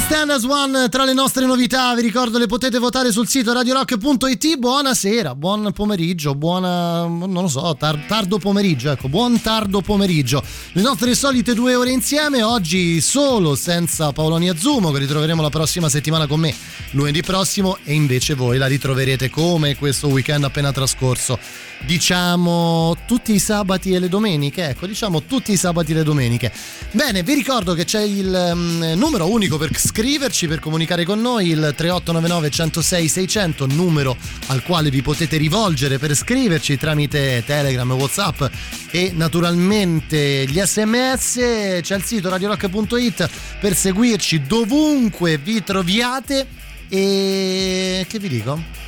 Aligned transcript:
Stand 0.00 0.30
as 0.30 0.44
One 0.44 0.88
tra 0.88 1.04
le 1.04 1.12
nostre 1.12 1.44
novità, 1.44 1.94
vi 1.94 2.00
ricordo 2.00 2.38
le 2.38 2.46
potete 2.46 2.78
votare 2.78 3.12
sul 3.12 3.28
sito 3.28 3.52
radiorock.it. 3.52 4.56
Buonasera, 4.56 5.34
buon 5.34 5.70
pomeriggio, 5.72 6.34
buona 6.34 7.04
non 7.06 7.30
lo 7.32 7.48
so, 7.48 7.76
tar- 7.78 8.06
tardo 8.06 8.38
pomeriggio, 8.38 8.90
ecco, 8.90 9.08
buon 9.08 9.40
tardo 9.42 9.82
pomeriggio. 9.82 10.42
Le 10.72 10.80
nostre 10.80 11.14
solite 11.14 11.52
due 11.52 11.74
ore 11.74 11.90
insieme, 11.90 12.42
oggi 12.42 13.00
solo 13.02 13.54
senza 13.54 14.12
Paoloni 14.12 14.48
Azumo, 14.48 14.90
che 14.92 14.98
ritroveremo 15.00 15.42
la 15.42 15.50
prossima 15.50 15.88
settimana 15.90 16.26
con 16.26 16.40
me 16.40 16.54
lunedì 16.92 17.22
prossimo 17.22 17.76
e 17.84 17.92
invece 17.92 18.34
voi 18.34 18.58
la 18.58 18.66
ritroverete 18.66 19.28
come 19.30 19.76
questo 19.76 20.08
weekend 20.08 20.44
appena 20.44 20.72
trascorso. 20.72 21.38
Diciamo 21.84 22.96
tutti 23.06 23.32
i 23.34 23.38
sabati 23.40 23.92
e 23.92 23.98
le 23.98 24.08
domeniche, 24.08 24.68
ecco, 24.68 24.86
diciamo 24.86 25.24
tutti 25.24 25.52
i 25.52 25.56
sabati 25.56 25.90
e 25.90 25.94
le 25.96 26.04
domeniche. 26.04 26.52
Bene, 26.92 27.22
vi 27.22 27.34
ricordo 27.34 27.74
che 27.74 27.84
c'è 27.84 28.02
il 28.02 28.52
um, 28.54 28.92
numero 28.96 29.28
unico 29.28 29.58
per 29.58 29.76
scriverci, 29.76 30.46
per 30.46 30.60
comunicare 30.60 31.04
con 31.04 31.20
noi, 31.20 31.48
il 31.48 31.74
3899 31.76 32.50
106 32.50 33.08
600, 33.08 33.66
numero 33.66 34.16
al 34.46 34.62
quale 34.62 34.90
vi 34.90 35.02
potete 35.02 35.36
rivolgere 35.36 35.98
per 35.98 36.14
scriverci 36.14 36.78
tramite 36.78 37.42
Telegram, 37.44 37.90
Whatsapp 37.90 38.44
e 38.90 39.12
naturalmente 39.14 40.46
gli 40.46 40.60
sms. 40.60 41.34
C'è 41.80 41.96
il 41.96 42.02
sito 42.04 42.28
radiorock.it 42.28 43.28
per 43.60 43.74
seguirci 43.74 44.42
dovunque 44.42 45.36
vi 45.36 45.62
troviate. 45.64 46.46
E 46.88 48.06
che 48.08 48.18
vi 48.18 48.28
dico? 48.28 48.81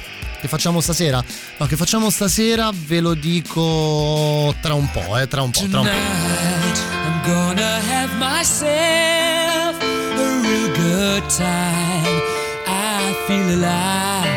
Che 0.44 0.50
facciamo 0.50 0.82
stasera? 0.82 1.24
No, 1.56 1.64
che 1.64 1.74
facciamo 1.74 2.10
stasera 2.10 2.70
ve 2.70 3.00
lo 3.00 3.14
dico 3.14 4.54
tra 4.60 4.74
un 4.74 4.90
po', 4.90 5.16
eh, 5.16 5.26
tra 5.26 5.40
un 5.40 5.50
po', 5.50 5.66
tra 5.70 5.80
un 5.80 5.86
po'. 5.86 7.26
Gonna 7.26 7.80
have 7.88 8.12
myself 8.18 9.80
a 9.80 10.40
real 10.42 10.70
good 10.74 11.26
time. 11.30 12.20
I 12.66 13.14
feel 13.26 13.54
alive. 13.54 14.34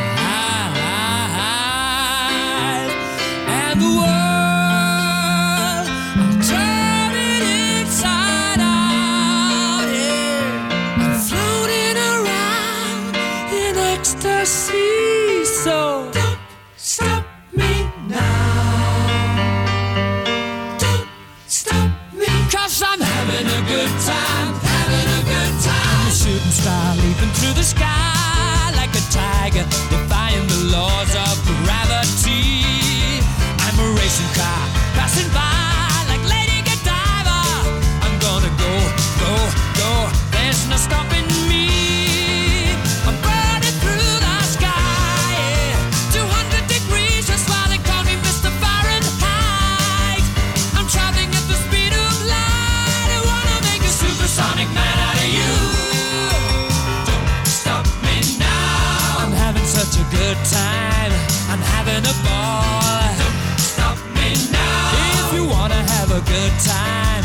I'm 14.50 14.87
good 23.68 23.94
time, 24.08 24.50
having 24.64 25.08
a 25.20 25.22
good 25.28 25.54
time. 25.60 26.08
A 26.08 26.12
shooting 26.12 26.56
star 26.56 26.96
leaping 27.04 27.34
through 27.38 27.56
the 27.60 27.68
sky 27.76 28.72
like 28.80 28.94
a 28.96 29.04
tiger, 29.12 29.66
defying 29.92 30.48
the 30.48 30.62
laws 30.76 31.12
of 31.16 31.27
good 66.28 66.52
time, 66.60 67.17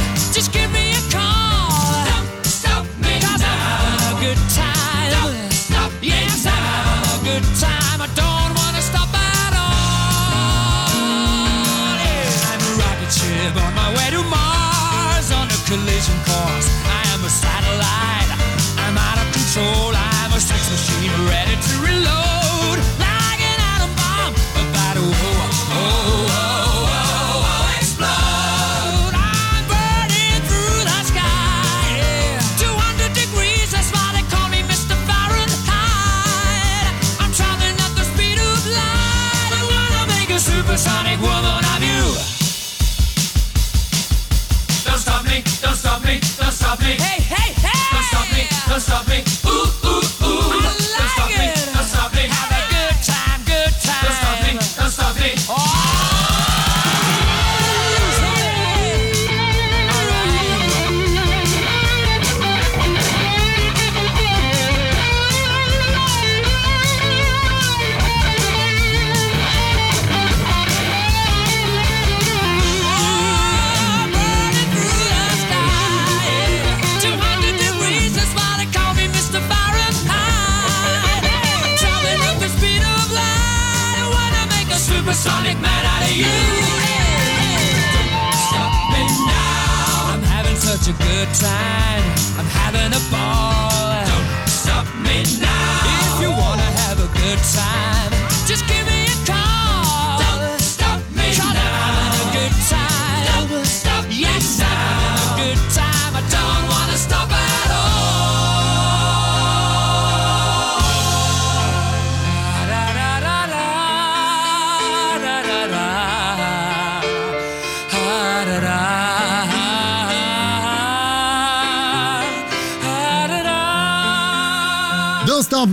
supersonic 40.72 41.20
woman 41.20 41.64
of 41.76 41.82
you. 41.82 42.02
Don't 44.84 44.98
stop 44.98 45.22
me, 45.26 45.42
don't 45.60 45.74
stop 45.74 46.02
me, 46.02 46.18
don't 46.38 46.50
stop 46.50 46.80
me. 46.80 46.92
Hey, 46.92 47.20
hey, 47.20 47.52
hey! 47.52 47.72
Don't 47.92 48.04
stop 48.04 48.32
me, 48.32 48.46
don't 48.66 48.80
stop 48.80 49.06
me. 49.06 49.41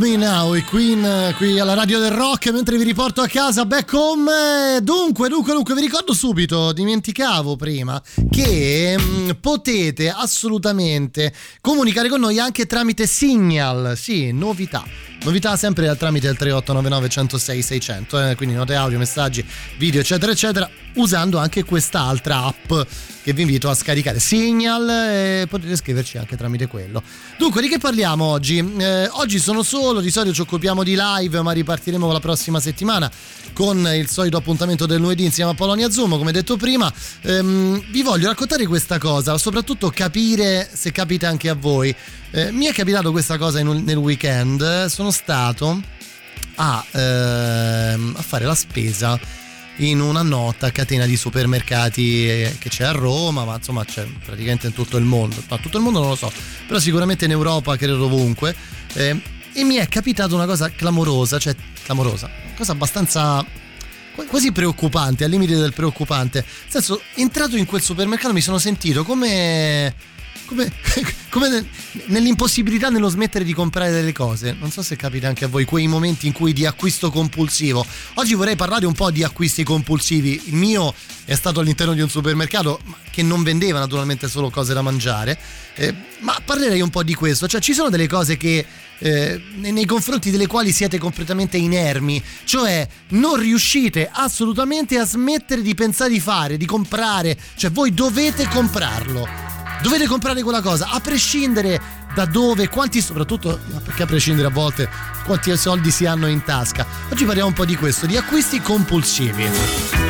Me 0.09 0.15
Now, 0.15 0.55
i 0.55 0.63
Queen 0.63 1.05
eh, 1.05 1.33
qui 1.37 1.59
alla 1.59 1.75
radio 1.75 1.99
del 1.99 2.09
rock 2.09 2.49
mentre 2.51 2.77
vi 2.77 2.83
riporto 2.83 3.21
a 3.21 3.27
casa 3.27 3.65
back 3.65 3.93
home. 3.93 4.79
Dunque, 4.81 5.29
dunque, 5.29 5.53
dunque, 5.53 5.75
vi 5.75 5.81
ricordo 5.81 6.13
subito, 6.13 6.71
dimenticavo 6.71 7.55
prima, 7.55 8.01
che 8.31 8.95
mm, 8.99 9.29
potete 9.39 10.09
assolutamente 10.09 11.31
comunicare 11.61 12.09
con 12.09 12.21
noi 12.21 12.39
anche 12.39 12.65
tramite 12.65 13.05
Signal, 13.05 13.95
sì, 13.95 14.31
novità. 14.31 14.83
Novità 15.23 15.57
sempre 15.57 15.95
tramite 15.97 16.27
il 16.27 16.37
3899 16.37 17.09
106 17.09 17.61
600, 17.61 18.29
eh, 18.29 18.35
quindi 18.35 18.55
note 18.55 18.75
audio, 18.75 18.97
messaggi, 18.97 19.45
video, 19.77 19.99
eccetera, 19.99 20.31
eccetera 20.31 20.69
usando 20.95 21.37
anche 21.37 21.63
quest'altra 21.63 22.45
app 22.45 22.87
che 23.21 23.33
vi 23.33 23.41
invito 23.41 23.69
a 23.69 23.75
scaricare 23.75 24.19
Signal 24.19 24.89
e 24.89 25.45
potete 25.47 25.75
scriverci 25.75 26.17
anche 26.17 26.35
tramite 26.35 26.67
quello. 26.67 27.03
Dunque, 27.37 27.61
di 27.61 27.67
che 27.67 27.77
parliamo 27.77 28.23
oggi? 28.23 28.57
Eh, 28.57 29.07
oggi 29.11 29.39
sono 29.39 29.61
solo, 29.61 29.99
di 29.99 30.09
solito 30.09 30.33
ci 30.33 30.41
occupiamo 30.41 30.83
di 30.83 30.95
live, 30.97 31.41
ma 31.41 31.51
ripartiremo 31.51 32.11
la 32.11 32.19
prossima 32.19 32.59
settimana 32.59 33.11
con 33.53 33.87
il 33.93 34.07
solito 34.07 34.37
appuntamento 34.37 34.85
del 34.85 34.99
lunedì 34.99 35.25
insieme 35.25 35.51
a 35.51 35.53
Polonia 35.53 35.91
Zoom, 35.91 36.17
come 36.17 36.31
detto 36.31 36.55
prima. 36.55 36.91
Ehm, 37.21 37.83
vi 37.91 38.01
voglio 38.01 38.27
raccontare 38.27 38.65
questa 38.65 38.97
cosa, 38.97 39.37
soprattutto 39.37 39.89
capire 39.89 40.69
se 40.73 40.91
capita 40.91 41.27
anche 41.27 41.49
a 41.49 41.55
voi. 41.55 41.95
Eh, 42.31 42.51
mi 42.51 42.65
è 42.65 42.73
capitato 42.73 43.11
questa 43.11 43.37
cosa 43.39 43.59
in, 43.59 43.83
nel 43.83 43.97
weekend, 43.97 44.85
sono 44.85 45.09
stato 45.09 45.81
a, 46.55 46.85
ehm, 46.91 48.13
a 48.15 48.21
fare 48.21 48.45
la 48.45 48.53
spesa 48.53 49.19
in 49.77 49.99
una 49.99 50.21
nota 50.21 50.71
catena 50.71 51.05
di 51.05 51.17
supermercati 51.17 52.29
eh, 52.29 52.55
che 52.59 52.69
c'è 52.69 52.83
a 52.83 52.91
Roma, 52.91 53.45
ma 53.45 53.55
insomma 53.55 53.83
c'è 53.83 54.05
praticamente 54.23 54.67
in 54.67 54.73
tutto 54.73 54.97
il 54.97 55.05
mondo. 55.05 55.41
No, 55.49 55.57
tutto 55.59 55.77
il 55.77 55.83
mondo 55.83 56.01
non 56.01 56.09
lo 56.09 56.15
so, 56.15 56.31
però 56.67 56.77
sicuramente 56.77 57.25
in 57.25 57.31
Europa, 57.31 57.75
credo 57.77 58.05
ovunque. 58.05 58.55
Eh, 58.93 59.19
e 59.53 59.63
mi 59.63 59.75
è 59.75 59.87
capitata 59.87 60.35
una 60.35 60.45
cosa 60.45 60.69
clamorosa, 60.69 61.39
cioè 61.39 61.55
clamorosa, 61.83 62.27
una 62.27 62.55
cosa 62.55 62.71
abbastanza 62.73 63.43
quasi 64.27 64.51
preoccupante, 64.51 65.23
al 65.23 65.31
limite 65.31 65.55
del 65.55 65.73
preoccupante. 65.73 66.45
Nel 66.45 66.71
senso, 66.71 67.01
entrato 67.15 67.57
in 67.57 67.65
quel 67.65 67.81
supermercato 67.81 68.33
mi 68.33 68.41
sono 68.41 68.59
sentito 68.59 69.03
come 69.03 69.95
come, 70.45 70.71
come, 71.29 71.65
nell'impossibilità 72.07 72.89
nello 72.89 73.09
smettere 73.09 73.43
di 73.43 73.53
comprare 73.53 73.91
delle 73.91 74.13
cose. 74.13 74.55
Non 74.59 74.71
so 74.71 74.81
se 74.81 74.95
capita 74.95 75.27
anche 75.27 75.45
a 75.45 75.47
voi 75.47 75.65
quei 75.65 75.87
momenti 75.87 76.27
in 76.27 76.33
cui 76.33 76.53
di 76.53 76.65
acquisto 76.65 77.11
compulsivo. 77.11 77.85
Oggi 78.15 78.33
vorrei 78.33 78.55
parlare 78.55 78.85
un 78.85 78.93
po' 78.93 79.11
di 79.11 79.23
acquisti 79.23 79.63
compulsivi. 79.63 80.41
Il 80.45 80.55
mio 80.55 80.93
è 81.25 81.35
stato 81.35 81.59
all'interno 81.59 81.93
di 81.93 82.01
un 82.01 82.09
supermercato 82.09 82.79
che 83.11 83.23
non 83.23 83.43
vendeva 83.43 83.79
naturalmente 83.79 84.27
solo 84.27 84.49
cose 84.49 84.73
da 84.73 84.81
mangiare, 84.81 85.37
eh, 85.75 85.93
ma 86.19 86.35
parlerei 86.43 86.81
un 86.81 86.89
po' 86.89 87.03
di 87.03 87.13
questo. 87.13 87.47
Cioè 87.47 87.61
ci 87.61 87.73
sono 87.73 87.89
delle 87.89 88.07
cose 88.07 88.37
che 88.37 88.65
eh, 88.99 89.41
nei 89.55 89.85
confronti 89.85 90.31
delle 90.31 90.47
quali 90.47 90.71
siete 90.71 90.97
completamente 90.97 91.57
inermi, 91.57 92.21
cioè 92.43 92.87
non 93.09 93.37
riuscite 93.37 94.09
assolutamente 94.11 94.97
a 94.97 95.05
smettere 95.05 95.61
di 95.61 95.73
pensare 95.73 96.09
di 96.09 96.19
fare, 96.19 96.57
di 96.57 96.65
comprare, 96.65 97.37
cioè 97.55 97.71
voi 97.71 97.93
dovete 97.93 98.47
comprarlo 98.47 99.58
dovete 99.81 100.07
comprare 100.07 100.41
quella 100.41 100.61
cosa, 100.61 100.89
a 100.89 100.99
prescindere 100.99 101.81
da 102.13 102.25
dove, 102.25 102.67
quanti, 102.69 103.01
soprattutto 103.01 103.59
perché 103.83 104.03
a 104.03 104.05
prescindere 104.05 104.47
a 104.47 104.51
volte 104.51 104.89
quanti 105.25 105.55
soldi 105.57 105.91
si 105.91 106.05
hanno 106.05 106.27
in 106.27 106.43
tasca. 106.43 106.85
Oggi 107.11 107.25
parliamo 107.25 107.49
un 107.49 107.55
po' 107.55 107.65
di 107.65 107.75
questo, 107.75 108.05
di 108.05 108.17
acquisti 108.17 108.61
compulsivi. 108.61 110.08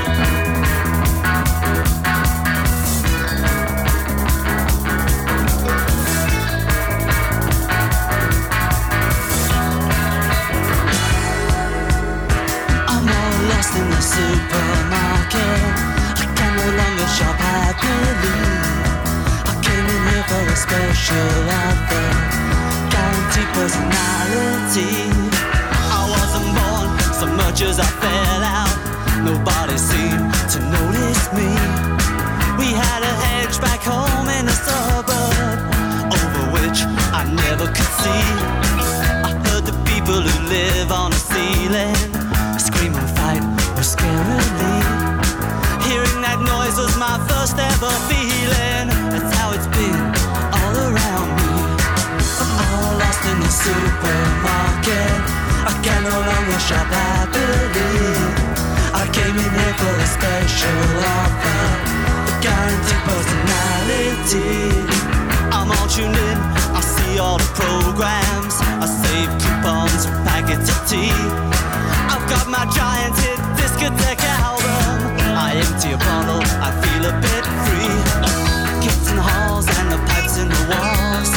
Packets. 70.90 71.14
I've 72.10 72.26
got 72.30 72.48
my 72.48 72.66
giant 72.74 73.16
hit 73.20 73.40
discotheque 73.58 74.26
album. 74.42 75.18
I 75.38 75.56
empty 75.56 75.94
a 75.94 75.98
bottle, 75.98 76.42
I 76.68 76.70
feel 76.82 77.06
a 77.06 77.14
bit 77.22 77.46
free 77.66 78.30
in 79.10 79.16
the 79.16 79.22
halls 79.22 79.66
and 79.66 79.92
the 79.92 79.98
pipes 80.10 80.38
in 80.38 80.48
the 80.50 80.64
walls 80.70 81.32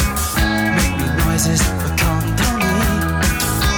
make 0.76 0.94
me 1.00 1.08
noises 1.24 1.62
for 1.80 1.88
company. 1.96 2.68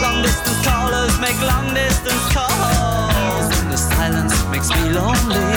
Long 0.03 0.23
distance 0.23 0.63
callers 0.67 1.15
make 1.21 1.39
long 1.43 1.75
distance 1.75 2.27
calls, 2.35 3.47
and 3.59 3.71
the 3.71 3.79
silence 3.79 4.35
makes 4.51 4.71
me 4.71 4.91
lonely. 4.91 5.51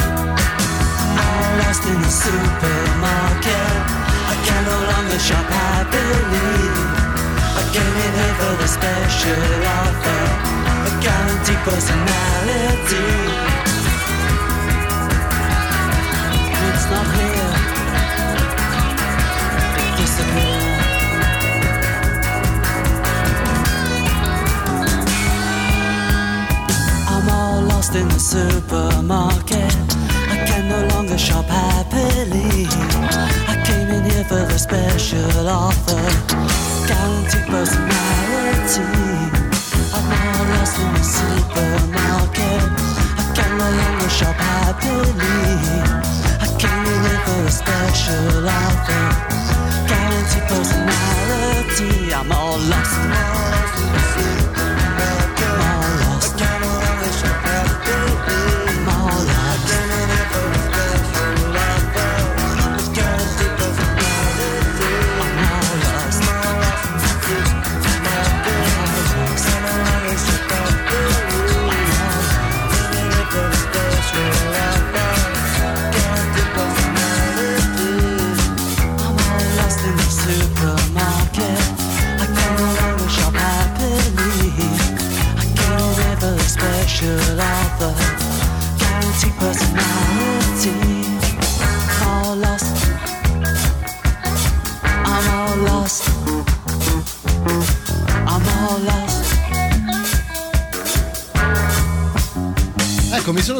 I'm 1.17 1.57
lost 1.61 1.83
in 1.89 1.97
the 2.01 2.13
supermarket. 2.23 3.73
I 4.31 4.35
can 4.45 4.61
no 4.65 4.77
longer 4.91 5.19
shop 5.19 5.45
happily. 5.49 5.86
I 7.77 7.79
came 7.79 7.97
in 8.05 8.13
here 8.17 8.35
for 8.41 8.53
the 8.57 8.67
special 8.67 9.37
offer, 9.77 10.21
a 10.87 10.91
guaranteed 10.99 11.61
personality. 11.61 13.07
It's 16.73 16.85
not 16.89 17.07
here. 17.17 17.53
I'm 27.09 27.29
all 27.29 27.61
lost 27.61 27.93
in 27.93 28.07
the 28.07 28.19
supermarket. 28.19 29.75
I 30.33 30.37
can 30.47 30.67
no 30.67 30.87
longer 30.95 31.17
shop 31.19 31.45
happily. 31.45 32.65
I 33.47 33.61
came 33.67 33.89
in 33.89 34.03
here 34.09 34.23
for 34.23 34.45
the 34.51 34.57
special 34.57 35.47
offer, 35.47 36.01
guaranteed 36.87 37.45
personality. 37.47 38.87
I'm 39.95 40.07
all 40.19 40.43
lost 40.53 40.79
in 40.79 40.93
the 40.93 41.03
supermarket. 41.03 42.63
I 43.19 43.23
can 43.35 43.51
no 43.57 43.67
longer 43.79 44.09
shop 44.09 44.35
happily. 44.35 45.37
I 46.39 46.47
in 46.91 46.99
here 47.05 47.21
for 47.27 47.41
a 47.43 47.51
special 47.51 48.47
offer 48.47 49.05
guaranteed 49.89 50.45
personality. 50.51 52.13
I'm 52.13 52.31
all 52.31 52.57
lost. 52.71 54.46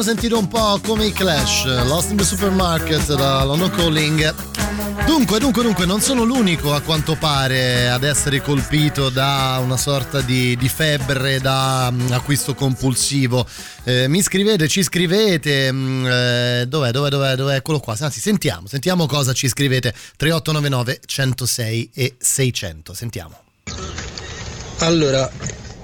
Sentito 0.08 0.38
un 0.38 0.48
po' 0.48 0.80
come 0.86 1.04
i 1.04 1.12
Clash, 1.12 1.66
Lost 1.84 2.12
in 2.12 2.16
the 2.16 2.24
Supermarket 2.24 3.14
da 3.14 3.44
London 3.44 3.68
Calling. 3.68 4.34
Dunque, 5.04 5.38
dunque, 5.38 5.62
dunque, 5.62 5.84
non 5.84 6.00
sono 6.00 6.24
l'unico 6.24 6.72
a 6.72 6.80
quanto 6.80 7.14
pare 7.14 7.90
ad 7.90 8.04
essere 8.04 8.40
colpito 8.40 9.10
da 9.10 9.60
una 9.62 9.76
sorta 9.76 10.22
di, 10.22 10.56
di 10.56 10.68
febbre 10.70 11.40
da 11.40 11.88
um, 11.92 12.10
acquisto 12.12 12.54
compulsivo. 12.54 13.46
Eh, 13.84 14.08
mi 14.08 14.22
scrivete, 14.22 14.66
ci 14.66 14.82
scrivete. 14.82 15.70
Mm, 15.70 16.06
eh, 16.06 16.64
dov'è, 16.66 16.90
dov'è, 16.90 17.10
dov'è, 17.10 17.34
dov'è? 17.34 17.56
Eccolo 17.56 17.78
qua. 17.78 17.94
Anzi, 18.00 18.20
sentiamo, 18.20 18.66
sentiamo 18.66 19.04
cosa 19.04 19.34
ci 19.34 19.46
scrivete. 19.46 19.92
3899 20.16 21.00
106 21.04 21.90
e 21.92 22.14
600. 22.18 22.94
Sentiamo. 22.94 23.42
Allora, 24.78 25.30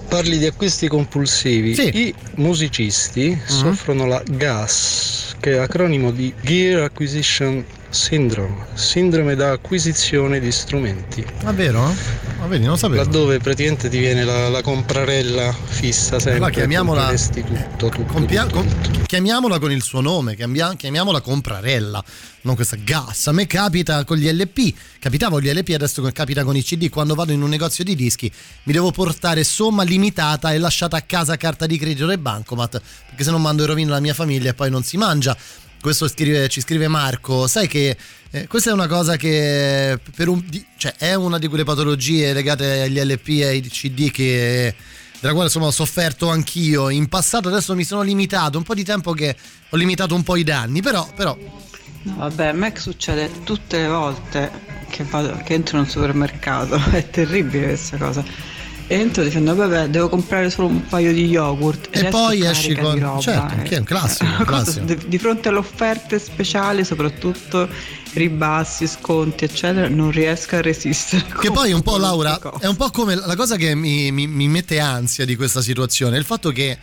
parli 0.08 0.38
di 0.38 0.46
acquisti 0.46 0.88
compulsivi. 0.88 1.74
Sì. 1.74 1.90
I 2.06 2.14
musicisti 2.36 3.28
Mhm. 3.30 3.46
soffrono 3.46 4.06
la 4.06 4.22
GAS, 4.24 5.34
che 5.40 5.52
è 5.52 5.56
acronimo 5.56 6.10
di 6.10 6.32
Gear 6.40 6.82
Acquisition 6.82 7.64
Syndrome, 7.94 8.66
sindrome 8.74 9.36
da 9.36 9.52
acquisizione 9.52 10.40
di 10.40 10.50
strumenti. 10.50 11.24
Ma 11.44 11.52
vero? 11.52 11.94
Ma 12.40 12.46
vedi, 12.48 12.64
non 12.64 12.76
sapevo. 12.76 13.00
Laddove 13.00 13.38
praticamente 13.38 13.88
ti 13.88 13.98
viene 13.98 14.24
la, 14.24 14.48
la 14.48 14.62
comprarella 14.62 15.52
fissa 15.52 16.18
sempre. 16.18 16.34
Allora, 16.34 16.50
chiamiamola- 16.50 17.14
tutto, 17.14 17.88
tutto, 17.88 18.02
Compia- 18.12 18.46
tutto, 18.46 18.54
com- 18.56 19.06
chiamiamola 19.06 19.60
con 19.60 19.70
il 19.70 19.80
suo 19.80 20.00
nome, 20.00 20.34
cambia- 20.34 20.74
chiamiamola 20.74 21.20
comprarella, 21.20 22.02
non 22.42 22.56
questa 22.56 22.76
gas. 22.82 23.28
A 23.28 23.32
me 23.32 23.46
capita 23.46 24.02
con 24.02 24.16
gli 24.16 24.28
LP, 24.28 24.74
capitava 24.98 25.34
con 25.36 25.42
gli 25.42 25.52
LP, 25.52 25.68
adesso 25.74 26.02
capita 26.12 26.42
con 26.42 26.56
i 26.56 26.64
CD. 26.64 26.88
Quando 26.88 27.14
vado 27.14 27.30
in 27.30 27.42
un 27.42 27.48
negozio 27.48 27.84
di 27.84 27.94
dischi 27.94 28.28
mi 28.64 28.72
devo 28.72 28.90
portare 28.90 29.44
somma 29.44 29.84
limitata 29.84 30.52
e 30.52 30.58
lasciata 30.58 30.96
a 30.96 31.02
casa 31.02 31.36
carta 31.36 31.64
di 31.66 31.78
credito 31.78 32.10
e 32.10 32.18
bancomat, 32.18 32.82
perché 33.06 33.22
se 33.22 33.30
non 33.30 33.40
mando 33.40 33.62
in 33.62 33.68
rovina 33.68 33.90
la 33.92 34.00
mia 34.00 34.14
famiglia 34.14 34.50
e 34.50 34.54
poi 34.54 34.68
non 34.68 34.82
si 34.82 34.96
mangia. 34.96 35.36
Questo 35.84 36.08
scrive- 36.08 36.48
ci 36.48 36.62
scrive 36.62 36.88
Marco, 36.88 37.46
sai 37.46 37.68
che 37.68 37.94
eh, 38.30 38.46
questa 38.46 38.70
è 38.70 38.72
una 38.72 38.86
cosa 38.86 39.16
che 39.16 40.00
un, 40.16 40.42
cioè, 40.78 40.94
è 40.96 41.12
una 41.12 41.36
di 41.36 41.46
quelle 41.46 41.64
patologie 41.64 42.32
legate 42.32 42.80
agli 42.80 42.98
LP 42.98 43.28
e 43.28 43.44
ai 43.44 43.60
CD 43.60 44.10
che 44.10 44.74
della 45.20 45.34
quale 45.34 45.48
insomma 45.48 45.66
ho 45.66 45.70
sofferto 45.70 46.30
anch'io 46.30 46.88
in 46.88 47.06
passato 47.08 47.48
adesso 47.48 47.74
mi 47.74 47.84
sono 47.84 48.00
limitato 48.00 48.56
un 48.56 48.64
po' 48.64 48.72
di 48.72 48.82
tempo 48.82 49.12
che 49.12 49.36
ho 49.68 49.76
limitato 49.76 50.14
un 50.14 50.22
po' 50.22 50.36
i 50.36 50.42
danni 50.42 50.80
però, 50.80 51.06
però 51.14 51.36
No, 52.04 52.16
vabbè, 52.16 52.46
a 52.46 52.52
me 52.52 52.72
succede 52.76 53.30
tutte 53.44 53.82
le 53.82 53.88
volte 53.88 54.50
che, 54.88 55.04
vado, 55.04 55.38
che 55.44 55.52
entro 55.52 55.76
in 55.76 55.84
un 55.84 55.88
supermercato, 55.88 56.76
è 56.92 57.08
terribile 57.08 57.68
questa 57.68 57.96
cosa. 57.96 58.22
Entro 58.86 59.22
dicendo 59.22 59.54
vabbè 59.54 59.88
devo 59.88 60.08
comprare 60.10 60.50
solo 60.50 60.68
un 60.68 60.86
paio 60.86 61.12
di 61.12 61.24
yogurt 61.26 61.88
E 61.90 62.00
esco 62.00 62.10
poi 62.10 62.44
esci 62.44 62.74
con- 62.74 62.94
di 62.94 63.00
roba, 63.00 63.18
certo, 63.20 63.54
eh. 63.60 63.62
che 63.62 63.76
è 63.76 63.78
un 63.78 63.84
classico, 63.84 64.24
un 64.38 64.44
cosa- 64.44 64.72
classico. 64.82 65.06
di, 65.06 65.18
fronte 65.18 65.48
alle 65.48 65.58
offerte 65.58 66.18
speciali 66.18 66.84
soprattutto 66.84 67.66
ribassi, 68.12 68.86
sconti 68.86 69.44
eccetera 69.44 69.88
non 69.88 70.10
riesco 70.10 70.56
a 70.56 70.60
resistere 70.60 71.24
che 71.40 71.50
poi 71.50 71.72
un 71.72 71.82
po' 71.82 71.96
Laura 71.96 72.38
è 72.60 72.66
un 72.66 72.76
po' 72.76 72.90
come 72.90 73.14
la 73.16 73.34
cosa 73.36 73.56
che 73.56 73.74
mi, 73.74 74.12
mi- 74.12 74.26
mi 74.26 74.48
mette 74.48 74.78
ansia 74.78 75.24
di 75.24 75.34
questa 75.34 75.62
situazione 75.62 76.16
il 76.18 76.24
fatto 76.24 76.50
che 76.50 76.78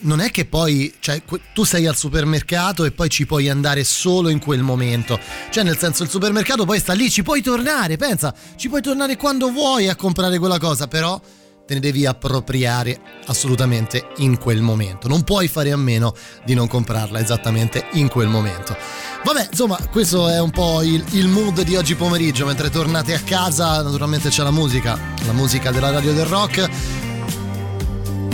non 0.00 0.20
è 0.20 0.30
che 0.32 0.46
poi 0.46 0.92
cioè, 0.98 1.22
tu 1.54 1.62
sei 1.62 1.86
al 1.86 1.96
supermercato 1.96 2.84
e 2.84 2.90
poi 2.90 3.08
ci 3.08 3.24
puoi 3.24 3.48
andare 3.48 3.84
solo 3.84 4.28
in 4.30 4.40
quel 4.40 4.62
momento 4.62 5.18
cioè 5.50 5.62
nel 5.62 5.78
senso 5.78 6.02
il 6.02 6.10
supermercato 6.10 6.64
poi 6.64 6.80
sta 6.80 6.92
lì 6.92 7.08
ci 7.08 7.22
puoi 7.22 7.40
tornare 7.40 7.96
pensa 7.96 8.34
ci 8.56 8.68
puoi 8.68 8.82
tornare 8.82 9.16
quando 9.16 9.50
vuoi 9.50 9.88
a 9.88 9.94
comprare 9.94 10.38
quella 10.38 10.58
cosa 10.58 10.88
però 10.88 11.18
te 11.66 11.74
ne 11.74 11.80
devi 11.80 12.06
appropriare 12.06 12.98
assolutamente 13.26 14.08
in 14.18 14.38
quel 14.38 14.62
momento. 14.62 15.08
Non 15.08 15.24
puoi 15.24 15.48
fare 15.48 15.72
a 15.72 15.76
meno 15.76 16.14
di 16.44 16.54
non 16.54 16.68
comprarla 16.68 17.18
esattamente 17.18 17.86
in 17.94 18.08
quel 18.08 18.28
momento. 18.28 18.76
Vabbè, 19.24 19.48
insomma, 19.50 19.76
questo 19.90 20.28
è 20.28 20.40
un 20.40 20.50
po' 20.50 20.82
il, 20.82 21.04
il 21.10 21.26
mood 21.26 21.62
di 21.62 21.74
oggi 21.74 21.96
pomeriggio. 21.96 22.46
Mentre 22.46 22.70
tornate 22.70 23.14
a 23.14 23.20
casa, 23.20 23.82
naturalmente 23.82 24.28
c'è 24.28 24.44
la 24.44 24.52
musica, 24.52 24.96
la 25.24 25.32
musica 25.32 25.72
della 25.72 25.90
radio 25.90 26.12
del 26.12 26.26
rock. 26.26 26.70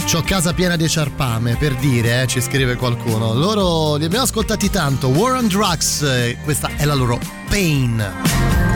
C'ho 0.05 0.21
casa 0.23 0.53
piena 0.53 0.77
di 0.77 0.87
ciarpame, 0.89 1.57
per 1.57 1.75
dire, 1.77 2.23
eh, 2.23 2.27
ci 2.27 2.43
scrive 2.43 2.77
qualcuno. 2.77 3.33
Loro 3.33 3.97
li 3.97 4.05
abbiamo 4.05 4.25
ascoltati 4.25 4.69
tanto. 4.69 5.09
War 5.09 5.37
on 5.37 5.49
Drugs, 5.49 6.03
eh, 6.03 6.37
questa 6.45 6.71
è 6.77 6.85
la 6.85 6.95
loro 6.95 7.19
Pain. 7.49 8.72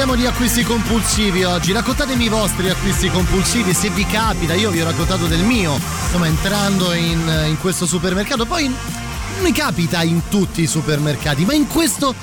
Parliamo 0.00 0.18
di 0.18 0.26
acquisti 0.26 0.62
compulsivi 0.62 1.44
oggi. 1.44 1.72
Raccontatemi 1.72 2.24
i 2.24 2.28
vostri 2.30 2.70
acquisti 2.70 3.10
compulsivi, 3.10 3.74
se 3.74 3.90
vi 3.90 4.06
capita. 4.06 4.54
Io 4.54 4.70
vi 4.70 4.80
ho 4.80 4.84
raccontato 4.84 5.26
del 5.26 5.40
mio, 5.40 5.74
insomma, 5.74 6.26
entrando 6.26 6.94
in, 6.94 7.20
in 7.48 7.58
questo 7.60 7.84
supermercato. 7.84 8.46
Poi 8.46 8.64
non 8.64 9.42
mi 9.42 9.52
capita 9.52 10.02
in 10.02 10.22
tutti 10.30 10.62
i 10.62 10.66
supermercati, 10.66 11.44
ma 11.44 11.52
in 11.52 11.66
questo, 11.66 12.14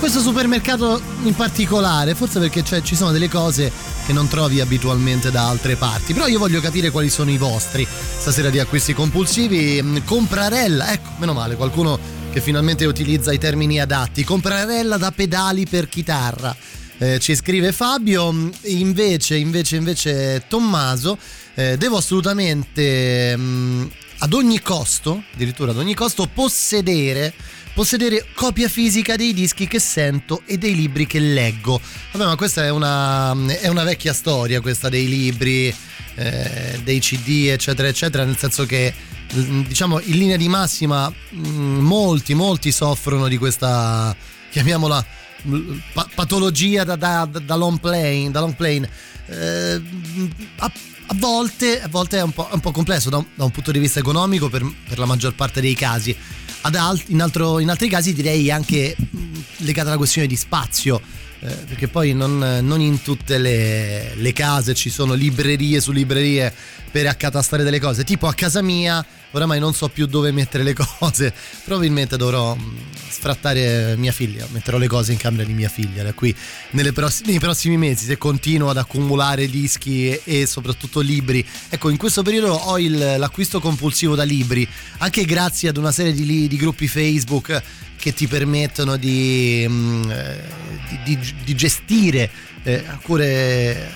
questo 0.00 0.20
supermercato 0.20 1.00
in 1.22 1.34
particolare, 1.34 2.14
forse 2.14 2.40
perché 2.40 2.62
ci 2.82 2.94
sono 2.94 3.10
delle 3.10 3.30
cose 3.30 3.72
che 4.04 4.12
non 4.12 4.28
trovi 4.28 4.60
abitualmente 4.60 5.30
da 5.30 5.48
altre 5.48 5.76
parti. 5.76 6.12
Però 6.12 6.26
io 6.26 6.38
voglio 6.38 6.60
capire 6.60 6.90
quali 6.90 7.08
sono 7.08 7.30
i 7.30 7.38
vostri 7.38 7.86
stasera 8.18 8.50
di 8.50 8.58
acquisti 8.58 8.92
compulsivi. 8.92 10.02
Comprarella, 10.04 10.92
ecco, 10.92 11.08
meno 11.16 11.32
male, 11.32 11.56
qualcuno 11.56 11.98
che 12.30 12.42
finalmente 12.42 12.84
utilizza 12.84 13.32
i 13.32 13.38
termini 13.38 13.80
adatti. 13.80 14.24
Comprarella 14.24 14.98
da 14.98 15.10
pedali 15.10 15.66
per 15.66 15.88
chitarra. 15.88 16.54
Eh, 16.98 17.18
ci 17.18 17.34
scrive 17.34 17.72
Fabio, 17.72 18.50
invece, 18.62 19.36
invece, 19.36 19.76
invece 19.76 20.44
Tommaso, 20.48 21.18
eh, 21.54 21.76
devo 21.76 21.96
assolutamente 21.96 23.36
mh, 23.36 23.42
mm, 23.42 23.86
ad 24.18 24.32
ogni 24.32 24.60
costo, 24.60 25.24
addirittura 25.34 25.72
ad 25.72 25.78
ogni 25.78 25.94
costo, 25.94 26.28
possedere, 26.32 27.32
possedere 27.74 28.26
copia 28.34 28.68
fisica 28.68 29.16
dei 29.16 29.34
dischi 29.34 29.66
che 29.66 29.80
sento 29.80 30.42
e 30.46 30.56
dei 30.56 30.74
libri 30.74 31.06
che 31.06 31.18
leggo. 31.18 31.80
Vabbè, 32.12 32.24
ma 32.24 32.36
questa 32.36 32.64
è 32.64 32.70
una, 32.70 33.34
è 33.60 33.68
una 33.68 33.82
vecchia 33.82 34.12
storia, 34.12 34.60
questa 34.60 34.88
dei 34.88 35.08
libri, 35.08 35.74
eh, 36.14 36.80
dei 36.84 37.00
CD, 37.00 37.48
eccetera, 37.48 37.88
eccetera, 37.88 38.24
nel 38.24 38.38
senso 38.38 38.64
che 38.66 39.12
Mm, 39.36 39.62
diciamo 39.62 40.00
in 40.00 40.16
linea 40.16 40.36
di 40.36 40.48
massima 40.48 41.10
mm, 41.34 41.78
molti 41.80 42.34
molti 42.34 42.70
soffrono 42.70 43.26
di 43.26 43.36
questa 43.36 44.14
chiamiamola 44.50 45.04
mm, 45.46 45.78
patologia 46.14 46.84
da, 46.84 46.96
da, 46.96 47.24
da, 47.26 47.54
long 47.54 47.78
plane, 47.78 48.30
da 48.30 48.40
long 48.40 48.54
plane. 48.54 48.88
Eh, 49.26 49.82
a, 50.56 50.72
a, 51.06 51.14
volte, 51.14 51.82
a, 51.82 51.88
volte, 51.88 52.18
è 52.18 52.22
un 52.22 52.32
po', 52.32 52.48
un 52.50 52.60
po 52.60 52.70
complesso 52.70 53.10
da 53.10 53.18
un, 53.18 53.26
da 53.34 53.44
un, 53.44 53.50
punto 53.50 53.72
di 53.72 53.78
vista 53.78 53.98
economico 53.98 54.48
per, 54.48 54.62
per, 54.88 54.98
la 54.98 55.06
maggior 55.06 55.34
parte 55.34 55.60
dei 55.60 55.74
casi 55.74 56.16
alt, 56.72 57.08
in, 57.08 57.20
altro, 57.20 57.58
in, 57.58 57.68
altri 57.68 57.88
casi 57.88 58.12
direi 58.12 58.50
anche 58.50 58.96
legata 59.58 59.88
alla 59.88 59.98
questione 59.98 60.26
di 60.26 60.36
spazio 60.36 61.00
eh, 61.44 61.54
perché 61.68 61.88
poi 61.88 62.14
non, 62.14 62.38
non 62.62 62.80
in 62.80 63.02
tutte 63.02 63.36
le, 63.36 64.14
le, 64.14 64.32
case 64.32 64.72
ci 64.72 64.88
sono 64.88 65.12
librerie 65.12 65.78
su 65.78 65.92
librerie 65.92 66.50
per 66.90 67.06
accatastare 67.06 67.62
delle 67.62 67.80
cose 67.80 68.02
tipo 68.02 68.26
a 68.26 68.32
casa 68.32 68.62
mia 68.62 69.04
oramai 69.36 69.58
non 69.58 69.74
so 69.74 69.88
più 69.88 70.06
dove 70.06 70.30
mettere 70.32 70.62
le 70.62 70.74
cose. 70.74 71.32
Probabilmente 71.64 72.16
dovrò 72.16 72.54
mm, 72.54 72.76
sfrattare 73.08 73.96
mia 73.96 74.12
figlia, 74.12 74.46
metterò 74.50 74.78
le 74.78 74.86
cose 74.86 75.12
in 75.12 75.18
camera 75.18 75.44
di 75.44 75.52
mia 75.52 75.68
figlia 75.68 76.02
da 76.02 76.12
qui 76.12 76.34
pross- 76.92 77.24
nei 77.24 77.38
prossimi 77.38 77.76
mesi 77.76 78.06
se 78.06 78.16
continuo 78.16 78.70
ad 78.70 78.76
accumulare 78.76 79.48
dischi 79.48 80.08
e, 80.08 80.22
e, 80.24 80.46
soprattutto 80.46 81.00
libri. 81.00 81.46
Ecco, 81.68 81.90
in 81.90 81.96
questo 81.96 82.22
periodo 82.22 82.52
ho 82.52 82.78
il, 82.78 82.96
l'acquisto 83.18 83.60
compulsivo 83.60 84.14
da 84.14 84.22
libri, 84.22 84.66
anche 84.98 85.24
grazie 85.24 85.68
ad 85.68 85.76
una 85.76 85.92
serie 85.92 86.12
di, 86.12 86.48
di 86.48 86.56
gruppi 86.56 86.88
Facebook 86.88 87.62
che 88.04 88.12
ti 88.12 88.26
permettono 88.26 88.98
di, 88.98 89.64
mm, 89.66 90.10
eh, 90.10 90.40
di, 91.04 91.16
di, 91.16 91.34
di 91.42 91.54
gestire 91.54 92.28
eh, 92.62 92.84
alcune 92.86 93.88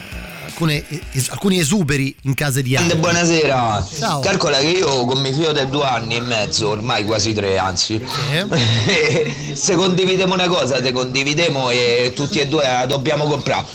alcune, 0.48 0.84
es, 1.12 1.28
alcuni 1.28 1.58
esuberi 1.58 2.14
in 2.22 2.34
casa 2.34 2.60
di 2.60 2.74
altri. 2.76 2.98
Buonasera, 2.98 3.86
Ciao. 3.98 4.20
calcola 4.20 4.58
che 4.58 4.66
io 4.66 5.04
con 5.04 5.20
mio 5.20 5.32
figlio 5.32 5.52
di 5.52 5.68
due 5.68 5.84
anni 5.84 6.16
e 6.16 6.20
mezzo, 6.20 6.70
ormai 6.70 7.04
quasi 7.04 7.32
tre 7.32 7.58
anzi, 7.58 8.00
eh. 8.32 9.54
se 9.54 9.74
condividiamo 9.74 10.34
una 10.34 10.48
cosa, 10.48 10.82
se 10.82 10.92
condividiamo 10.92 11.70
e 11.70 12.12
tutti 12.14 12.40
e 12.40 12.48
due 12.48 12.62
la 12.62 12.86
dobbiamo 12.86 13.24
comprare. 13.24 13.66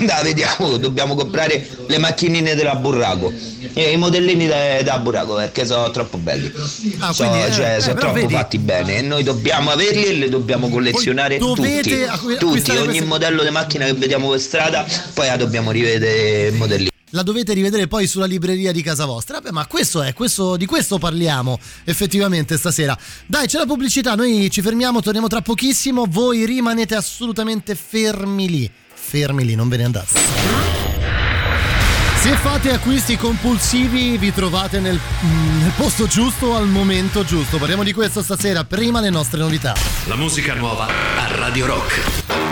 da, 0.06 0.20
vediamo, 0.22 0.76
dobbiamo 0.76 1.14
comprare 1.14 1.66
le 1.86 1.98
macchinine 1.98 2.54
della 2.54 2.76
Burraco 2.76 3.32
e 3.72 3.90
i 3.90 3.96
modellini 3.96 4.46
da, 4.46 4.82
da 4.82 4.98
Burraco 4.98 5.34
perché 5.34 5.66
sono 5.66 5.90
troppo 5.90 6.16
belli. 6.16 6.52
Ah, 6.98 7.12
so, 7.12 7.26
quindi, 7.26 7.52
cioè, 7.52 7.76
eh, 7.76 7.80
sono 7.80 7.98
troppo 7.98 8.14
vedi. 8.14 8.32
fatti 8.32 8.58
bene 8.58 8.98
e 8.98 9.02
noi 9.02 9.22
dobbiamo 9.22 9.70
averli 9.70 10.04
e 10.04 10.14
le 10.14 10.28
dobbiamo 10.28 10.68
collezionare 10.68 11.38
tutti. 11.38 11.80
tutti, 12.38 12.70
ogni 12.76 13.00
modello 13.02 13.42
di 13.42 13.50
macchina 13.50 13.84
che 13.84 13.94
vediamo 13.94 14.28
per 14.30 14.40
strada, 14.40 14.86
poi 15.14 15.26
la 15.26 15.36
dobbiamo 15.36 15.70
rivedere 15.70 16.19
modelli 16.52 16.88
la 17.10 17.22
dovete 17.22 17.52
rivedere 17.54 17.86
poi 17.86 18.06
sulla 18.06 18.26
libreria 18.26 18.72
di 18.72 18.82
casa 18.82 19.04
vostra. 19.04 19.40
Beh, 19.40 19.52
ma 19.52 19.66
questo 19.66 20.02
è, 20.02 20.12
questo, 20.12 20.56
di 20.56 20.66
questo 20.66 20.98
parliamo 20.98 21.58
effettivamente 21.84 22.56
stasera. 22.56 22.96
Dai, 23.26 23.46
c'è 23.46 23.58
la 23.58 23.66
pubblicità, 23.66 24.14
noi 24.14 24.48
ci 24.50 24.62
fermiamo, 24.62 25.00
torniamo 25.00 25.28
tra 25.28 25.40
pochissimo. 25.40 26.06
Voi 26.08 26.44
rimanete 26.44 26.94
assolutamente 26.94 27.74
fermi 27.74 28.48
lì. 28.48 28.70
Fermi 28.92 29.44
lì, 29.44 29.54
non 29.54 29.68
ve 29.68 29.76
ne 29.78 29.84
andate. 29.84 30.18
Se 32.20 32.36
fate 32.36 32.70
acquisti 32.70 33.16
compulsivi 33.16 34.18
vi 34.18 34.30
trovate 34.30 34.78
nel, 34.78 35.00
nel, 35.58 35.72
posto 35.74 36.06
giusto 36.06 36.54
al 36.54 36.68
momento 36.68 37.24
giusto. 37.24 37.56
Parliamo 37.56 37.82
di 37.82 37.94
questo 37.94 38.22
stasera, 38.22 38.64
prima 38.64 39.00
le 39.00 39.08
nostre 39.08 39.40
novità. 39.40 39.74
La 40.04 40.16
musica 40.16 40.54
nuova 40.54 40.86
a 40.86 41.34
Radio 41.34 41.64
Rock. 41.64 42.49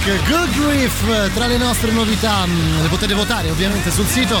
Patrick, 0.00 0.28
Good 0.30 0.50
Grief 0.54 1.34
tra 1.34 1.46
le 1.46 1.58
nostre 1.58 1.90
novità. 1.92 2.46
Le 2.46 2.88
potete 2.88 3.12
votare 3.12 3.50
ovviamente 3.50 3.90
sul 3.90 4.06
sito 4.06 4.40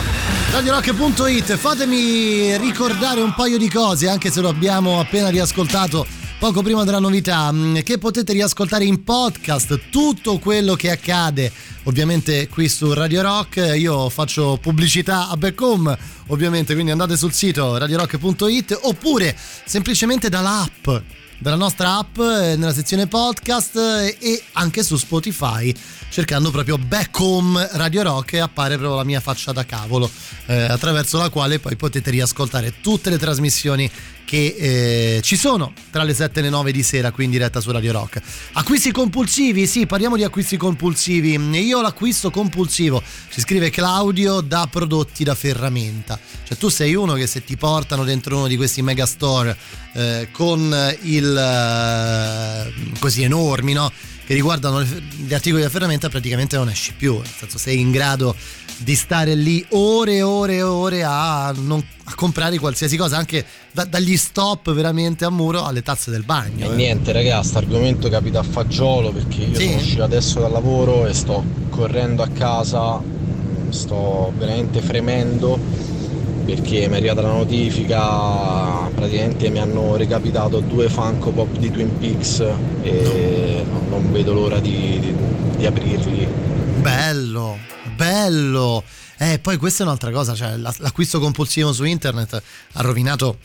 radiorock.it. 0.52 1.54
Fatemi 1.56 2.56
ricordare 2.56 3.20
un 3.20 3.34
paio 3.34 3.58
di 3.58 3.68
cose, 3.68 4.08
anche 4.08 4.30
se 4.30 4.40
lo 4.40 4.48
abbiamo 4.48 5.00
appena 5.00 5.28
riascoltato 5.28 6.06
poco 6.38 6.62
prima 6.62 6.84
della 6.84 6.98
novità, 6.98 7.52
che 7.82 7.98
potete 7.98 8.32
riascoltare 8.32 8.86
in 8.86 9.04
podcast 9.04 9.90
tutto 9.90 10.38
quello 10.38 10.74
che 10.74 10.90
accade 10.90 11.52
ovviamente 11.84 12.48
qui 12.48 12.66
su 12.66 12.94
Radio 12.94 13.20
Rock. 13.20 13.74
Io 13.76 14.08
faccio 14.08 14.58
pubblicità 14.58 15.28
a 15.28 15.36
back 15.36 15.60
home, 15.60 15.98
ovviamente, 16.28 16.72
quindi 16.72 16.90
andate 16.90 17.18
sul 17.18 17.34
sito 17.34 17.76
radiorock.it 17.76 18.78
oppure 18.82 19.36
semplicemente 19.66 20.30
dall'app 20.30 20.88
dalla 21.40 21.56
nostra 21.56 21.96
app 21.96 22.18
eh, 22.18 22.54
nella 22.56 22.72
sezione 22.72 23.06
podcast 23.06 23.74
eh, 23.76 24.16
e 24.20 24.42
anche 24.52 24.82
su 24.82 24.96
Spotify 24.98 25.74
cercando 26.10 26.50
proprio 26.50 26.76
Back 26.76 27.18
Home 27.18 27.66
Radio 27.72 28.02
Rock 28.02 28.34
appare 28.34 28.76
proprio 28.76 28.96
la 28.96 29.04
mia 29.04 29.20
faccia 29.20 29.50
da 29.50 29.64
cavolo 29.64 30.10
eh, 30.46 30.64
attraverso 30.64 31.16
la 31.16 31.30
quale 31.30 31.58
poi 31.58 31.76
potete 31.76 32.10
riascoltare 32.10 32.80
tutte 32.82 33.08
le 33.08 33.16
trasmissioni 33.16 33.90
che 34.30 35.16
eh, 35.16 35.20
ci 35.22 35.34
sono 35.34 35.72
tra 35.90 36.04
le 36.04 36.14
7 36.14 36.38
e 36.38 36.42
le 36.42 36.50
9 36.50 36.70
di 36.70 36.84
sera 36.84 37.10
qui 37.10 37.24
in 37.24 37.32
diretta 37.32 37.60
su 37.60 37.72
Radio 37.72 37.90
Rock. 37.90 38.22
Acquisti 38.52 38.92
compulsivi, 38.92 39.66
sì, 39.66 39.86
parliamo 39.86 40.14
di 40.14 40.22
acquisti 40.22 40.56
compulsivi. 40.56 41.32
Io 41.58 41.82
l'acquisto 41.82 42.30
compulsivo, 42.30 43.02
ci 43.28 43.40
scrive 43.40 43.70
Claudio, 43.70 44.40
da 44.40 44.68
prodotti 44.70 45.24
da 45.24 45.34
ferramenta. 45.34 46.16
Cioè 46.44 46.56
tu 46.56 46.68
sei 46.68 46.94
uno 46.94 47.14
che 47.14 47.26
se 47.26 47.42
ti 47.42 47.56
portano 47.56 48.04
dentro 48.04 48.36
uno 48.36 48.46
di 48.46 48.56
questi 48.56 48.82
megastore 48.82 49.56
eh, 49.94 50.28
con 50.30 50.96
il 51.02 51.36
eh, 51.36 52.92
così 53.00 53.24
enormi, 53.24 53.72
no? 53.72 53.90
Che 54.30 54.36
riguardano 54.36 54.80
gli 54.84 55.34
articoli 55.34 55.60
da 55.60 55.68
ferramenta 55.68 56.08
praticamente 56.08 56.56
non 56.56 56.68
esci 56.68 56.92
più, 56.96 57.16
nel 57.16 57.26
senso 57.26 57.58
sei 57.58 57.80
in 57.80 57.90
grado 57.90 58.32
di 58.76 58.94
stare 58.94 59.34
lì 59.34 59.66
ore 59.70 60.18
e 60.18 60.22
ore 60.22 60.54
e 60.54 60.62
ore 60.62 61.02
a, 61.02 61.52
non, 61.58 61.84
a 62.04 62.14
comprare 62.14 62.56
qualsiasi 62.58 62.96
cosa, 62.96 63.16
anche 63.16 63.44
da, 63.72 63.84
dagli 63.86 64.16
stop 64.16 64.72
veramente 64.72 65.24
a 65.24 65.30
muro 65.30 65.64
alle 65.64 65.82
tazze 65.82 66.12
del 66.12 66.22
bagno. 66.22 66.64
E 66.64 66.68
eh. 66.68 66.76
niente 66.76 67.10
ragazzi, 67.10 67.56
argomento 67.56 68.08
capita 68.08 68.38
a 68.38 68.44
fagiolo 68.44 69.10
perché 69.10 69.40
io 69.40 69.58
sì. 69.58 69.64
sono 69.64 69.76
uscito 69.78 70.02
adesso 70.04 70.38
dal 70.38 70.52
lavoro 70.52 71.08
e 71.08 71.12
sto 71.12 71.44
correndo 71.68 72.22
a 72.22 72.28
casa, 72.28 73.02
sto 73.70 74.32
veramente 74.38 74.80
fremendo 74.80 75.58
perché 76.44 76.88
mi 76.88 76.94
è 76.94 76.96
arrivata 76.98 77.22
la 77.22 77.32
notifica, 77.32 78.88
praticamente 78.94 79.50
mi 79.50 79.58
hanno 79.58 79.96
recapitato 79.96 80.60
due 80.60 80.88
Funko 80.88 81.30
Pop 81.30 81.56
di 81.56 81.70
Twin 81.70 81.98
Peaks 81.98 82.40
e 82.82 83.64
no. 83.68 83.82
non 83.88 84.12
vedo 84.12 84.32
l'ora 84.32 84.58
di, 84.58 84.98
di, 85.00 85.14
di 85.56 85.66
aprirli. 85.66 86.26
Bello, 86.80 87.58
bello. 87.94 88.82
Eh, 89.18 89.38
poi 89.38 89.58
questa 89.58 89.82
è 89.82 89.86
un'altra 89.86 90.10
cosa, 90.10 90.34
cioè 90.34 90.56
l'acquisto 90.56 91.20
compulsivo 91.20 91.72
su 91.72 91.84
internet 91.84 92.42
ha 92.72 92.80
rovinato 92.80 93.38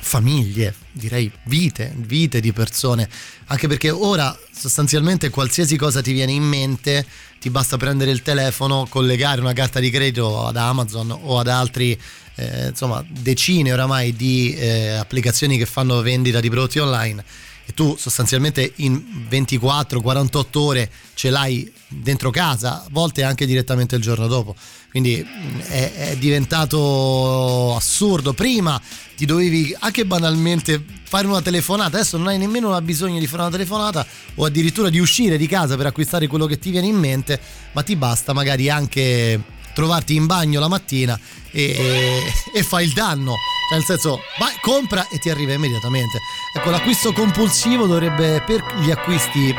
famiglie, 0.00 0.74
direi 0.92 1.30
vite, 1.44 1.92
vite 1.96 2.40
di 2.40 2.52
persone, 2.52 3.08
anche 3.46 3.68
perché 3.68 3.90
ora 3.90 4.36
sostanzialmente 4.50 5.30
qualsiasi 5.30 5.76
cosa 5.76 6.00
ti 6.00 6.12
viene 6.12 6.32
in 6.32 6.42
mente 6.42 7.06
ti 7.38 7.50
basta 7.50 7.76
prendere 7.76 8.10
il 8.10 8.22
telefono, 8.22 8.86
collegare 8.88 9.40
una 9.40 9.52
carta 9.52 9.80
di 9.80 9.90
credito 9.90 10.46
ad 10.46 10.56
Amazon 10.56 11.10
o 11.10 11.38
ad 11.38 11.48
altri 11.48 11.98
eh, 12.34 12.68
insomma 12.68 13.04
decine 13.08 13.72
oramai 13.72 14.14
di 14.14 14.54
eh, 14.54 14.90
applicazioni 14.90 15.58
che 15.58 15.66
fanno 15.66 16.00
vendita 16.02 16.40
di 16.40 16.48
prodotti 16.50 16.78
online 16.78 17.24
e 17.66 17.74
tu 17.74 17.96
sostanzialmente 17.98 18.72
in 18.76 19.26
24-48 19.28 20.44
ore 20.58 20.90
ce 21.14 21.30
l'hai 21.30 21.70
dentro 21.88 22.30
casa, 22.30 22.84
a 22.84 22.88
volte 22.90 23.22
anche 23.22 23.46
direttamente 23.46 23.96
il 23.96 24.02
giorno 24.02 24.26
dopo. 24.26 24.54
Quindi 24.90 25.24
mm, 25.26 25.60
è, 25.60 25.92
è 26.10 26.16
diventato 26.16 27.74
assurdo. 27.74 28.32
Prima 28.32 28.80
ti 29.16 29.26
dovevi 29.26 29.74
anche 29.80 30.04
banalmente 30.04 30.82
fare 31.02 31.26
una 31.26 31.42
telefonata, 31.42 31.96
adesso 31.96 32.18
non 32.18 32.28
hai 32.28 32.38
nemmeno 32.38 32.78
bisogno 32.82 33.18
di 33.18 33.26
fare 33.26 33.42
una 33.42 33.50
telefonata 33.50 34.06
o 34.36 34.44
addirittura 34.44 34.90
di 34.90 34.98
uscire 34.98 35.38
di 35.38 35.46
casa 35.46 35.76
per 35.76 35.86
acquistare 35.86 36.26
quello 36.26 36.46
che 36.46 36.58
ti 36.58 36.70
viene 36.70 36.86
in 36.86 36.96
mente, 36.96 37.40
ma 37.72 37.82
ti 37.82 37.96
basta 37.96 38.32
magari 38.32 38.68
anche 38.68 39.56
trovarti 39.74 40.14
in 40.14 40.26
bagno 40.26 40.60
la 40.60 40.68
mattina 40.68 41.18
e, 41.50 41.62
e, 41.62 42.32
e 42.52 42.62
fai 42.62 42.84
il 42.84 42.92
danno. 42.92 43.34
Cioè, 43.68 43.78
nel 43.78 43.86
senso, 43.86 44.20
vai, 44.38 44.54
compra 44.60 45.06
e 45.08 45.18
ti 45.18 45.30
arriva 45.30 45.52
immediatamente. 45.52 46.18
Ecco, 46.54 46.70
l'acquisto 46.70 47.12
compulsivo 47.12 47.86
dovrebbe 47.86 48.42
per 48.46 48.64
gli 48.80 48.90
acquisti 48.90 49.54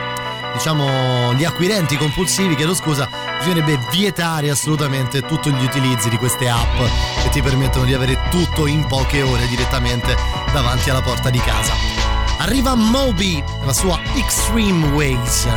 diciamo 0.53 1.33
gli 1.35 1.45
acquirenti 1.45 1.95
compulsivi 1.95 2.55
chiedo 2.55 2.73
scusa 2.73 3.07
bisognerebbe 3.37 3.79
vietare 3.91 4.49
assolutamente 4.49 5.21
tutti 5.21 5.51
gli 5.51 5.63
utilizzi 5.63 6.09
di 6.09 6.17
queste 6.17 6.49
app 6.49 6.75
che 7.21 7.29
ti 7.29 7.41
permettono 7.41 7.85
di 7.85 7.93
avere 7.93 8.19
tutto 8.31 8.65
in 8.65 8.85
poche 8.87 9.21
ore 9.21 9.47
direttamente 9.47 10.15
davanti 10.51 10.89
alla 10.89 11.01
porta 11.01 11.29
di 11.29 11.39
casa 11.39 11.73
arriva 12.39 12.73
Moby 12.73 13.43
la 13.63 13.73
sua 13.73 13.99
Extreme 14.15 14.87
Ways 14.87 15.47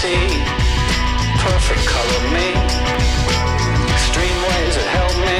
see 0.00 0.32
perfect 1.44 1.84
color 1.84 2.22
me. 2.32 2.48
Extreme 3.92 4.38
ways 4.48 4.72
that 4.80 4.88
help 4.96 5.12
me, 5.28 5.38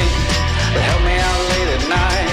that 0.73 0.85
help 0.85 1.01
me 1.01 1.15
out 1.17 1.41
late 1.49 1.69
at 1.77 1.83
night. 1.89 2.29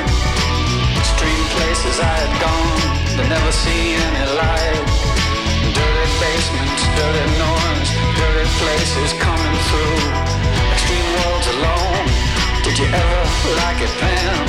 Extreme 1.01 1.47
places 1.57 1.97
I 1.97 2.14
had 2.21 2.35
gone, 2.37 2.85
but 3.17 3.27
never 3.33 3.53
seen 3.64 3.97
any 3.97 4.25
light. 4.45 4.85
Dirty 5.73 6.09
basements, 6.21 6.83
dirty 7.01 7.27
norms, 7.41 7.88
dirty 8.21 8.49
places 8.61 9.11
coming 9.25 9.57
through. 9.73 10.01
Extreme 10.77 11.09
worlds 11.17 11.49
alone. 11.57 12.07
Did 12.61 12.77
you 12.77 12.88
ever 12.93 13.25
like 13.57 13.81
it, 13.81 13.93
Pam? 14.05 14.45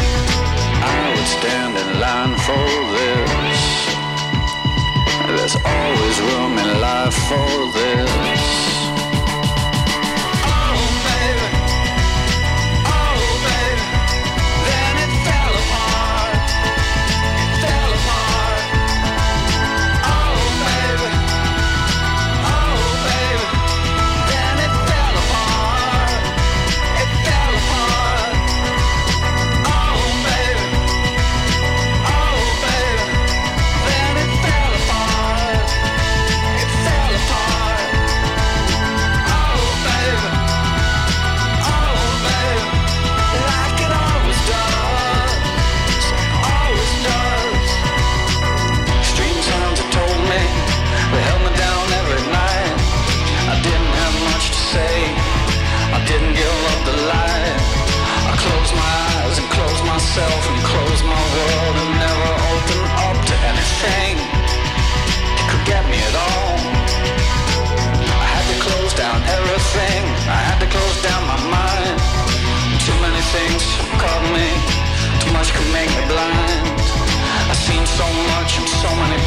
I 0.84 1.00
would 1.16 1.30
stand 1.40 1.74
in 1.80 1.90
line 2.04 2.36
for 2.44 2.66
this. 2.92 3.19
There's 5.52 5.66
always 5.66 6.22
room 6.22 6.60
in 6.60 6.80
life 6.80 7.14
for 7.28 7.72
this. 7.74 8.79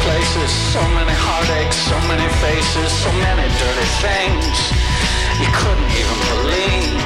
Places, 0.03 0.51
so 0.73 0.81
many 0.97 1.15
heartaches, 1.15 1.79
so 1.91 1.97
many 2.11 2.27
faces, 2.43 2.91
so 2.91 3.11
many 3.23 3.45
dirty 3.61 3.87
things 4.03 4.55
you 5.39 5.49
couldn't 5.59 5.91
even 6.01 6.17
believe. 6.31 6.99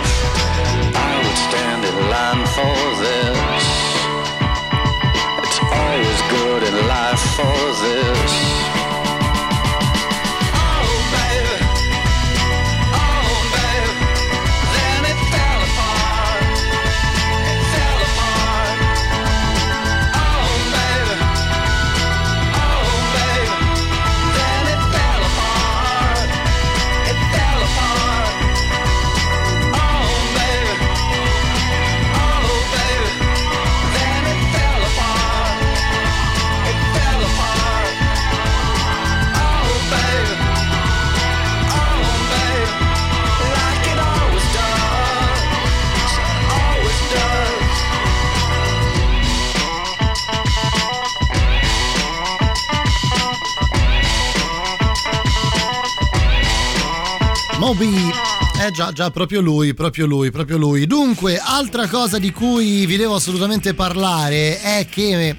I 0.95 1.13
would 1.21 1.39
stand 1.47 1.81
in 1.85 1.97
line 2.13 2.45
for 2.57 2.77
this. 3.03 3.65
It's 5.43 5.59
always 5.77 6.19
good 6.33 6.61
in 6.69 6.75
life 6.87 7.23
for 7.37 7.59
this. 7.83 8.86
Moby. 57.67 58.09
Eh 58.61 58.71
già, 58.71 58.93
già, 58.93 59.11
proprio 59.11 59.41
lui, 59.41 59.73
proprio 59.73 60.05
lui, 60.05 60.31
proprio 60.31 60.55
lui. 60.55 60.87
Dunque, 60.87 61.37
altra 61.37 61.89
cosa 61.89 62.17
di 62.17 62.31
cui 62.31 62.85
vi 62.85 62.95
devo 62.95 63.15
assolutamente 63.15 63.73
parlare 63.73 64.61
è 64.61 64.87
che 64.89 65.35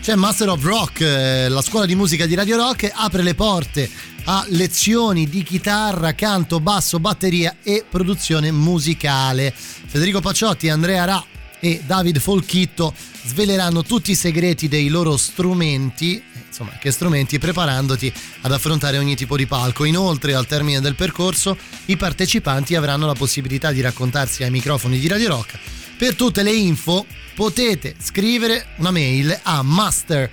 c'è 0.00 0.16
Master 0.16 0.48
of 0.48 0.64
Rock, 0.64 1.00
eh, 1.02 1.48
la 1.48 1.62
scuola 1.62 1.86
di 1.86 1.94
musica 1.94 2.26
di 2.26 2.34
Radio 2.34 2.56
Rock, 2.56 2.90
apre 2.92 3.22
le 3.22 3.36
porte 3.36 3.88
a 4.24 4.44
lezioni 4.48 5.28
di 5.28 5.44
chitarra, 5.44 6.16
canto, 6.16 6.58
basso, 6.58 6.98
batteria 6.98 7.58
e 7.62 7.84
produzione 7.88 8.50
musicale. 8.50 9.54
Federico 9.54 10.18
Pacciotti, 10.18 10.68
Andrea 10.68 11.04
Ra 11.04 11.24
e 11.60 11.80
David 11.86 12.18
Folchitto 12.18 12.92
sveleranno 13.22 13.84
tutti 13.84 14.10
i 14.10 14.16
segreti 14.16 14.66
dei 14.66 14.88
loro 14.88 15.16
strumenti 15.16 16.20
insomma, 16.58 16.76
che 16.78 16.90
strumenti 16.90 17.38
preparandoti 17.38 18.12
ad 18.42 18.52
affrontare 18.52 18.98
ogni 18.98 19.14
tipo 19.14 19.36
di 19.36 19.46
palco. 19.46 19.84
Inoltre, 19.84 20.34
al 20.34 20.46
termine 20.46 20.80
del 20.80 20.94
percorso, 20.94 21.56
i 21.86 21.96
partecipanti 21.96 22.74
avranno 22.74 23.06
la 23.06 23.14
possibilità 23.14 23.70
di 23.70 23.80
raccontarsi 23.80 24.42
ai 24.42 24.50
microfoni 24.50 24.98
di 24.98 25.06
Radio 25.06 25.28
Rock. 25.28 25.58
Per 25.96 26.14
tutte 26.14 26.42
le 26.42 26.52
info 26.52 27.06
potete 27.34 27.94
scrivere 28.00 28.66
una 28.76 28.90
mail 28.90 29.38
a 29.42 29.62
Master 29.62 30.30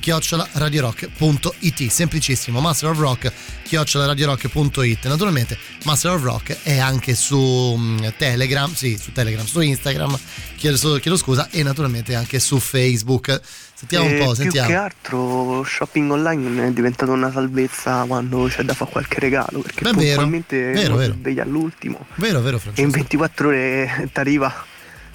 chiocciolaradiorock.it 0.00 1.86
semplicissimo 1.88 2.60
Master 2.60 2.90
of 2.90 2.98
Rock 2.98 3.32
chiocciolaradiorock.it 3.64 5.06
naturalmente 5.06 5.58
Master 5.84 6.12
of 6.12 6.22
Rock 6.22 6.62
è 6.62 6.78
anche 6.78 7.14
su 7.14 7.76
mm, 7.76 8.06
Telegram 8.16 8.72
sì 8.74 8.98
su 8.98 9.12
Telegram 9.12 9.44
su 9.44 9.60
Instagram 9.60 10.18
chiedo, 10.56 10.98
chiedo 10.98 11.16
scusa 11.16 11.48
e 11.50 11.62
naturalmente 11.62 12.14
anche 12.14 12.40
su 12.40 12.58
Facebook 12.58 13.40
Sentiamo 13.80 14.04
un 14.04 14.18
po', 14.18 14.34
sentiamo. 14.34 14.66
Più 14.66 14.76
che 14.76 14.82
altro 14.82 15.64
shopping 15.64 16.10
online 16.10 16.66
è 16.66 16.70
diventato 16.70 17.12
una 17.12 17.32
salvezza 17.32 18.04
quando 18.06 18.44
c'è 18.44 18.62
da 18.62 18.74
fare 18.74 18.90
qualche 18.90 19.20
regalo, 19.20 19.60
perché 19.60 19.84
Beh, 19.84 19.92
puntualmente 19.92 20.72
vero, 20.72 20.96
vero. 20.96 21.14
sveglia 21.14 21.44
all'ultimo. 21.44 22.04
Vero, 22.16 22.42
vero, 22.42 22.58
Francesco. 22.58 22.82
E 22.82 22.84
in 22.84 22.90
24 22.90 23.48
ore 23.48 24.10
ti 24.12 24.20
arriva, 24.20 24.52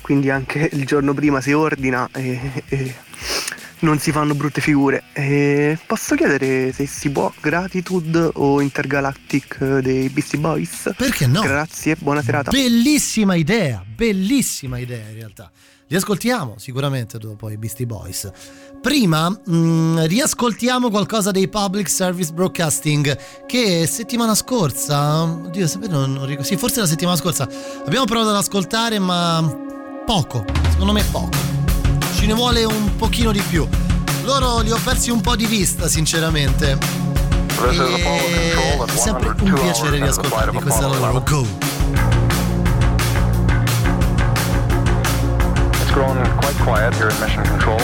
quindi 0.01 0.31
anche 0.31 0.67
il 0.73 0.83
giorno 0.83 1.13
prima 1.13 1.41
si 1.41 1.53
ordina 1.53 2.09
e, 2.11 2.63
e 2.67 2.95
non 3.79 3.99
si 3.99 4.11
fanno 4.11 4.33
brutte 4.33 4.61
figure. 4.61 5.03
E 5.13 5.77
posso 5.85 6.15
chiedere 6.15 6.71
se 6.73 6.87
si 6.87 7.11
può 7.11 7.31
Gratitude 7.39 8.31
o 8.33 8.61
Intergalactic 8.61 9.63
dei 9.63 10.09
Beastie 10.09 10.39
Boys? 10.39 10.91
Perché 10.97 11.27
no? 11.27 11.41
Grazie, 11.41 11.97
buona 11.99 12.23
serata. 12.23 12.49
Bellissima 12.49 13.35
idea, 13.35 13.83
bellissima 13.85 14.79
idea 14.79 15.07
in 15.07 15.13
realtà. 15.13 15.51
Li 15.87 15.95
ascoltiamo 15.95 16.55
sicuramente 16.57 17.19
dopo 17.19 17.47
i 17.51 17.57
Beastie 17.57 17.85
Boys. 17.85 18.31
Prima 18.81 19.29
mh, 19.29 19.55
mm, 19.55 19.99
riascoltiamo 20.05 20.89
qualcosa 20.89 21.29
dei 21.29 21.47
Public 21.47 21.87
Service 21.87 22.33
Broadcasting 22.33 23.45
che 23.45 23.85
settimana 23.85 24.33
scorsa, 24.33 25.21
oddio, 25.21 25.69
non, 25.87 26.13
non 26.13 26.25
ricordo, 26.25 26.47
sì, 26.47 26.57
forse 26.57 26.79
la 26.79 26.87
settimana 26.87 27.15
scorsa 27.15 27.47
abbiamo 27.85 28.05
provato 28.05 28.29
ad 28.29 28.35
ascoltare 28.37 28.97
ma 28.97 29.47
poco, 30.07 30.43
secondo 30.71 30.91
me 30.91 31.03
poco. 31.11 31.37
Ci 32.15 32.25
ne 32.25 32.33
vuole 32.33 32.63
un 32.63 32.95
pochino 32.95 33.31
di 33.31 33.41
più. 33.47 33.67
Loro 34.23 34.61
li 34.61 34.71
ho 34.71 34.79
persi 34.83 35.11
un 35.11 35.21
po' 35.21 35.35
di 35.35 35.45
vista, 35.45 35.87
sinceramente. 35.87 36.79
E 37.69 38.85
è 38.85 38.97
sempre 38.97 39.35
un 39.39 39.53
piacere 39.53 39.97
riascoltarli, 39.97 40.59
questa 40.61 40.87
è 40.87 40.89
la 40.89 40.97
loro 40.97 41.23
Go. 41.23 42.14
Grown 45.95 46.17
quite 46.43 46.55
quiet 46.57 46.93
here 46.95 47.07
at 47.07 47.17
Mission 47.21 47.41
Control. 47.45 47.79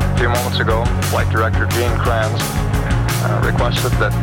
A 0.00 0.16
few 0.16 0.30
moments 0.30 0.58
ago, 0.58 0.86
Flight 1.12 1.28
Director 1.28 1.66
Gene 1.66 1.92
Kranz 1.98 2.40
uh, 2.40 3.42
requested 3.44 3.92
that 4.00 4.16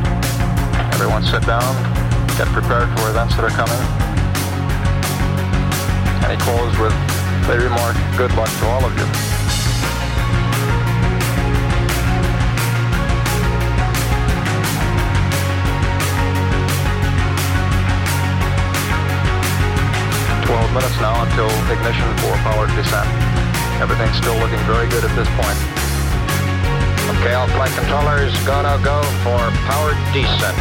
everyone 0.95 1.21
sit 1.21 1.45
down, 1.45 1.61
get 2.41 2.47
prepared 2.47 2.89
for 2.97 3.07
events 3.11 3.35
that 3.35 3.45
are 3.45 3.53
coming. 3.53 3.77
And 6.25 6.33
he 6.33 6.39
closed 6.41 6.73
with 6.81 6.95
the 7.45 7.61
remark, 7.61 7.95
good 8.17 8.33
luck 8.33 8.49
to 8.49 8.65
all 8.73 8.83
of 8.83 8.97
you. 8.97 9.42
12 20.53 20.69
minutes 20.69 21.01
now 21.01 21.17
until 21.25 21.49
ignition 21.73 22.05
for 22.21 22.29
powered 22.45 22.69
descent. 22.77 23.09
Everything's 23.81 24.13
still 24.21 24.37
looking 24.37 24.61
very 24.69 24.85
good 24.85 25.01
at 25.01 25.09
this 25.17 25.25
point. 25.33 25.57
Okay, 27.17 27.33
all 27.33 27.49
flight 27.57 27.73
controllers, 27.73 28.29
gonna 28.45 28.77
go 28.85 29.01
for 29.25 29.41
powered 29.65 29.97
descent. 30.13 30.53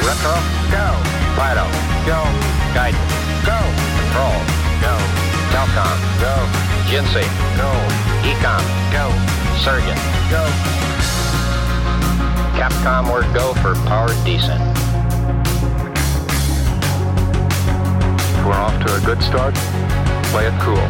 Retro, 0.00 0.32
go. 0.72 0.88
Fido, 1.36 1.68
go. 2.08 2.24
Guidance, 2.72 3.12
go. 3.44 3.60
Control, 4.00 4.32
go. 4.80 4.96
Telcom, 5.52 5.96
go. 6.16 6.32
Jinsei, 6.88 7.28
go. 7.60 7.68
Ecom, 8.24 8.64
go. 8.96 9.12
Surgeon, 9.60 10.00
go. 10.32 10.40
Capcom, 12.56 13.12
we're 13.12 13.28
go 13.36 13.52
for 13.60 13.74
powered 13.84 14.16
descent. 14.24 14.91
We're 18.44 18.54
off 18.54 18.76
to 18.84 18.94
a 18.96 19.00
good 19.00 19.22
start. 19.22 19.54
Play 20.32 20.46
it 20.46 20.60
cool. 20.60 20.88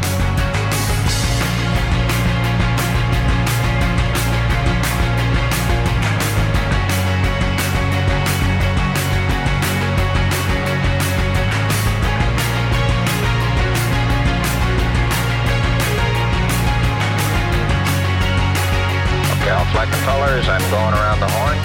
Flight 19.73 19.89
controllers, 19.89 20.47
I'm 20.49 20.61
going 20.71 20.93
around 20.93 21.21
the 21.21 21.29
horn. 21.33 21.57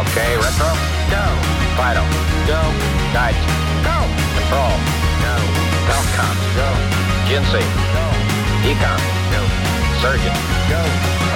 Okay, 0.00 0.32
retro, 0.40 0.72
go. 1.12 1.24
Fido, 1.76 2.00
go. 2.48 2.60
Guide, 3.12 3.36
Control. 4.52 4.76
Go. 5.24 5.36
Telcom. 5.88 6.36
Go. 6.60 6.68
Jinsei. 7.24 7.64
Go. 7.96 8.04
Econ. 8.68 9.00
Go. 9.32 9.40
Surgeon. 10.04 10.36
Go. 10.68 10.80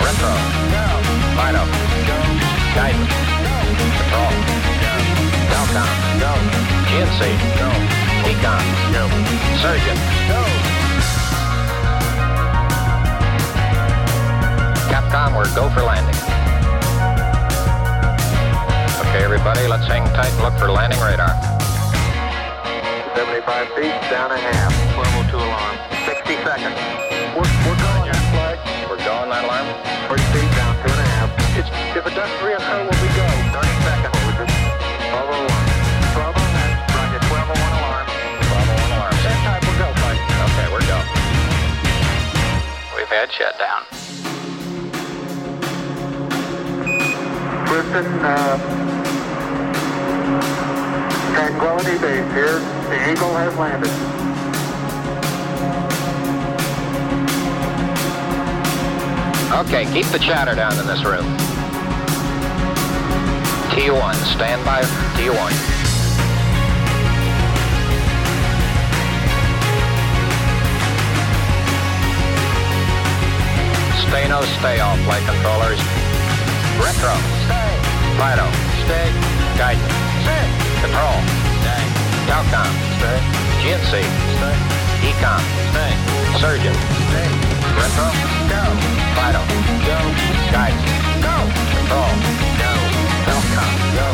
Retro. 0.05 0.37
Go. 0.69 0.85
Fido. 1.33 1.65
Go. 2.05 2.19
Guidance. 2.77 3.17
Go. 3.41 3.57
Control. 3.81 4.33
Go. 4.85 4.95
Telcom. 5.49 5.89
Go. 6.21 6.33
Jinsei. 6.93 7.33
Go. 7.57 7.71
Econ. 8.29 8.65
Go. 8.93 9.09
Surgeon. 9.65 9.97
Go. 10.29 10.41
Capcom, 14.93 15.37
we're 15.37 15.49
go 15.55 15.71
for 15.71 15.81
landing. 15.81 16.21
Okay, 19.01 19.25
everybody, 19.25 19.67
let's 19.69 19.87
hang 19.87 20.05
tight 20.13 20.31
and 20.33 20.43
look 20.43 20.59
for 20.59 20.71
landing 20.71 21.01
radar. 21.01 21.56
75 23.47 23.79
feet, 23.79 23.95
down 24.11 24.35
a 24.35 24.39
half. 24.43 24.75
1202 24.99 25.39
alarm. 25.39 25.79
60 26.03 26.35
seconds. 26.43 26.75
We're, 27.31 27.47
we're 27.63 27.79
going. 27.79 28.11
Flag. 28.35 28.59
We're 28.91 28.99
Go 29.07 29.23
on 29.23 29.31
that 29.31 29.47
alarm. 29.47 29.71
First 30.11 30.27
speed 30.35 30.51
down, 30.59 30.75
two 30.83 30.91
and 30.91 30.99
a 30.99 31.09
half. 31.15 31.31
It's, 31.55 31.71
if 31.95 32.03
it 32.03 32.15
does 32.19 32.27
reoccur, 32.43 32.91
will 32.91 32.99
we 32.99 33.07
go? 33.15 33.23
30 33.55 33.71
seconds. 33.87 34.19
1201. 35.15 35.47
1201. 35.47 36.43
Roger, 36.91 37.23
1201 37.31 37.55
alarm. 37.87 38.07
1201 38.51 38.99
alarm. 38.99 39.15
That 39.15 39.39
time 39.47 39.63
we'll 39.63 39.79
go, 39.79 39.95
Mike. 39.95 40.19
Okay, 40.27 40.67
we're 40.67 40.83
go. 40.91 40.99
We've 42.99 43.15
had 43.15 43.31
shutdown. 43.31 43.87
Listen, 47.71 48.07
uh, 48.27 48.86
Tranquility 51.37 51.99
Base 51.99 52.33
here. 52.33 52.59
The 52.89 53.13
Eagle 53.13 53.35
has 53.37 53.55
landed. 53.57 53.91
Okay, 59.53 59.85
keep 59.93 60.07
the 60.07 60.19
chatter 60.19 60.55
down 60.55 60.73
in 60.79 60.87
this 60.87 61.05
room. 61.05 61.27
T1, 63.69 64.15
stand 64.33 64.65
by. 64.65 64.81
T1. 65.13 65.53
Stay 74.09 74.27
no 74.29 74.41
stay 74.59 74.81
all 74.81 74.97
flight 75.05 75.23
controllers. 75.27 75.81
Retro. 76.81 77.13
Stay. 77.45 77.77
Fido. 78.17 78.49
Stay. 78.87 79.13
Guidance. 79.59 80.16
Control. 80.87 81.19
Stay. 81.67 81.85
Telcom. 82.31 82.71
Stay. 83.03 83.19
GNC. 83.59 83.93
Stay. 84.39 84.57
Ecom. 85.11 85.43
Stay. 85.75 85.93
Surgeon. 86.39 86.77
Stay. 87.11 87.27
Retro. 87.75 88.07
Go. 88.47 88.63
Fido. 89.19 89.43
Go. 89.83 89.99
Guidance. 90.55 90.87
Go. 91.27 91.35
Control. 91.75 92.13
Go. 92.63 92.71
Telcom. 93.27 93.71
Go. 93.99 94.07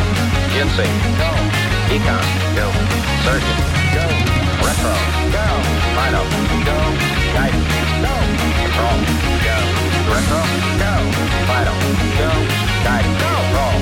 GNC. 0.49 0.79
Go. 1.21 1.31
Ecom. 1.93 2.25
Go. 2.57 2.67
Surgeon. 3.21 3.59
Go. 3.93 4.05
Retro. 4.65 4.95
Go. 5.29 5.47
Fido. 5.93 6.23
Go. 6.65 6.79
Guidance. 7.37 7.69
Go. 8.01 8.15
Control. 8.65 8.99
Go. 9.45 9.57
Retro. 10.09 10.41
Go. 10.81 10.93
Fido. 11.49 11.75
Go. 12.17 12.31
Guidance. 12.81 13.21
Go. 13.21 13.33
Control. 13.45 13.82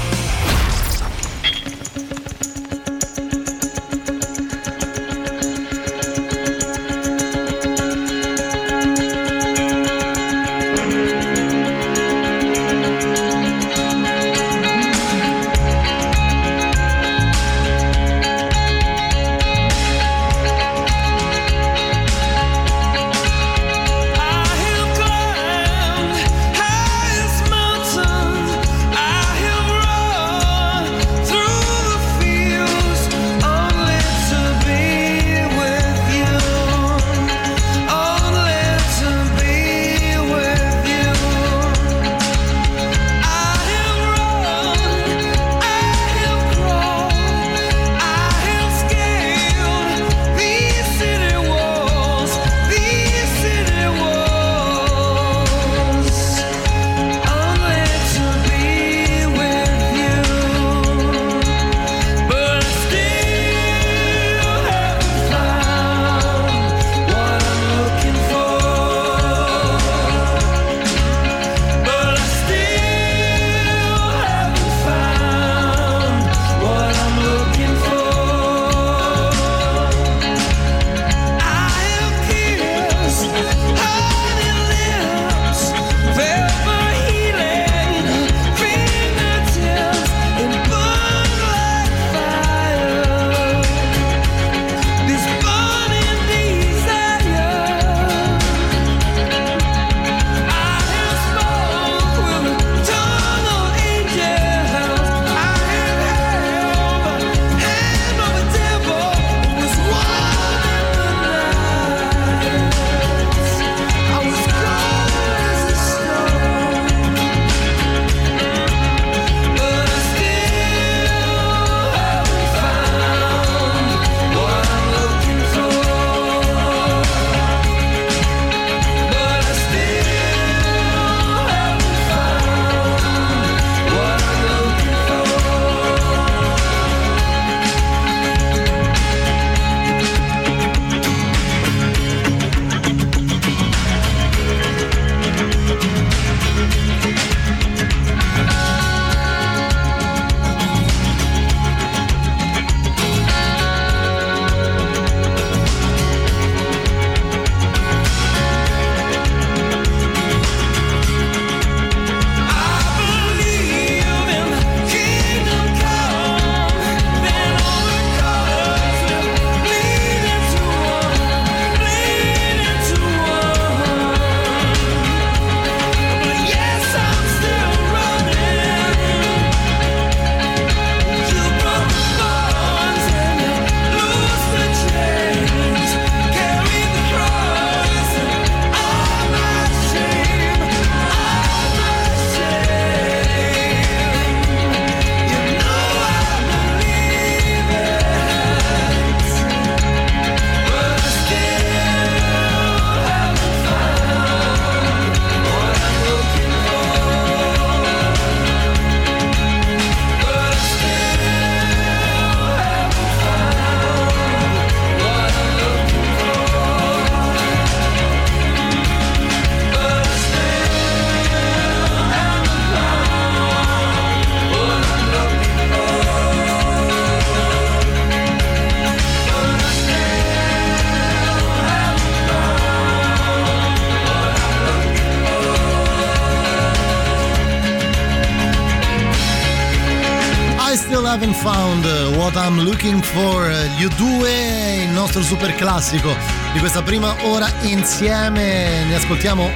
Haven't 240.99 241.35
found 241.35 241.85
what 242.17 242.35
I'm 242.35 242.59
looking 242.63 243.01
for. 243.01 243.49
Gli 243.77 243.85
U2, 243.85 244.83
il 244.83 244.89
nostro 244.89 245.21
super 245.23 245.55
classico 245.55 246.13
di 246.51 246.59
questa 246.59 246.81
prima 246.83 247.15
ora 247.23 247.47
insieme. 247.61 248.83
Ne 248.85 248.95
ascoltiamo 248.95 249.49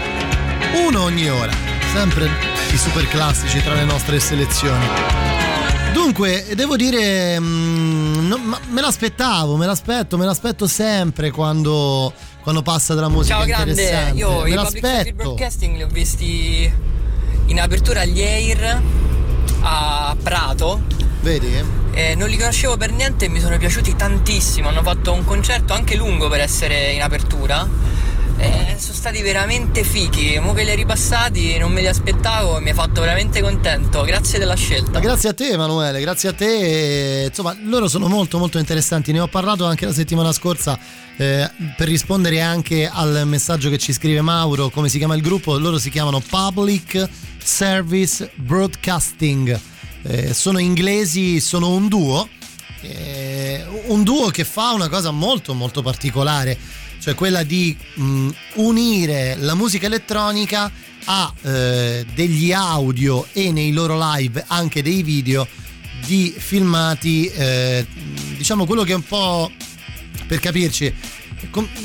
uno 0.88 1.04
ogni 1.04 1.30
ora. 1.30 1.52
Sempre 1.94 2.30
i 2.72 2.78
super 2.78 3.06
classici 3.10 3.62
tra 3.62 3.74
le 3.74 3.84
nostre 3.84 4.20
selezioni. 4.20 4.86
Dunque, 5.94 6.46
devo 6.56 6.78
dire, 6.78 7.38
mm, 7.40 8.28
no, 8.28 8.40
me 8.70 8.82
l'aspettavo, 8.82 9.58
me 9.58 9.66
l'aspetto, 9.66 10.18
me 10.18 10.26
l'aspetto 10.26 10.68
sempre 10.68 11.32
quando, 11.32 12.14
quando 12.42 12.62
passa 12.62 12.94
della 12.94 13.10
musica 13.10 13.38
Ciao 13.38 13.46
grande, 13.46 14.12
io 14.14 14.42
me 14.42 14.50
i 14.50 14.54
l'aspetto. 14.54 15.14
broadcasting 15.14 15.76
li 15.76 15.84
ho 15.84 15.88
visti 15.88 16.72
in 17.48 17.60
apertura 17.60 18.02
agli 18.02 18.22
Air 18.22 18.82
a 19.62 20.16
Prato. 20.22 21.04
Vedi? 21.26 21.60
E 21.92 22.14
non 22.14 22.30
li 22.30 22.38
conoscevo 22.38 22.78
per 22.78 22.92
niente 22.92 23.26
e 23.26 23.30
mi 23.30 23.40
sono 23.40 23.58
piaciuti 23.58 23.96
tantissimo. 23.96 24.70
Hanno 24.70 24.84
fatto 24.84 25.12
un 25.12 25.26
concerto 25.26 25.74
anche 25.74 25.96
lungo 25.96 26.30
per 26.30 26.40
essere 26.40 26.92
in 26.92 27.02
apertura. 27.02 27.68
E 28.38 28.76
sono 28.78 28.94
stati 28.94 29.24
veramente 29.24 29.84
fichi. 29.84 30.38
Mo 30.40 30.54
che 30.54 30.64
li 30.64 30.70
hai 30.70 30.76
ripassati 30.76 31.58
non 31.58 31.72
me 31.72 31.82
li 31.82 31.88
aspettavo 31.88 32.60
e 32.60 32.62
mi 32.62 32.70
ha 32.70 32.76
fatto 32.76 33.02
veramente 33.02 33.42
contento. 33.42 34.04
Grazie 34.04 34.38
della 34.38 34.56
scelta. 34.56 35.00
Grazie 35.00 35.30
a 35.30 35.34
te 35.34 35.50
Emanuele, 35.50 36.00
grazie 36.00 36.30
a 36.30 36.34
te. 36.34 37.24
Insomma, 37.30 37.58
loro 37.64 37.88
sono 37.88 38.08
molto 38.08 38.38
molto 38.38 38.60
interessanti. 38.60 39.12
Ne 39.12 39.22
ho 39.22 39.28
parlato 39.28 39.66
anche 39.66 39.88
la 39.88 39.94
settimana 39.94 40.32
scorsa 40.32 40.78
eh, 41.18 41.50
per 41.76 41.88
rispondere 41.88 42.40
anche 42.42 42.88
al 42.88 43.24
messaggio 43.26 43.72
che 43.72 43.80
ci 43.80 43.94
scrive 43.94 44.22
Mauro, 44.22 44.70
come 44.70 44.90
si 44.90 45.00
chiama 45.00 45.16
il 45.16 45.24
gruppo? 45.24 45.58
Loro 45.58 45.80
si 45.80 45.90
chiamano 45.90 46.20
Public 46.20 47.10
Service 47.42 48.30
Broadcasting. 48.36 49.74
Eh, 50.08 50.34
sono 50.34 50.60
inglesi, 50.60 51.40
sono 51.40 51.70
un 51.70 51.88
duo. 51.88 52.30
eh, 52.82 53.66
un 53.88 54.04
duo 54.04 54.30
che 54.30 54.44
fa 54.44 54.72
una 54.72 54.88
cosa 54.90 55.10
molto 55.10 55.54
molto 55.56 55.82
particolare, 55.82 56.58
cioè 57.00 57.16
quella 57.16 57.42
di 57.44 57.76
mh, 57.96 58.30
unire 58.56 59.36
la 59.40 59.56
musica 59.56 59.88
elettronica 59.88 60.72
a 61.06 61.34
eh, 61.42 62.06
degli 62.14 62.52
audio 62.52 63.26
e 63.32 63.52
nei 63.52 63.72
loro 63.72 63.98
live 64.00 64.44
anche 64.48 64.82
dei 64.84 65.02
video 65.02 65.48
di 66.06 66.34
filmati, 66.38 67.26
eh, 67.28 67.86
diciamo 68.38 68.66
quello 68.66 68.84
che 68.84 68.92
è 68.92 68.96
un 68.96 69.06
po' 69.06 69.52
per 70.28 70.40
capirci, 70.40 70.94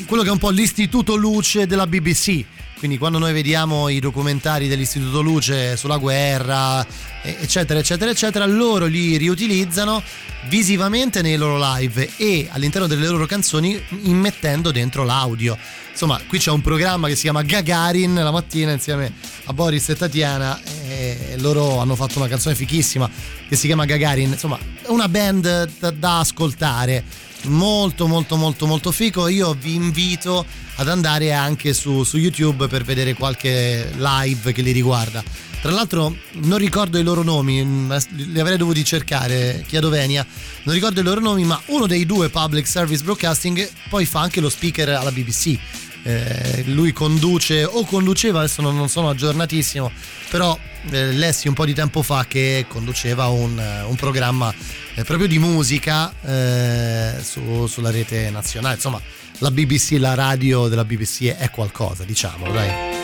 quello 0.06 0.22
che 0.22 0.28
è 0.28 0.32
un 0.32 0.38
po' 0.38 0.50
l'istituto 0.50 1.16
luce 1.16 1.66
della 1.66 1.86
BBC. 1.86 2.44
Quindi 2.81 2.97
quando 2.97 3.18
noi 3.18 3.35
vediamo 3.35 3.91
i 3.91 4.01
documentari 4.01 4.66
dell'Istituto 4.66 5.20
Luce 5.20 5.76
sulla 5.76 5.99
guerra, 5.99 6.83
eccetera, 7.20 7.78
eccetera, 7.78 8.11
eccetera, 8.11 8.47
loro 8.47 8.87
li 8.87 9.18
riutilizzano 9.18 10.03
visivamente 10.49 11.20
nei 11.20 11.37
loro 11.37 11.59
live 11.74 12.09
e 12.16 12.49
all'interno 12.51 12.87
delle 12.87 13.07
loro 13.07 13.26
canzoni 13.26 13.78
immettendo 14.05 14.70
dentro 14.70 15.05
l'audio. 15.05 15.59
Insomma, 15.91 16.18
qui 16.26 16.39
c'è 16.39 16.51
un 16.51 16.62
programma 16.62 17.07
che 17.09 17.16
si 17.16 17.24
chiama 17.24 17.43
Gagarin 17.43 18.14
la 18.14 18.31
mattina 18.31 18.72
insieme 18.72 19.12
a 19.45 19.53
Boris 19.53 19.91
e 19.91 19.97
Tatiana 19.97 20.59
e 20.89 21.35
loro 21.37 21.81
hanno 21.81 21.95
fatto 21.95 22.18
una 22.18 22.28
canzone 22.28 22.55
fichissima 22.55 23.11
che 23.47 23.57
si 23.57 23.66
chiama 23.66 23.85
Gagarin. 23.85 24.31
Insomma, 24.31 24.59
è 24.81 24.89
una 24.89 25.07
band 25.07 25.70
da, 25.78 25.91
da 25.91 26.20
ascoltare 26.20 27.05
molto 27.45 28.07
molto 28.07 28.36
molto 28.36 28.66
molto 28.66 28.91
fico. 28.93 29.28
Io 29.28 29.55
vi 29.59 29.74
invito 29.74 30.45
ad 30.76 30.88
andare 30.88 31.32
anche 31.32 31.72
su, 31.72 32.05
su 32.05 32.16
youtube 32.16 32.68
per 32.68 32.84
vedere 32.84 33.14
qualche 33.14 33.91
live 33.97 34.53
che 34.53 34.62
li 34.62 34.72
riguarda. 34.72 35.22
Tra 35.61 35.72
l'altro 35.72 36.16
non 36.43 36.59
ricordo 36.59 36.99
i 36.99 37.03
loro 37.03 37.22
nomi 37.22 37.62
mm, 37.62 37.93
li 38.32 38.41
avrei 38.41 38.57
dovuti 38.57 38.84
cercare. 38.84 39.64
Chiedo 39.66 39.88
Venia. 39.88 40.26
Non 40.62 40.74
ricordo 40.74 41.01
i 41.01 41.05
loro 41.05 41.20
nomi 41.20 41.45
ma 41.45 41.61
uno 41.66 41.86
dei 41.86 42.07
due 42.07 42.28
public 42.28 42.66
service 42.66 43.03
broadcasting 43.03 43.68
poi 43.88 44.05
fa 44.07 44.20
anche 44.20 44.41
lo 44.41 44.49
speaker 44.49 44.91
alla 44.91 45.12
BBC 45.12 45.59
eh, 46.03 46.64
lui 46.66 46.93
conduce 46.93 47.64
o 47.64 47.84
conduceva 47.84 48.41
adesso 48.41 48.62
non, 48.62 48.76
non 48.76 48.88
sono 48.88 49.11
aggiornatissimo 49.11 49.91
però 50.30 50.59
eh, 50.91 51.12
lessi 51.12 51.49
un 51.49 51.55
po' 51.55 51.64
di 51.64 51.74
tempo 51.74 52.03
fa 52.03 52.24
che 52.26 52.66
conduceva 52.68 53.28
un, 53.28 53.59
eh, 53.59 53.83
un 53.83 53.97
programma 53.97 54.53
eh, 54.95 55.05
proprio 55.05 55.28
di 55.28 55.39
musica 55.39 56.12
eh, 56.22 57.14
su- 57.22 57.66
sulla 57.66 57.91
rete 57.91 58.31
nazionale. 58.31 58.74
Insomma 58.74 59.01
la 59.39 59.51
BBC 59.51 59.97
la 59.99 60.14
radio 60.14 60.68
della 60.68 60.85
BBC 60.85 61.35
è 61.37 61.51
qualcosa 61.51 62.05
diciamo 62.05 62.51
dai. 62.51 62.99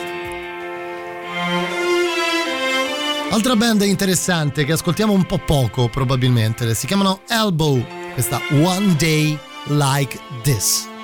Altra 3.29 3.55
band 3.55 3.81
interessante 3.81 4.65
che 4.65 4.71
ascoltiamo 4.71 5.11
un 5.13 5.25
po' 5.25 5.39
poco 5.39 5.89
probabilmente 5.89 6.73
si 6.73 6.87
chiamano 6.87 7.21
Elbow 7.27 7.85
questa 8.13 8.41
One 8.51 8.95
Day 8.95 9.37
Like 9.65 10.17
This 10.43 10.95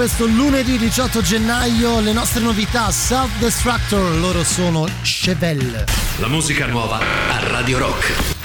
questo 0.00 0.24
lunedì 0.24 0.78
18 0.78 1.20
gennaio 1.20 2.00
le 2.00 2.14
nostre 2.14 2.40
novità 2.40 2.90
Self 2.90 3.36
Destructor, 3.36 4.18
loro 4.18 4.42
sono 4.44 4.88
Chevelle. 5.02 5.84
La 6.20 6.28
musica 6.28 6.64
nuova 6.64 7.00
a 7.00 7.48
Radio 7.48 7.76
Rock. 7.76 8.39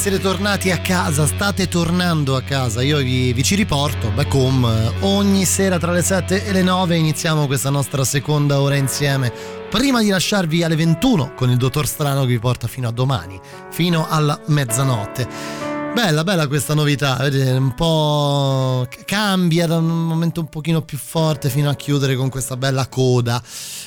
Siete 0.00 0.18
tornati 0.18 0.70
a 0.70 0.78
casa, 0.78 1.26
state 1.26 1.68
tornando 1.68 2.34
a 2.34 2.40
casa, 2.40 2.80
io 2.80 2.96
vi, 2.96 3.34
vi, 3.34 3.42
ci 3.42 3.54
riporto 3.54 4.08
back 4.08 4.32
home 4.32 4.94
ogni 5.00 5.44
sera 5.44 5.78
tra 5.78 5.92
le 5.92 6.00
7 6.00 6.46
e 6.46 6.52
le 6.52 6.62
9 6.62 6.96
iniziamo 6.96 7.46
questa 7.46 7.68
nostra 7.68 8.02
seconda 8.02 8.62
ora 8.62 8.76
insieme. 8.76 9.30
Prima 9.68 10.00
di 10.00 10.08
lasciarvi 10.08 10.62
alle 10.62 10.76
21 10.76 11.34
con 11.34 11.50
il 11.50 11.58
dottor 11.58 11.86
Strano 11.86 12.22
che 12.22 12.28
vi 12.28 12.38
porta 12.38 12.66
fino 12.66 12.88
a 12.88 12.92
domani, 12.92 13.38
fino 13.68 14.08
alla 14.08 14.40
mezzanotte. 14.46 15.59
Bella, 15.92 16.22
bella 16.22 16.46
questa 16.46 16.72
novità, 16.72 17.16
vedete, 17.16 17.50
un 17.50 17.74
po' 17.74 18.86
cambia 19.04 19.66
da 19.66 19.78
un 19.78 20.06
momento 20.06 20.40
un 20.40 20.48
pochino 20.48 20.82
più 20.82 20.96
forte 20.96 21.50
fino 21.50 21.68
a 21.68 21.74
chiudere 21.74 22.14
con 22.14 22.28
questa 22.30 22.56
bella 22.56 22.86
coda. 22.86 23.42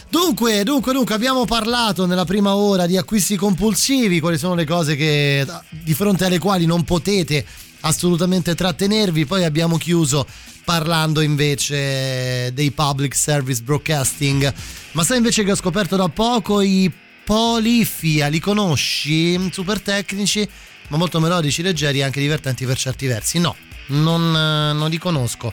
Dunque, 0.10 0.64
dunque, 0.64 0.92
dunque, 0.92 1.16
abbiamo 1.16 1.46
parlato 1.46 2.06
nella 2.06 2.26
prima 2.26 2.56
ora 2.56 2.86
di 2.88 2.98
acquisti 2.98 3.38
compulsivi, 3.38 4.20
quali 4.20 4.38
sono 4.38 4.54
le 4.54 4.66
cose 4.66 4.96
che, 4.96 5.48
di 5.70 5.94
fronte 5.94 6.26
alle 6.26 6.40
quali 6.40 6.66
non 6.66 6.84
potete 6.84 7.44
assolutamente 7.82 8.54
trattenervi, 8.54 9.26
poi 9.26 9.46
abbiamo 9.46 9.78
chiuso 9.78 10.28
parlando 10.66 11.22
invece 11.22 12.52
dei 12.54 12.72
public 12.72 13.16
service 13.16 13.62
broadcasting. 13.64 14.54
Ma 14.92 15.04
sai 15.04 15.18
invece 15.18 15.44
che 15.44 15.52
ho 15.52 15.56
scoperto 15.56 15.96
da 15.96 16.10
poco 16.10 16.60
i 16.60 16.92
Polifia, 17.26 18.28
li 18.28 18.40
conosci? 18.40 19.50
Super 19.50 19.80
tecnici 19.80 20.48
ma 20.94 21.00
molto 21.00 21.20
melodici, 21.20 21.64
leggeri 21.64 22.00
e 22.00 22.04
anche 22.04 22.20
divertenti 22.20 22.68
per 22.68 22.78
certi 22.78 23.08
versi. 23.08 23.40
No, 23.40 23.56
non, 23.88 24.22
eh, 24.22 24.74
non 24.74 24.90
li 24.92 25.00
conosco. 25.00 25.52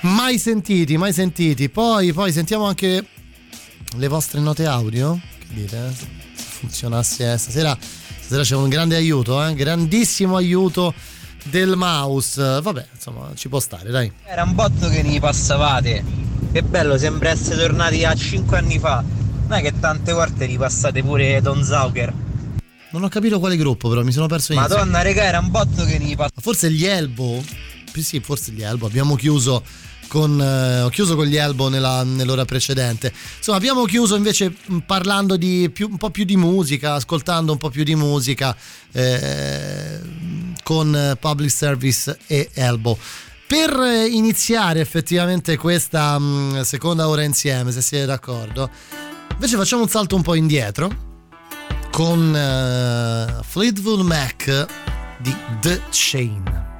Mai 0.00 0.38
sentiti, 0.38 0.96
mai 0.96 1.12
sentiti. 1.12 1.68
Poi, 1.68 2.12
poi 2.12 2.32
sentiamo 2.32 2.66
anche 2.66 3.04
le 3.94 4.08
vostre 4.08 4.40
note 4.40 4.66
audio. 4.66 5.18
Che 5.38 5.46
dite? 5.54 5.92
Se 5.94 6.06
funzionasse 6.34 7.38
stasera, 7.38 7.78
stasera 7.80 8.42
c'è 8.42 8.56
un 8.56 8.68
grande 8.68 8.96
aiuto, 8.96 9.44
eh? 9.46 9.54
grandissimo 9.54 10.34
aiuto 10.34 10.92
del 11.44 11.76
mouse. 11.76 12.60
Vabbè, 12.60 12.88
insomma, 12.92 13.30
ci 13.36 13.48
può 13.48 13.60
stare, 13.60 13.90
dai. 13.90 14.12
Era 14.24 14.42
un 14.42 14.54
botto 14.56 14.88
che 14.88 15.02
ne 15.02 15.20
passavate. 15.20 16.02
Che 16.50 16.62
bello, 16.64 16.98
sembra 16.98 17.30
essere 17.30 17.60
tornati 17.60 18.04
a 18.04 18.12
5 18.12 18.58
anni 18.58 18.80
fa. 18.80 19.04
Non 19.46 19.58
è 19.58 19.62
che 19.62 19.78
tante 19.78 20.12
volte 20.12 20.44
ripassate 20.44 21.04
pure 21.04 21.40
Don 21.40 21.62
Zauker. 21.62 22.12
Non 22.90 23.02
ho 23.02 23.08
capito 23.08 23.38
quale 23.38 23.56
gruppo, 23.56 23.88
però 23.88 24.02
mi 24.02 24.12
sono 24.12 24.26
perso 24.26 24.52
in 24.52 24.60
Madonna, 24.60 25.02
regà, 25.02 25.24
era 25.24 25.38
un 25.38 25.50
botto 25.50 25.84
che 25.84 25.98
ne 25.98 26.14
passa. 26.14 26.32
Forse 26.40 26.70
gli 26.70 26.84
Elbow? 26.84 27.42
Sì, 27.92 28.20
forse 28.20 28.52
gli 28.52 28.62
Elbow. 28.62 28.88
Abbiamo 28.88 29.16
chiuso 29.16 29.64
con, 30.06 30.40
eh, 30.40 30.82
ho 30.82 30.88
chiuso 30.88 31.16
con 31.16 31.26
gli 31.26 31.36
Elbow 31.36 31.68
nella, 31.68 32.04
nell'ora 32.04 32.44
precedente. 32.44 33.12
Insomma, 33.38 33.56
abbiamo 33.56 33.84
chiuso 33.84 34.16
invece 34.16 34.54
parlando 34.84 35.36
di 35.36 35.68
più, 35.72 35.88
un 35.90 35.96
po' 35.96 36.10
più 36.10 36.24
di 36.24 36.36
musica, 36.36 36.94
ascoltando 36.94 37.52
un 37.52 37.58
po' 37.58 37.70
più 37.70 37.84
di 37.84 37.94
musica 37.94 38.56
eh, 38.92 40.00
con 40.62 41.16
Public 41.18 41.50
Service 41.50 42.18
e 42.26 42.50
Elbow. 42.54 42.96
Per 43.46 43.78
iniziare 44.10 44.80
effettivamente 44.80 45.56
questa 45.56 46.18
mh, 46.18 46.62
seconda 46.62 47.08
ora 47.08 47.22
insieme, 47.22 47.72
se 47.72 47.80
siete 47.80 48.06
d'accordo, 48.06 48.68
invece 49.32 49.56
facciamo 49.56 49.82
un 49.82 49.88
salto 49.88 50.16
un 50.16 50.22
po' 50.22 50.34
indietro 50.34 51.14
con 51.96 52.34
uh, 52.34 53.42
Fleetwood 53.42 54.00
Mac 54.00 54.66
di 55.18 55.34
The 55.60 55.80
Chain. 55.88 56.75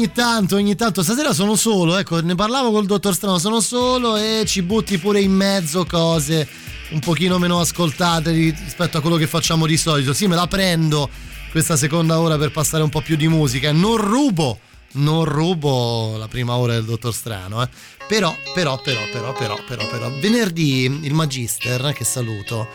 Ogni 0.00 0.12
tanto, 0.12 0.56
ogni 0.56 0.74
tanto. 0.76 1.02
Stasera 1.02 1.34
sono 1.34 1.56
solo, 1.56 1.98
ecco, 1.98 2.20
ne 2.22 2.34
parlavo 2.34 2.70
col 2.70 2.86
dottor 2.86 3.14
Strano, 3.14 3.38
sono 3.38 3.60
solo 3.60 4.16
e 4.16 4.44
ci 4.46 4.62
butti 4.62 4.96
pure 4.96 5.20
in 5.20 5.32
mezzo 5.32 5.84
cose 5.84 6.48
un 6.90 7.00
pochino 7.00 7.38
meno 7.38 7.60
ascoltate 7.60 8.30
rispetto 8.32 8.96
a 8.96 9.00
quello 9.02 9.16
che 9.16 9.26
facciamo 9.26 9.66
di 9.66 9.76
solito. 9.76 10.14
Sì, 10.14 10.26
me 10.26 10.36
la 10.36 10.46
prendo 10.46 11.08
questa 11.50 11.76
seconda 11.76 12.18
ora 12.18 12.38
per 12.38 12.50
passare 12.50 12.82
un 12.82 12.88
po' 12.88 13.02
più 13.02 13.16
di 13.16 13.28
musica. 13.28 13.72
Non 13.72 13.98
rubo, 13.98 14.58
non 14.92 15.24
rubo 15.24 16.16
la 16.16 16.28
prima 16.28 16.56
ora 16.56 16.72
del 16.72 16.84
dottor 16.84 17.12
Strano, 17.12 17.62
eh. 17.62 17.68
Però, 18.08 18.34
però, 18.54 18.80
però, 18.80 19.00
però, 19.12 19.32
però, 19.34 19.58
però, 19.66 19.86
però, 19.86 20.10
venerdì 20.18 20.84
il 20.84 21.12
Magister, 21.12 21.92
che 21.92 22.04
saluto, 22.04 22.66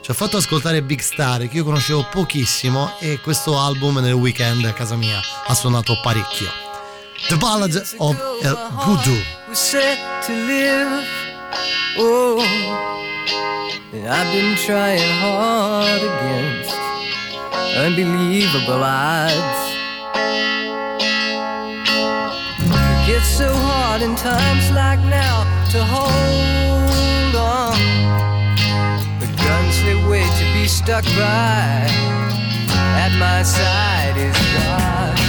ci 0.00 0.10
ha 0.10 0.14
fatto 0.14 0.38
ascoltare 0.38 0.82
Big 0.82 1.00
Star 1.00 1.46
che 1.46 1.58
io 1.58 1.64
conoscevo 1.64 2.08
pochissimo 2.10 2.98
e 3.00 3.20
questo 3.20 3.58
album 3.58 3.98
nel 3.98 4.14
weekend 4.14 4.64
a 4.64 4.72
casa 4.72 4.96
mia 4.96 5.20
ha 5.46 5.54
suonato 5.54 6.00
parecchio. 6.02 6.69
The 7.28 7.36
Ballad 7.36 7.76
of 7.76 8.20
El 8.44 8.56
live. 10.32 11.06
Oh, 11.98 12.40
I've 13.92 14.32
been 14.32 14.56
trying 14.56 15.12
hard 15.20 16.02
against 16.10 16.74
unbelievable 17.76 18.82
odds. 18.82 19.60
It 22.62 23.06
gets 23.06 23.28
so 23.28 23.52
hard 23.52 24.02
in 24.02 24.14
times 24.16 24.70
like 24.70 25.00
now 25.00 25.44
to 25.72 25.84
hold 25.84 27.34
on 27.36 28.00
way 30.10 30.22
to 30.22 30.44
be 30.52 30.66
stuck 30.66 31.04
by. 31.16 31.86
At 33.04 33.12
my 33.18 33.42
side 33.42 34.16
is 34.16 34.36
God. 34.54 35.19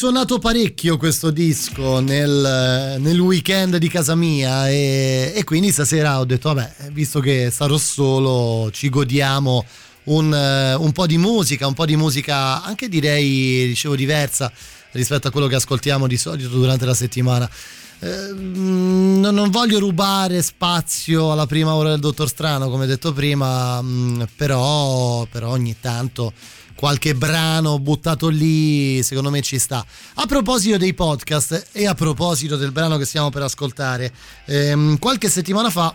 Risuonato 0.00 0.38
parecchio 0.38 0.96
questo 0.96 1.30
disco 1.30 2.00
nel, 2.00 2.96
nel 3.00 3.20
weekend 3.20 3.76
di 3.76 3.90
casa 3.90 4.14
mia 4.14 4.66
e, 4.66 5.30
e, 5.34 5.44
quindi 5.44 5.70
stasera 5.72 6.18
ho 6.18 6.24
detto 6.24 6.54
vabbè 6.54 6.88
visto 6.92 7.20
che 7.20 7.50
sarò 7.52 7.76
solo 7.76 8.70
ci 8.70 8.88
godiamo 8.88 9.62
un, 10.04 10.76
un, 10.78 10.92
po' 10.92 11.04
di 11.06 11.18
musica 11.18 11.66
un 11.66 11.74
po' 11.74 11.84
di 11.84 11.96
musica 11.96 12.62
anche 12.62 12.88
direi 12.88 13.66
dicevo 13.66 13.94
diversa 13.94 14.50
rispetto 14.92 15.28
a 15.28 15.30
quello 15.30 15.48
che 15.48 15.56
ascoltiamo 15.56 16.06
di 16.06 16.16
solito 16.16 16.48
durante 16.48 16.86
la 16.86 16.94
settimana. 16.94 17.48
Eh, 18.02 18.32
non, 18.32 19.50
voglio 19.50 19.78
rubare 19.78 20.40
spazio 20.40 21.30
alla 21.30 21.46
prima 21.46 21.74
ora 21.74 21.90
del 21.90 22.00
Dottor 22.00 22.28
Strano, 22.28 22.70
come 22.70 22.86
detto 22.86 23.12
prima, 23.12 23.82
mh, 23.82 24.28
però, 24.34 25.26
però 25.30 25.50
ogni 25.50 25.76
tanto 25.78 26.32
qualche 26.80 27.14
brano 27.14 27.78
buttato 27.78 28.28
lì, 28.28 29.02
secondo 29.02 29.28
me 29.28 29.42
ci 29.42 29.58
sta. 29.58 29.84
A 30.14 30.24
proposito 30.24 30.78
dei 30.78 30.94
podcast 30.94 31.68
e 31.72 31.86
a 31.86 31.92
proposito 31.92 32.56
del 32.56 32.72
brano 32.72 32.96
che 32.96 33.04
stiamo 33.04 33.28
per 33.28 33.42
ascoltare, 33.42 34.10
ehm, 34.46 34.98
qualche 34.98 35.28
settimana 35.28 35.68
fa, 35.68 35.94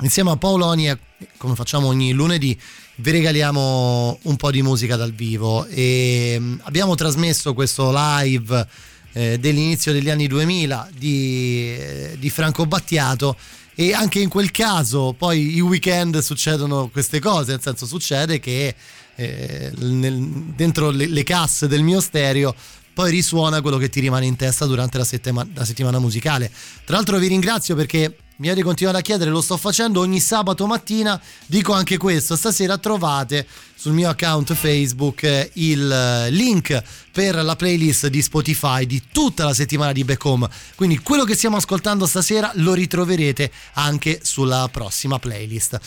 insieme 0.00 0.32
a 0.32 0.36
Paoloni, 0.36 0.92
come 1.36 1.54
facciamo 1.54 1.86
ogni 1.86 2.10
lunedì, 2.10 2.58
vi 2.96 3.10
regaliamo 3.12 4.18
un 4.20 4.34
po' 4.34 4.50
di 4.50 4.62
musica 4.62 4.96
dal 4.96 5.12
vivo 5.12 5.64
e 5.66 6.32
ehm, 6.34 6.60
abbiamo 6.64 6.96
trasmesso 6.96 7.54
questo 7.54 7.92
live 7.94 8.66
eh, 9.12 9.38
dell'inizio 9.38 9.92
degli 9.92 10.10
anni 10.10 10.26
2000 10.26 10.88
di, 10.98 11.76
eh, 11.78 12.16
di 12.18 12.30
Franco 12.30 12.66
Battiato 12.66 13.36
e 13.76 13.94
anche 13.94 14.18
in 14.18 14.28
quel 14.28 14.50
caso 14.50 15.14
poi 15.16 15.54
i 15.54 15.60
weekend 15.60 16.18
succedono 16.18 16.88
queste 16.88 17.20
cose, 17.20 17.52
nel 17.52 17.62
senso 17.62 17.86
succede 17.86 18.40
che 18.40 18.74
eh, 19.16 19.72
nel, 19.78 20.18
dentro 20.54 20.90
le, 20.90 21.06
le, 21.06 21.24
casse 21.24 21.66
del 21.66 21.82
mio 21.82 22.00
stereo 22.00 22.54
poi 22.96 23.10
risuona 23.10 23.60
quello 23.60 23.76
che 23.76 23.90
ti 23.90 24.00
rimane 24.00 24.24
in 24.24 24.36
testa 24.36 24.64
durante 24.64 24.96
la, 24.96 25.04
settima, 25.04 25.46
la 25.52 25.66
settimana 25.66 25.98
musicale. 25.98 26.50
Tra 26.84 26.96
l'altro 26.96 27.18
vi 27.18 27.26
ringrazio 27.26 27.74
perché 27.74 28.16
mi 28.36 28.48
avete 28.48 28.62
continuato 28.62 28.98
a 28.98 29.02
chiedere, 29.02 29.30
lo 29.30 29.40
sto 29.40 29.56
facendo 29.56 30.00
ogni 30.00 30.20
sabato 30.20 30.66
mattina, 30.66 31.20
dico 31.46 31.72
anche 31.72 31.96
questo, 31.96 32.36
stasera 32.36 32.78
trovate 32.78 33.46
sul 33.74 33.92
mio 33.92 34.08
account 34.08 34.52
Facebook 34.54 35.22
eh, 35.22 35.50
il 35.54 35.90
eh, 35.90 36.30
link 36.30 36.82
per 37.12 37.42
la 37.42 37.56
playlist 37.56 38.08
di 38.08 38.20
Spotify 38.20 38.84
di 38.86 39.02
tutta 39.12 39.44
la 39.44 39.54
settimana 39.54 39.92
di 39.92 40.04
Back 40.04 40.24
Home, 40.24 40.48
quindi 40.74 40.98
quello 40.98 41.24
che 41.24 41.34
stiamo 41.34 41.56
ascoltando 41.56 42.06
stasera 42.06 42.50
lo 42.54 42.74
ritroverete 42.74 43.50
anche 43.74 44.20
sulla 44.22 44.68
prossima 44.70 45.18
playlist. 45.18 45.80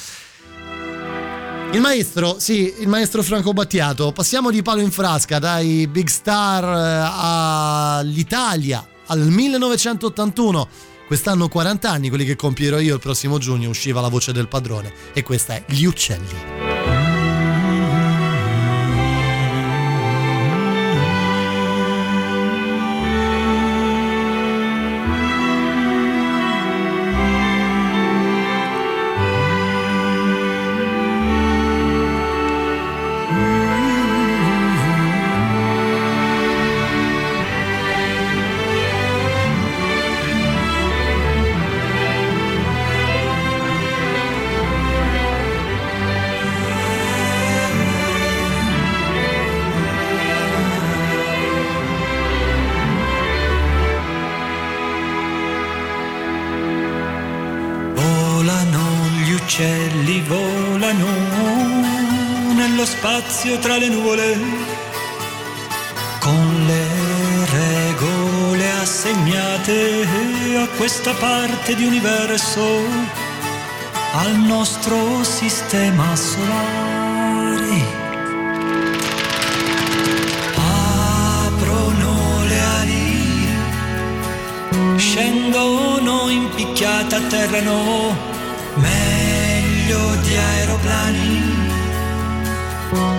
Il 1.72 1.82
maestro, 1.82 2.38
sì, 2.40 2.74
il 2.80 2.88
maestro 2.88 3.22
Franco 3.22 3.54
Battiato. 3.54 4.12
Passiamo 4.12 4.50
di 4.50 4.64
palo 4.64 4.82
in 4.82 4.90
frasca 4.90 5.38
dai 5.38 5.86
big 5.88 6.08
star 6.08 6.64
eh, 6.64 7.10
all'Italia 8.00 8.86
al 9.06 9.20
1981. 9.20 10.68
Quest'anno 11.06 11.48
40 11.48 11.90
anni, 11.90 12.10
quelli 12.10 12.26
che 12.26 12.36
compierò 12.36 12.80
io 12.80 12.96
il 12.96 13.00
prossimo 13.00 13.38
giugno, 13.38 13.70
usciva 13.70 14.02
la 14.02 14.10
voce 14.10 14.32
del 14.32 14.48
padrone 14.48 14.92
e 15.14 15.22
questa 15.22 15.56
è 15.56 15.64
Gli 15.68 15.86
Uccelli. 15.86 16.69
Questa 70.90 71.14
parte 71.14 71.76
di 71.76 71.86
universo, 71.86 72.66
al 74.14 74.36
nostro 74.38 75.24
sistema 75.24 76.16
solare. 76.16 77.80
Aprono 81.46 82.44
le 82.48 82.60
ali, 82.80 83.48
scendono 84.98 86.28
impicchiate 86.28 87.16
a 87.16 87.22
terra, 87.22 87.62
no, 87.62 88.18
meglio 88.74 90.16
di 90.24 90.36
aeroplani 90.36 91.68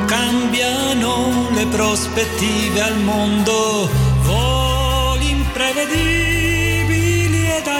cambiano 0.06 1.48
le 1.52 1.66
prospettive 1.66 2.80
al 2.82 2.98
mondo, 2.98 3.88
voli 4.24 5.30
imprevedibili 5.30 6.39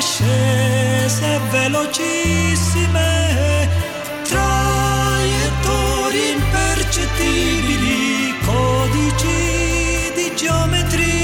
ascese 0.00 1.38
velocissime, 1.50 3.68
traiettorie 4.22 6.30
impercettibili, 6.36 8.34
codici 8.46 10.10
di 10.14 10.32
geometria 10.34 11.19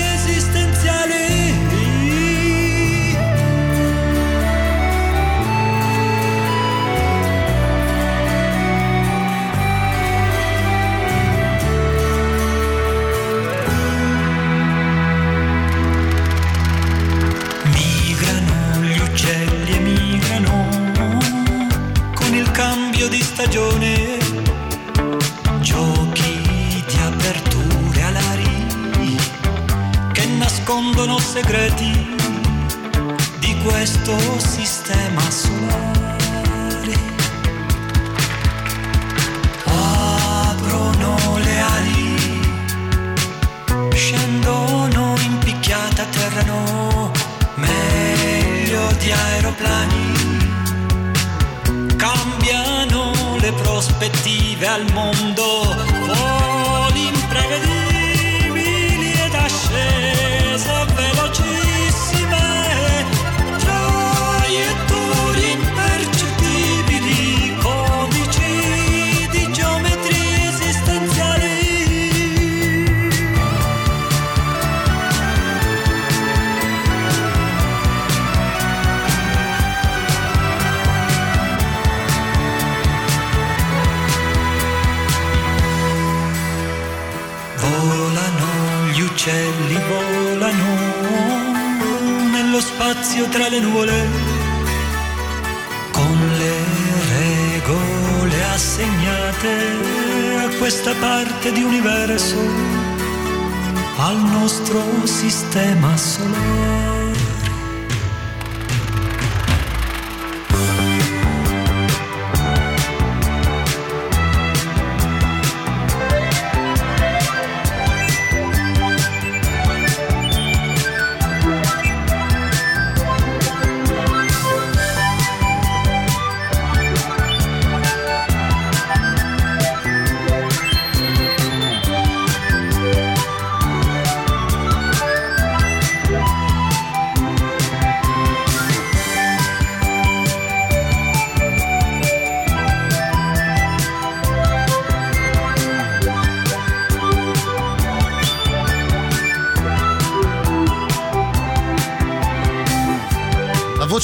di 34.07 34.13
questo 34.15 34.76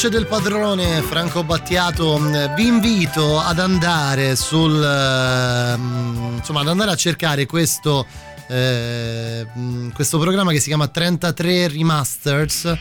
voce 0.02 0.18
del 0.18 0.26
padrone 0.26 1.00
Franco 1.02 1.44
Battiato, 1.44 2.18
mm, 2.18 2.54
vi 2.56 2.66
invito 2.66 3.38
ad 3.38 3.60
andare 3.60 4.34
sul 4.34 4.72
mm, 4.72 6.38
insomma 6.38 6.62
ad 6.62 6.68
andare 6.68 6.90
a 6.90 6.96
cercare 6.96 7.46
questo 7.46 8.04
eh, 8.48 9.46
mm, 9.56 9.90
questo 9.90 10.18
programma 10.18 10.50
che 10.50 10.58
si 10.58 10.66
chiama 10.66 10.88
33 10.88 11.68
Remasters. 11.68 12.76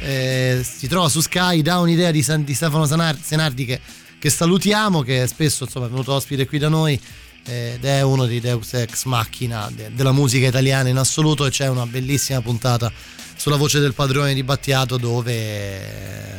Eh, 0.00 0.66
si 0.68 0.88
trova 0.88 1.08
su 1.08 1.20
Sky 1.20 1.62
da 1.62 1.78
un'idea 1.78 2.10
di, 2.10 2.24
San, 2.24 2.42
di 2.42 2.54
Stefano 2.54 2.86
Senardi 2.86 3.64
che, 3.64 3.80
che, 4.18 4.30
salutiamo 4.30 5.02
che 5.02 5.28
spesso 5.28 5.64
insomma, 5.64 5.86
è 5.86 5.90
venuto 5.90 6.12
ospite 6.12 6.44
qui 6.44 6.58
da 6.58 6.68
noi 6.68 7.00
ed 7.46 7.84
è 7.84 8.00
uno 8.00 8.26
dei 8.26 8.40
Deus 8.40 8.72
Ex 8.72 9.04
Machina 9.04 9.70
de, 9.72 9.92
della 9.94 10.12
musica 10.12 10.48
italiana 10.48 10.88
in 10.88 10.96
assoluto 10.96 11.46
e 11.46 11.50
c'è 11.50 11.68
una 11.68 11.86
bellissima 11.86 12.40
puntata 12.40 12.90
sulla 13.36 13.56
voce 13.56 13.78
del 13.78 13.94
padrone 13.94 14.34
di 14.34 14.42
Battiato 14.42 14.96
dove 14.96 16.33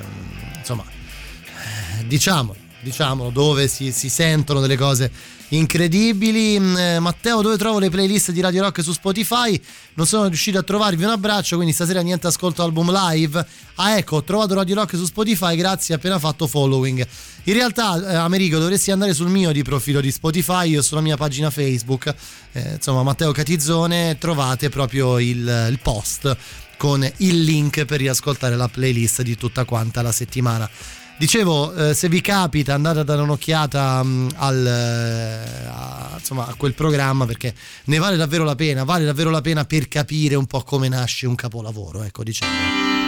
diciamo 2.08 2.56
diciamo 2.86 3.32
dove 3.32 3.68
si, 3.68 3.92
si 3.92 4.10
sentono 4.10 4.60
delle 4.60 4.78
cose 4.78 5.12
incredibili. 5.50 6.60
Mm, 6.60 6.78
eh, 6.78 7.00
Matteo, 7.00 7.42
dove 7.42 7.58
trovo 7.58 7.80
le 7.80 7.90
playlist 7.90 8.32
di 8.32 8.42
Radio 8.42 8.62
Rock 8.62 8.84
su 8.84 8.94
Spotify? 8.94 9.60
Non 9.96 10.06
sono 10.06 10.28
riuscito 10.28 10.60
a 10.60 10.64
trovarvi 10.64 11.04
un 11.04 11.10
abbraccio, 11.10 11.56
quindi 11.56 11.74
stasera 11.74 12.02
niente 12.02 12.28
ascolto 12.28 12.64
album 12.64 12.92
live. 12.92 13.46
Ah, 13.76 13.98
ecco, 13.98 14.18
ho 14.18 14.24
trovato 14.24 14.54
Radio 14.54 14.76
Rock 14.76 14.96
su 14.96 15.06
Spotify, 15.06 15.56
grazie, 15.56 15.96
appena 15.96 16.20
fatto 16.20 16.46
following. 16.46 17.06
In 17.46 17.54
realtà, 17.54 18.12
eh, 18.12 18.16
Americo, 18.16 18.60
dovresti 18.60 18.92
andare 18.92 19.14
sul 19.14 19.30
mio 19.30 19.52
di 19.52 19.64
profilo 19.64 20.00
di 20.00 20.12
Spotify 20.12 20.78
o 20.78 20.82
sulla 20.84 21.02
mia 21.02 21.18
pagina 21.18 21.50
Facebook, 21.50 22.14
eh, 22.52 22.74
insomma, 22.76 23.02
Matteo 23.02 23.32
Catizzone, 23.32 24.18
trovate 24.20 24.70
proprio 24.70 25.18
il, 25.18 25.68
il 25.70 25.80
post 25.82 26.38
con 26.78 27.10
il 27.18 27.44
link 27.44 27.86
per 27.86 28.00
riascoltare 28.00 28.56
la 28.56 28.68
playlist 28.68 29.22
di 29.22 29.36
tutta 29.38 29.64
quanta 29.66 30.02
la 30.02 30.12
settimana. 30.12 30.70
Dicevo, 31.18 31.74
eh, 31.74 31.94
se 31.94 32.10
vi 32.10 32.20
capita 32.20 32.74
andate 32.74 33.00
a 33.00 33.04
dare 33.04 33.22
un'occhiata 33.22 34.04
mh, 34.04 34.08
mm, 34.08 34.28
al, 34.36 34.68
eh, 34.68 35.66
a, 35.66 36.10
insomma, 36.18 36.46
a 36.48 36.56
quel 36.56 36.74
programma 36.74 37.26
perché 37.26 37.54
ne 37.86 37.98
vale 38.00 38.18
davvero 38.18 38.44
la 38.44 38.56
pena, 38.56 38.84
vale 38.84 39.06
davvero 39.06 39.30
la 39.30 39.42
pena 39.42 39.64
per 39.64 39.88
capire 39.88 40.36
un 40.36 40.46
po' 40.46 40.62
come 40.64 40.90
nasce 40.90 41.26
un 41.26 41.36
capolavoro, 41.36 42.04
ecco 42.04 42.22
diciamo. 42.22 43.05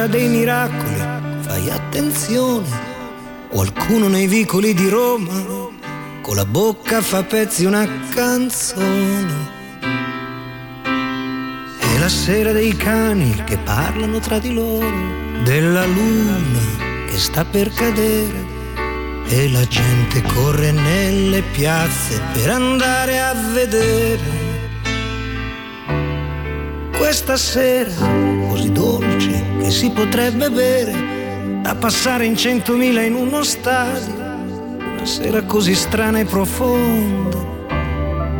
Sera 0.00 0.06
dei 0.06 0.28
miracoli, 0.28 0.98
fai 1.40 1.68
attenzione, 1.68 2.66
qualcuno 3.50 4.08
nei 4.08 4.26
vicoli 4.26 4.72
di 4.72 4.88
Roma 4.88 5.68
con 6.22 6.36
la 6.36 6.46
bocca 6.46 7.02
fa 7.02 7.22
pezzi 7.22 7.66
una 7.66 7.86
canzone. 8.14 9.58
È 10.82 11.98
la 11.98 12.08
sera 12.08 12.52
dei 12.52 12.74
cani 12.76 13.42
che 13.44 13.58
parlano 13.58 14.20
tra 14.20 14.38
di 14.38 14.54
loro, 14.54 14.88
della 15.44 15.84
luna 15.84 17.06
che 17.06 17.18
sta 17.18 17.44
per 17.44 17.70
cadere 17.70 18.46
e 19.26 19.50
la 19.50 19.66
gente 19.66 20.22
corre 20.22 20.72
nelle 20.72 21.42
piazze 21.42 22.22
per 22.32 22.48
andare 22.48 23.20
a 23.20 23.34
vedere 23.52 24.48
questa 26.96 27.36
sera 27.36 28.39
così 28.60 28.72
dolce 28.72 29.44
che 29.58 29.70
si 29.70 29.90
potrebbe 29.90 30.50
bere 30.50 31.62
da 31.62 31.74
passare 31.74 32.26
in 32.26 32.36
centomila 32.36 33.00
in 33.00 33.14
uno 33.14 33.42
stadio. 33.42 34.14
Una 34.14 35.06
sera 35.06 35.42
così 35.44 35.74
strana 35.74 36.18
e 36.18 36.24
profonda 36.24 37.38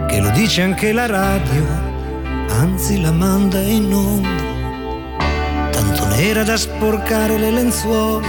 che 0.07 0.21
lo 0.21 0.29
dice 0.31 0.63
anche 0.63 0.93
la 0.93 1.07
radio, 1.07 1.65
anzi 2.49 3.01
la 3.01 3.13
manda 3.13 3.61
in 3.61 3.93
onda. 3.95 5.71
Tanto 5.71 6.07
nera 6.09 6.43
da 6.43 6.57
sporcare 6.57 7.39
le 7.39 7.51
lenzuola 7.51 8.27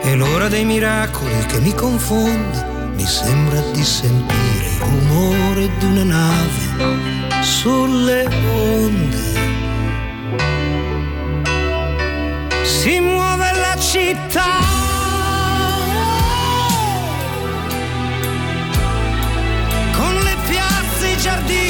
è 0.00 0.14
l'ora 0.14 0.48
dei 0.48 0.64
miracoli 0.64 1.44
che 1.48 1.60
mi 1.60 1.74
confonde. 1.74 2.68
Mi 2.94 3.06
sembra 3.06 3.60
di 3.72 3.82
sentire 3.82 4.66
il 4.66 4.80
rumore 4.80 5.70
di 5.78 5.84
una 5.84 6.04
nave 6.04 7.42
sulle 7.42 8.26
onde. 8.26 9.69
Si 12.80 12.98
muove 12.98 13.52
la 13.56 13.76
città. 13.78 14.58
Con 19.92 20.14
le 20.22 20.36
piazze, 20.48 21.08
i 21.08 21.16
giardini 21.18 21.69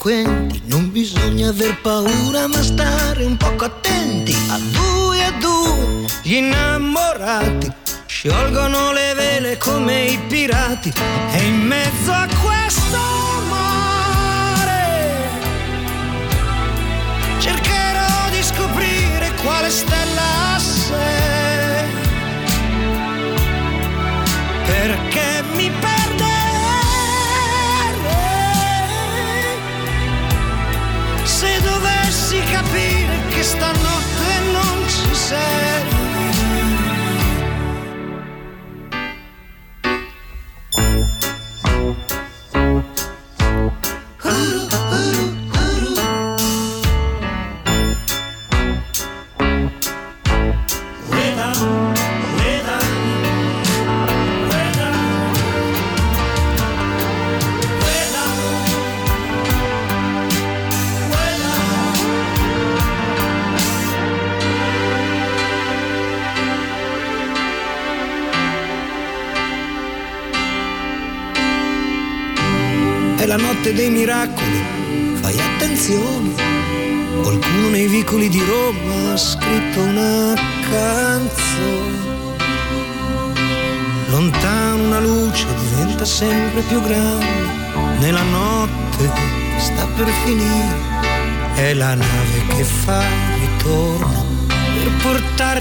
delinquenti, 0.00 0.62
non 0.64 0.90
bisogna 0.90 1.50
aver 1.50 1.78
paura 1.80 2.46
ma 2.48 2.62
stare 2.62 3.24
un 3.24 3.36
poco 3.36 3.66
attenti. 3.66 4.34
A 4.48 4.58
due 4.58 5.24
a 5.24 5.30
due 5.32 6.06
gli 6.22 6.34
innamorati 6.34 7.70
sciolgono 8.06 8.92
le 8.92 9.14
vele 9.14 9.58
come 9.58 10.04
i 10.04 10.18
pirati 10.26 10.92
e 11.32 11.42
in 11.42 11.60
mezzo 11.66 12.12
a 12.12 12.26
questo 12.42 12.98
mare 13.48 15.28
cercherò 17.38 18.30
di 18.30 18.42
scoprire 18.42 19.32
quale 19.42 19.70
stella 19.70 20.58
sei 20.58 21.29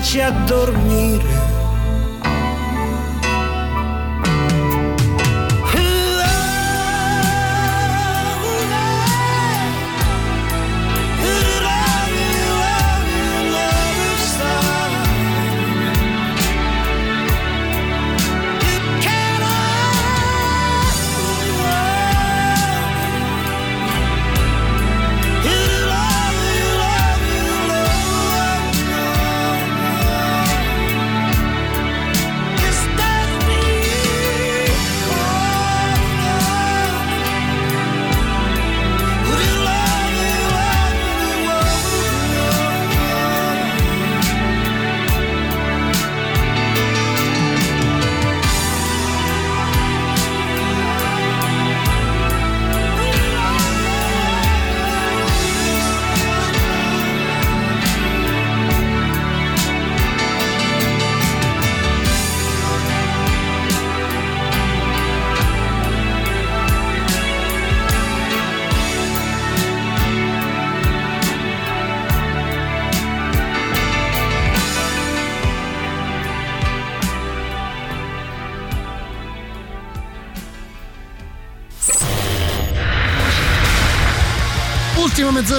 portarci 0.09 0.21
a 0.21 0.31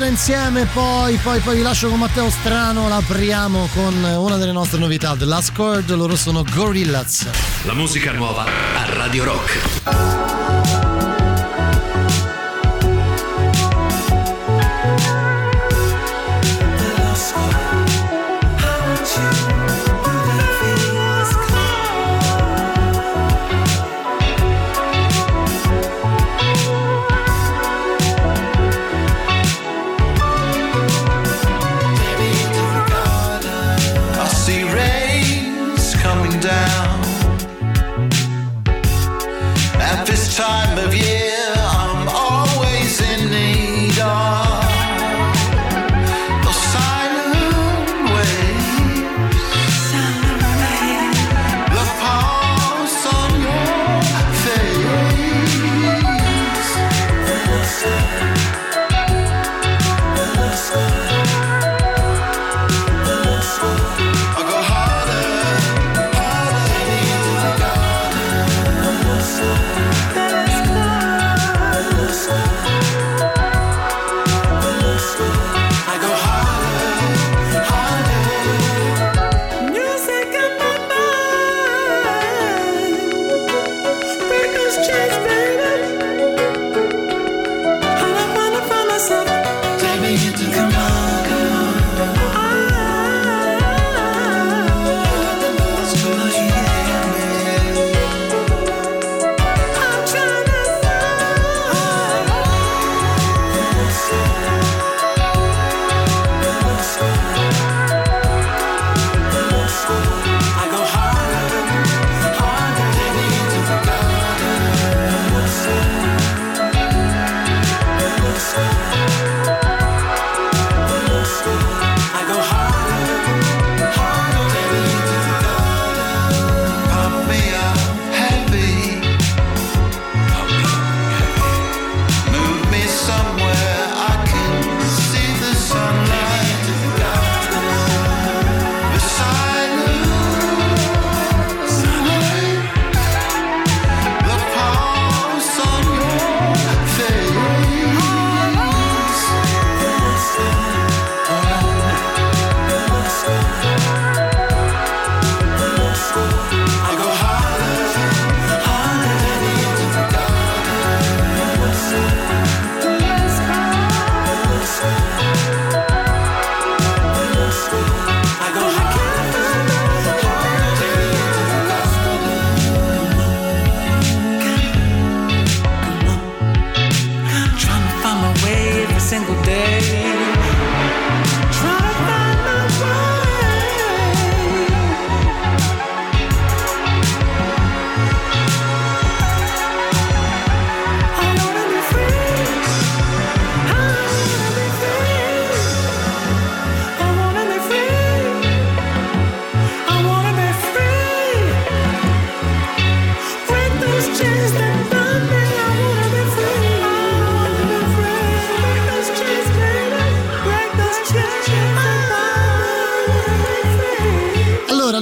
Mezz'ora 0.01 0.07
insieme, 0.07 0.65
poi, 0.73 1.17
poi, 1.17 1.41
poi 1.41 1.57
vi 1.57 1.63
lascio 1.63 1.91
con 1.91 1.99
Matteo 1.99 2.31
Strano, 2.31 2.89
l'apriamo 2.89 3.69
con 3.75 4.03
una 4.03 4.37
delle 4.39 4.53
nostre 4.53 4.79
novità, 4.79 5.15
The 5.15 5.27
Last 5.27 5.53
Chord, 5.55 5.91
loro 5.95 6.17
sono 6.17 6.43
Gorillaz. 6.43 7.27
La 7.65 7.75
musica 7.75 8.11
nuova 8.13 8.45
a 8.45 8.95
Radio 8.95 9.25
Rock. 9.25 10.90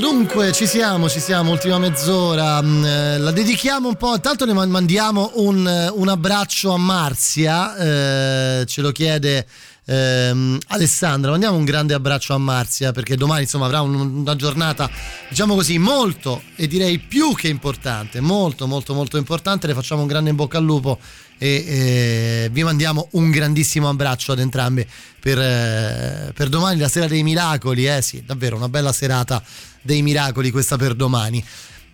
Comunque 0.00 0.52
ci 0.52 0.66
siamo, 0.66 1.08
ci 1.08 1.18
siamo, 1.18 1.50
ultima 1.50 1.78
mezz'ora. 1.78 2.62
mm, 2.62 2.84
eh, 2.84 3.18
La 3.18 3.32
dedichiamo 3.32 3.88
un 3.88 3.96
po'. 3.96 4.14
Intanto 4.14 4.44
ne 4.46 4.52
man- 4.52 4.70
mandiamo 4.70 5.32
un, 5.34 5.66
eh, 5.66 5.88
un 5.92 6.08
abbraccio 6.08 6.72
a 6.72 6.76
Marzia. 6.78 7.76
eh, 8.60 8.64
ce 8.66 8.80
lo 8.80 8.92
chiede 8.92 9.46
ehm, 9.86 10.58
Alessandra. 10.68 11.30
Mandiamo 11.32 11.56
un 11.56 11.64
grande 11.64 11.94
abbraccio 11.94 12.32
a 12.34 12.38
Marzia 12.38 12.92
perché 12.92 13.16
domani 13.16 13.42
insomma 13.42 13.64
avrà 13.66 13.80
un- 13.80 13.94
una 14.20 14.36
giornata, 14.36 14.88
diciamo 15.28 15.54
così, 15.54 15.78
molto 15.78 16.42
e 16.56 16.66
direi 16.68 16.98
più 16.98 17.34
che 17.34 17.48
importante. 17.48 18.20
Molto, 18.20 18.66
molto, 18.66 18.94
molto 18.94 19.16
importante. 19.16 19.66
Le 19.66 19.74
facciamo 19.74 20.02
un 20.02 20.06
grande 20.06 20.30
in 20.30 20.36
bocca 20.36 20.58
al 20.58 20.64
lupo 20.64 20.98
e 21.38 21.64
eh, 21.66 22.48
vi 22.52 22.62
mandiamo 22.62 23.08
un 23.12 23.30
grandissimo 23.30 23.88
abbraccio 23.88 24.32
ad 24.32 24.38
entrambi 24.40 24.86
per, 25.20 25.38
eh, 25.38 26.32
per 26.34 26.48
domani, 26.48 26.78
la 26.78 26.88
sera 26.88 27.06
dei 27.06 27.22
miracoli. 27.22 27.86
Eh 27.86 28.02
sì, 28.02 28.22
davvero 28.24 28.56
una 28.56 28.68
bella 28.68 28.92
serata 28.92 29.42
dei 29.82 30.02
miracoli 30.02 30.50
questa 30.50 30.76
per 30.76 30.94
domani. 30.94 31.44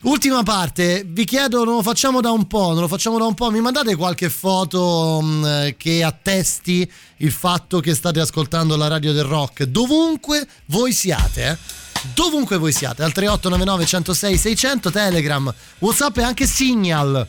Ultima 0.04 0.42
parte, 0.42 1.02
vi 1.06 1.24
chiedo, 1.24 1.64
non 1.64 1.76
lo 1.76 1.82
facciamo 1.82 2.20
da 2.20 2.30
un 2.30 2.46
po', 2.46 2.72
non 2.72 2.80
lo 2.80 2.88
facciamo 2.88 3.16
da 3.16 3.24
un 3.24 3.32
po', 3.32 3.50
mi 3.50 3.60
mandate 3.60 3.96
qualche 3.96 4.28
foto 4.28 5.22
mh, 5.22 5.76
che 5.78 6.04
attesti 6.04 6.90
il 7.18 7.32
fatto 7.32 7.80
che 7.80 7.94
state 7.94 8.20
ascoltando 8.20 8.76
la 8.76 8.86
radio 8.86 9.14
del 9.14 9.24
rock, 9.24 9.62
dovunque 9.64 10.46
voi 10.66 10.92
siate, 10.92 11.46
eh? 11.46 11.82
Dovunque 12.12 12.58
voi 12.58 12.72
siate, 12.72 13.02
al 13.02 13.12
3899 13.12 13.86
106 13.86 14.36
600, 14.36 14.90
Telegram, 14.90 15.54
Whatsapp 15.78 16.18
e 16.18 16.22
anche 16.22 16.46
Signal. 16.46 17.26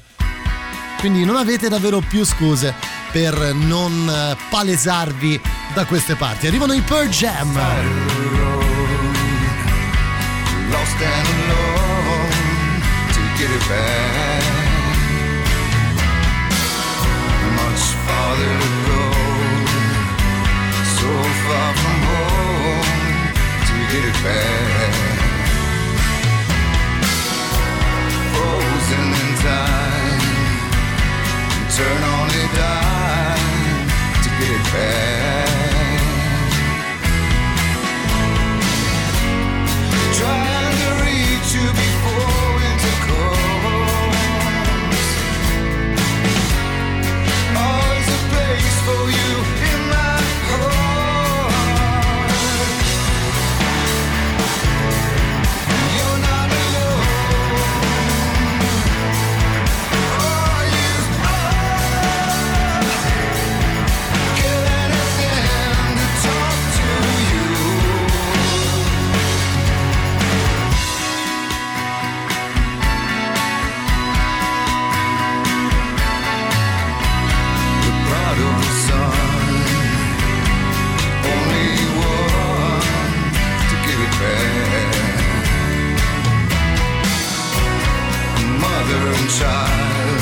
Quindi 1.00 1.24
non 1.24 1.38
avete 1.38 1.70
davvero 1.70 2.02
più 2.02 2.26
scuse 2.26 2.74
per 3.12 3.54
non 3.54 4.10
eh, 4.10 4.36
palesarvi 4.50 5.40
da 5.74 5.86
queste 5.86 6.16
parti. 6.16 6.48
Arrivano 6.48 6.74
i 6.74 6.82
Pearl 6.82 7.08
Jam. 7.08 8.65
Lost 10.76 11.02
and 11.16 11.28
alone 11.36 12.32
to 13.16 13.22
get 13.40 13.50
it 13.58 13.66
back. 13.72 14.44
Much 17.62 17.84
farther 18.06 18.54
to 18.64 18.72
go, 18.90 19.04
so 21.00 21.12
far 21.44 21.70
from 21.82 22.00
home 22.10 22.88
to 23.70 23.76
get 23.92 24.04
it 24.12 24.20
back. 24.26 24.94
Frozen 28.32 29.08
in 29.22 29.30
time, 29.48 30.24
turn 31.76 32.05
child. 89.38 90.22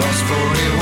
Lost 0.00 0.24
41. 0.24 0.79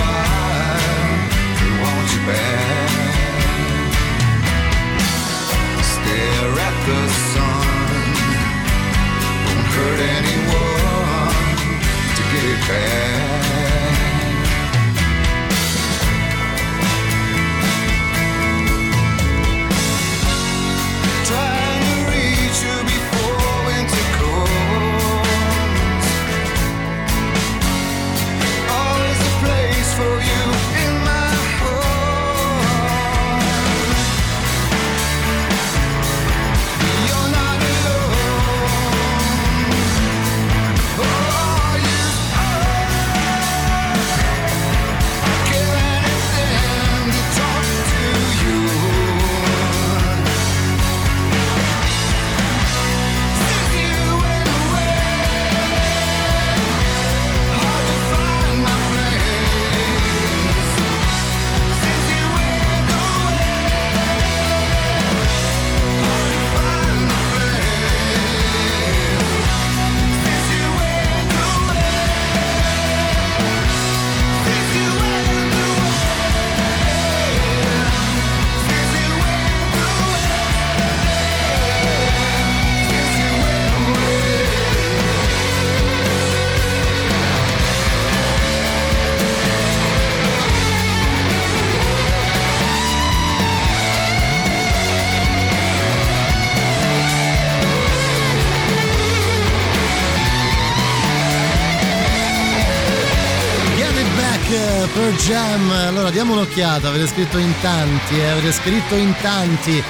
Diamo 106.19 106.32
un'occhiata, 106.32 106.89
avete 106.89 107.07
scritto 107.07 107.39
in 107.39 107.55
tanti, 107.61 108.19
eh, 108.19 108.24
avete 108.27 108.51
scritto 108.51 108.97
in 108.97 109.15
tanti. 109.23 109.81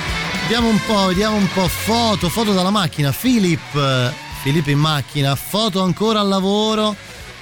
Vediamo 0.43 0.69
un 0.69 0.79
po', 0.87 1.07
vediamo 1.07 1.37
un 1.37 1.49
po' 1.55 1.67
foto, 1.69 2.29
foto 2.29 2.53
dalla 2.53 2.69
macchina. 2.69 3.15
Philip, 3.19 3.75
eh, 3.75 4.13
Philip 4.43 4.67
in 4.67 4.79
macchina, 4.79 5.35
foto 5.35 5.81
ancora 5.81 6.21
al 6.21 6.29
lavoro. 6.29 6.95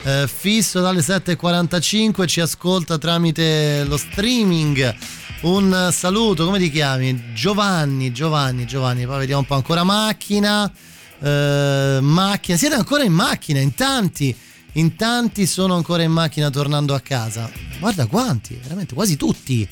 eh, 0.05 0.29
fisso 0.33 0.81
dalle 0.81 1.01
7.45, 1.01 2.29
ci 2.29 2.41
ascolta 2.41 2.97
tramite 2.97 3.83
lo 3.89 3.97
streaming. 3.97 4.95
Un 5.41 5.89
saluto, 5.91 6.45
come 6.45 6.61
ti 6.61 6.71
chiami? 6.71 7.33
Giovanni, 7.35 8.13
Giovanni, 8.13 8.67
Giovanni. 8.67 9.05
Poi 9.05 9.19
vediamo 9.19 9.41
un 9.41 9.47
po' 9.49 9.57
ancora 9.57 9.83
macchina. 9.83 10.71
eh, 11.21 11.99
macchina, 12.01 12.57
siete 12.57 12.77
ancora 12.77 13.03
in 13.03 13.13
macchina, 13.13 13.59
in 13.59 13.75
tanti. 13.75 14.33
In 14.77 14.95
tanti 14.95 15.47
sono 15.47 15.75
ancora 15.75 16.03
in 16.03 16.13
macchina 16.13 16.51
tornando 16.51 16.93
a 16.93 17.01
casa. 17.01 17.51
Guarda 17.79 18.05
quanti, 18.05 18.59
veramente 18.61 18.95
quasi 18.95 19.17
tutti. 19.17 19.67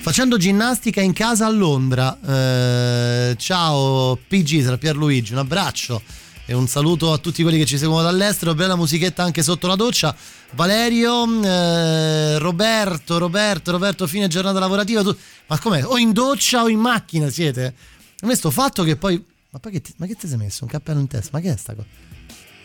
Facendo 0.00 0.38
ginnastica 0.38 1.02
in 1.02 1.12
casa 1.12 1.44
a 1.44 1.50
Londra. 1.50 2.18
Eh, 2.18 3.36
ciao 3.36 4.16
PG, 4.16 4.62
sarà 4.62 4.78
Pierluigi, 4.78 5.32
un 5.32 5.40
abbraccio 5.40 6.00
e 6.46 6.54
un 6.54 6.66
saluto 6.66 7.12
a 7.12 7.18
tutti 7.18 7.42
quelli 7.42 7.58
che 7.58 7.66
ci 7.66 7.76
seguono 7.76 8.02
dall'estero. 8.02 8.54
Bella 8.54 8.76
musichetta 8.76 9.22
anche 9.22 9.42
sotto 9.42 9.66
la 9.66 9.76
doccia. 9.76 10.16
Valerio, 10.52 11.42
eh, 11.42 12.38
Roberto, 12.38 13.18
Roberto, 13.18 13.72
Roberto, 13.72 14.06
fine 14.06 14.26
giornata 14.26 14.58
lavorativa. 14.58 15.02
Tu... 15.02 15.14
Ma 15.48 15.58
com'è? 15.58 15.84
O 15.84 15.98
in 15.98 16.12
doccia 16.12 16.62
o 16.62 16.70
in 16.70 16.78
macchina 16.78 17.28
siete? 17.28 17.74
A 18.20 18.26
me 18.26 18.34
sto 18.34 18.50
fatto 18.50 18.84
che 18.84 18.96
poi 18.96 19.22
Ma 19.50 19.60
che 19.60 19.82
ti, 19.82 19.92
ma 19.98 20.06
che 20.06 20.14
ti 20.14 20.26
sei 20.26 20.38
messo? 20.38 20.64
Un 20.64 20.70
cappello 20.70 20.98
in 20.98 21.08
testa? 21.08 21.28
Ma 21.32 21.40
che 21.40 21.52
è 21.52 21.56
sta 21.58 21.74
cosa? 21.74 22.07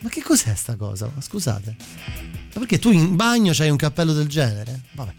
Ma 0.04 0.10
che 0.10 0.22
cos'è 0.22 0.54
sta 0.54 0.76
cosa? 0.76 1.10
Scusate. 1.18 1.76
Ma 2.52 2.60
perché 2.60 2.78
tu 2.78 2.90
in 2.90 3.16
bagno 3.16 3.52
c'hai 3.54 3.70
un 3.70 3.78
cappello 3.78 4.12
del 4.12 4.28
genere? 4.28 4.82
Vabbè. 4.92 5.12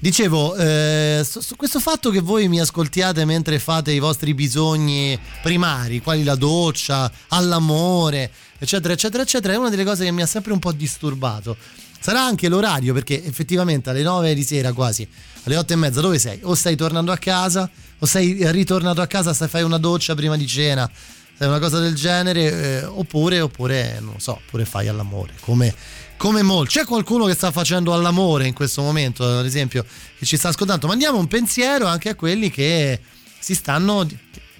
Dicevo, 0.00 0.56
eh, 0.56 1.24
su, 1.24 1.38
su 1.38 1.54
questo 1.54 1.78
fatto 1.78 2.10
che 2.10 2.18
voi 2.18 2.48
mi 2.48 2.58
ascoltiate 2.58 3.24
mentre 3.24 3.60
fate 3.60 3.92
i 3.92 4.00
vostri 4.00 4.34
bisogni 4.34 5.16
primari, 5.42 6.02
quali 6.02 6.24
la 6.24 6.34
doccia, 6.34 7.10
all'amore, 7.28 8.32
eccetera, 8.58 8.94
eccetera, 8.94 9.22
eccetera, 9.22 9.54
è 9.54 9.56
una 9.56 9.70
delle 9.70 9.84
cose 9.84 10.04
che 10.04 10.10
mi 10.10 10.22
ha 10.22 10.26
sempre 10.26 10.52
un 10.52 10.58
po' 10.58 10.72
disturbato. 10.72 11.56
Sarà 12.00 12.24
anche 12.24 12.48
l'orario, 12.48 12.92
perché 12.92 13.24
effettivamente 13.24 13.90
alle 13.90 14.02
9 14.02 14.34
di 14.34 14.42
sera 14.42 14.72
quasi, 14.72 15.08
alle 15.44 15.56
8 15.56 15.72
e 15.72 15.76
mezza, 15.76 16.00
dove 16.00 16.18
sei? 16.18 16.40
O 16.42 16.56
stai 16.56 16.74
tornando 16.74 17.12
a 17.12 17.16
casa, 17.16 17.70
o 17.98 18.06
sei 18.06 18.50
ritornato 18.50 19.00
a 19.00 19.06
casa, 19.06 19.32
stai 19.32 19.48
fai 19.48 19.62
una 19.62 19.78
doccia 19.78 20.16
prima 20.16 20.36
di 20.36 20.46
cena, 20.48 20.90
sai 21.36 21.48
una 21.48 21.58
cosa 21.58 21.78
del 21.78 21.94
genere, 21.94 22.80
eh, 22.80 22.84
oppure, 22.84 23.40
oppure, 23.40 23.98
non 24.00 24.18
so, 24.18 24.32
oppure 24.32 24.64
fai 24.64 24.88
all'amore, 24.88 25.34
come 25.40 25.74
come 26.16 26.42
molti. 26.42 26.78
C'è 26.78 26.84
qualcuno 26.84 27.26
che 27.26 27.34
sta 27.34 27.50
facendo 27.50 27.92
all'amore 27.92 28.46
in 28.46 28.54
questo 28.54 28.82
momento, 28.82 29.24
ad 29.24 29.44
esempio, 29.44 29.84
che 30.18 30.24
ci 30.24 30.36
sta 30.36 30.48
ascoltando? 30.48 30.86
Mandiamo 30.86 31.18
un 31.18 31.28
pensiero 31.28 31.86
anche 31.86 32.10
a 32.10 32.14
quelli 32.14 32.50
che 32.50 33.00
si 33.38 33.54
stanno 33.54 34.06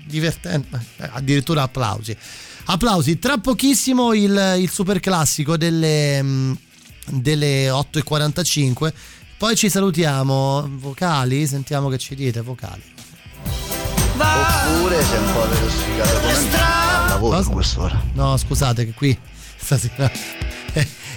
divertendo, 0.04 0.78
eh, 0.98 1.08
addirittura 1.12 1.62
applausi. 1.62 2.16
Applausi, 2.66 3.18
tra 3.18 3.38
pochissimo 3.38 4.12
il, 4.12 4.56
il 4.58 4.70
super 4.70 5.00
classico 5.00 5.56
delle, 5.56 6.22
mm, 6.22 6.52
delle 7.10 7.68
8.45, 7.68 8.92
poi 9.38 9.56
ci 9.56 9.68
salutiamo, 9.68 10.68
vocali, 10.72 11.46
sentiamo 11.46 11.88
che 11.88 11.98
ci 11.98 12.14
dite, 12.14 12.40
vocali. 12.40 12.82
Oppure 14.24 15.02
sei 15.04 15.18
un 15.18 15.32
po' 15.32 15.48
velocificato 15.48 16.20
come 16.20 16.40
me, 16.40 16.58
al 16.58 17.08
lavoro 17.08 17.36
a 17.36 17.44
quest'ora. 17.44 18.02
No, 18.14 18.36
scusate 18.36 18.84
che 18.84 18.92
qui 18.92 19.18
stasera 19.56 20.10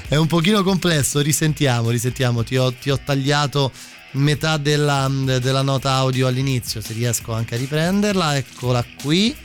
è 0.10 0.16
un 0.16 0.28
pochino 0.28 0.64
complesso, 0.64 1.20
risentiamo, 1.20 1.92
risentiamo, 1.92 2.44
ti 2.44 2.58
ho, 2.58 2.74
ti 2.74 2.90
ho 2.90 3.00
tagliato 3.04 3.72
metà 4.14 4.58
della, 4.58 5.08
della, 5.10 5.62
nota 5.62 5.94
audio 5.94 6.26
all'inizio, 6.26 6.82
se 6.82 6.94
riesco 6.94 7.32
anche 7.34 7.56
a 7.56 7.58
riprenderla, 7.58 8.36
eccola 8.38 8.84
qui, 9.02 9.36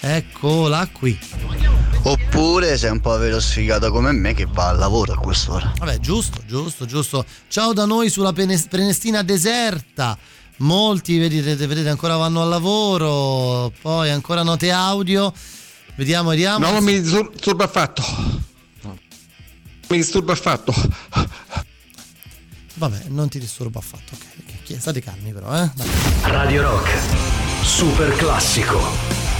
eccola 0.00 0.88
qui. 0.90 1.18
Oppure 2.04 2.78
sei 2.78 2.92
un 2.92 3.00
po' 3.00 3.18
velocificato 3.18 3.90
come 3.90 4.12
me 4.12 4.32
che 4.32 4.46
va 4.48 4.68
al 4.68 4.78
lavoro 4.78 5.12
a 5.12 5.16
quest'ora. 5.18 5.72
Vabbè, 5.76 5.98
giusto, 5.98 6.40
giusto, 6.46 6.86
giusto. 6.86 7.24
Ciao 7.48 7.72
da 7.72 7.84
noi 7.84 8.08
sulla 8.08 8.32
Prenestina 8.32 9.22
deserta. 9.22 10.16
Molti, 10.58 11.18
vedete, 11.18 11.66
vedete, 11.66 11.88
ancora 11.88 12.16
vanno 12.16 12.42
al 12.42 12.48
lavoro, 12.48 13.72
poi 13.80 14.10
ancora 14.10 14.42
note 14.42 14.70
audio. 14.70 15.32
Vediamo, 15.96 16.30
vediamo. 16.30 16.64
No, 16.64 16.72
non 16.72 16.84
mi 16.84 17.00
disturba 17.00 17.64
affatto 17.64 18.02
mi 19.88 19.96
disturba 19.98 20.32
affatto. 20.32 20.72
Vabbè, 22.74 23.04
non 23.08 23.28
ti 23.28 23.38
disturbo 23.38 23.78
affatto, 23.78 24.14
ok. 24.14 24.78
State 24.78 25.00
calmi 25.00 25.32
però, 25.32 25.54
eh. 25.56 25.70
Dai. 25.74 25.88
Radio 26.22 26.62
Rock, 26.62 26.90
super 27.62 28.14
classico. 28.16 29.35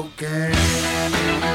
Okay. 0.00 1.49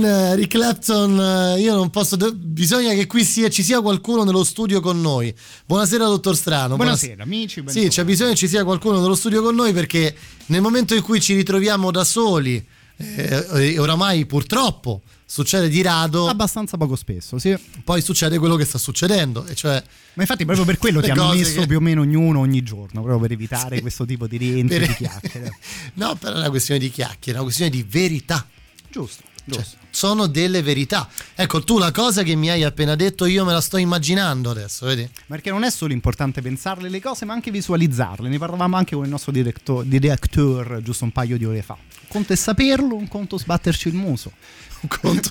Kane, 0.00 0.34
Rick 0.36 0.52
Clapton, 0.56 1.20
eh, 1.56 1.60
io 1.60 1.74
non 1.74 1.90
posso. 1.90 2.16
Bisogna 2.34 2.92
che 2.94 3.06
qui 3.06 3.24
sia, 3.24 3.48
ci 3.48 3.62
sia 3.62 3.80
qualcuno 3.80 4.24
nello 4.24 4.44
studio 4.44 4.80
con 4.80 5.00
noi. 5.00 5.34
Buonasera, 5.66 6.04
dottor 6.06 6.36
Strano. 6.36 6.76
Buonasera, 6.76 7.22
amici. 7.22 7.62
Sì, 7.66 7.88
c'è 7.88 8.04
bisogno 8.04 8.30
che 8.30 8.36
ci 8.36 8.48
sia 8.48 8.64
qualcuno 8.64 9.00
nello 9.00 9.14
studio 9.14 9.42
con 9.42 9.54
noi 9.54 9.72
perché 9.72 10.14
nel 10.46 10.60
momento 10.60 10.94
in 10.94 11.02
cui 11.02 11.20
ci 11.20 11.34
ritroviamo 11.34 11.90
da 11.90 12.04
soli, 12.04 12.64
eh, 12.96 13.46
e 13.54 13.78
oramai 13.78 14.26
purtroppo 14.26 15.02
succede 15.24 15.68
di 15.68 15.82
rado. 15.82 16.28
Abbastanza 16.28 16.76
poco 16.76 16.96
spesso, 16.96 17.38
sì. 17.38 17.56
Poi 17.84 18.00
succede 18.00 18.38
quello 18.38 18.56
che 18.56 18.64
sta 18.64 18.78
succedendo, 18.78 19.44
e 19.46 19.54
cioè. 19.54 19.82
Ma 20.14 20.22
infatti, 20.22 20.44
proprio 20.44 20.64
per 20.64 20.78
quello 20.78 21.00
ti 21.02 21.10
hanno 21.10 21.32
messo 21.32 21.60
che- 21.60 21.66
più 21.66 21.78
o 21.78 21.80
meno 21.80 22.02
ognuno 22.02 22.38
ogni 22.40 22.62
giorno, 22.62 23.02
proprio 23.02 23.18
per 23.18 23.32
evitare 23.32 23.76
Sì. 23.76 23.82
questo 23.82 24.04
tipo 24.04 24.26
di 24.26 24.36
rientri 24.36 24.78
Per- 24.78 24.88
di 24.88 24.94
chiacchiere. 24.94 25.58
No, 25.94 26.14
però 26.16 26.34
è 26.34 26.38
una 26.38 26.50
questione 26.50 26.78
di 26.80 26.90
chiacchiere, 26.90 27.32
è 27.38 27.40
una 27.40 27.42
questione 27.42 27.70
di 27.70 27.84
verità. 27.88 28.46
Giusto, 28.90 29.22
Cioè, 29.50 29.64
sono 29.98 30.28
delle 30.28 30.62
verità. 30.62 31.08
Ecco, 31.34 31.64
tu 31.64 31.76
la 31.76 31.90
cosa 31.90 32.22
che 32.22 32.36
mi 32.36 32.48
hai 32.48 32.62
appena 32.62 32.94
detto, 32.94 33.24
io 33.24 33.44
me 33.44 33.52
la 33.52 33.60
sto 33.60 33.78
immaginando 33.78 34.48
adesso, 34.48 34.86
vedi? 34.86 35.08
Perché 35.26 35.50
non 35.50 35.64
è 35.64 35.72
solo 35.72 35.92
importante 35.92 36.40
pensarle 36.40 36.88
le 36.88 37.00
cose, 37.00 37.24
ma 37.24 37.32
anche 37.32 37.50
visualizzarle. 37.50 38.28
Ne 38.28 38.38
parlavamo 38.38 38.76
anche 38.76 38.94
con 38.94 39.02
il 39.02 39.10
nostro 39.10 39.32
director, 39.32 39.84
director 39.84 40.82
giusto 40.84 41.02
un 41.02 41.10
paio 41.10 41.36
di 41.36 41.44
ore 41.44 41.62
fa. 41.62 41.72
Un 41.72 42.06
conto 42.06 42.32
è 42.32 42.36
saperlo, 42.36 42.94
un 42.94 43.08
conto 43.08 43.38
sbatterci 43.38 43.88
il 43.88 43.94
muso. 43.94 44.30
Un 44.80 44.88
conto. 44.88 45.30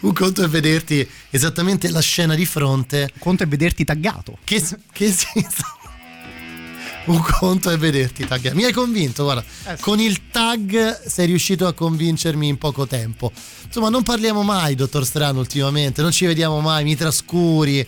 Un 0.00 0.12
conto 0.12 0.42
è 0.42 0.48
vederti 0.48 1.08
esattamente 1.30 1.88
la 1.90 2.00
scena 2.00 2.34
di 2.34 2.44
fronte. 2.46 3.08
Un 3.12 3.20
conto 3.20 3.44
è 3.44 3.46
vederti 3.46 3.84
taggato. 3.84 4.38
Che, 4.42 4.60
che 4.90 5.12
si- 5.14 5.46
Un 7.06 7.22
conto 7.38 7.70
è 7.70 7.76
vederti 7.76 8.26
taggato. 8.26 8.56
Mi 8.56 8.64
hai 8.64 8.72
convinto, 8.72 9.24
guarda. 9.24 9.44
Eh 9.66 9.76
sì. 9.76 9.82
Con 9.82 10.00
il 10.00 10.30
tag 10.30 11.02
sei 11.06 11.26
riuscito 11.26 11.66
a 11.66 11.74
convincermi 11.74 12.48
in 12.48 12.56
poco 12.56 12.86
tempo. 12.86 13.30
Insomma, 13.64 13.90
non 13.90 14.02
parliamo 14.02 14.42
mai, 14.42 14.74
dottor 14.74 15.04
Strano, 15.04 15.38
ultimamente. 15.40 16.00
Non 16.00 16.12
ci 16.12 16.24
vediamo 16.24 16.60
mai, 16.60 16.84
mi 16.84 16.96
trascuri. 16.96 17.86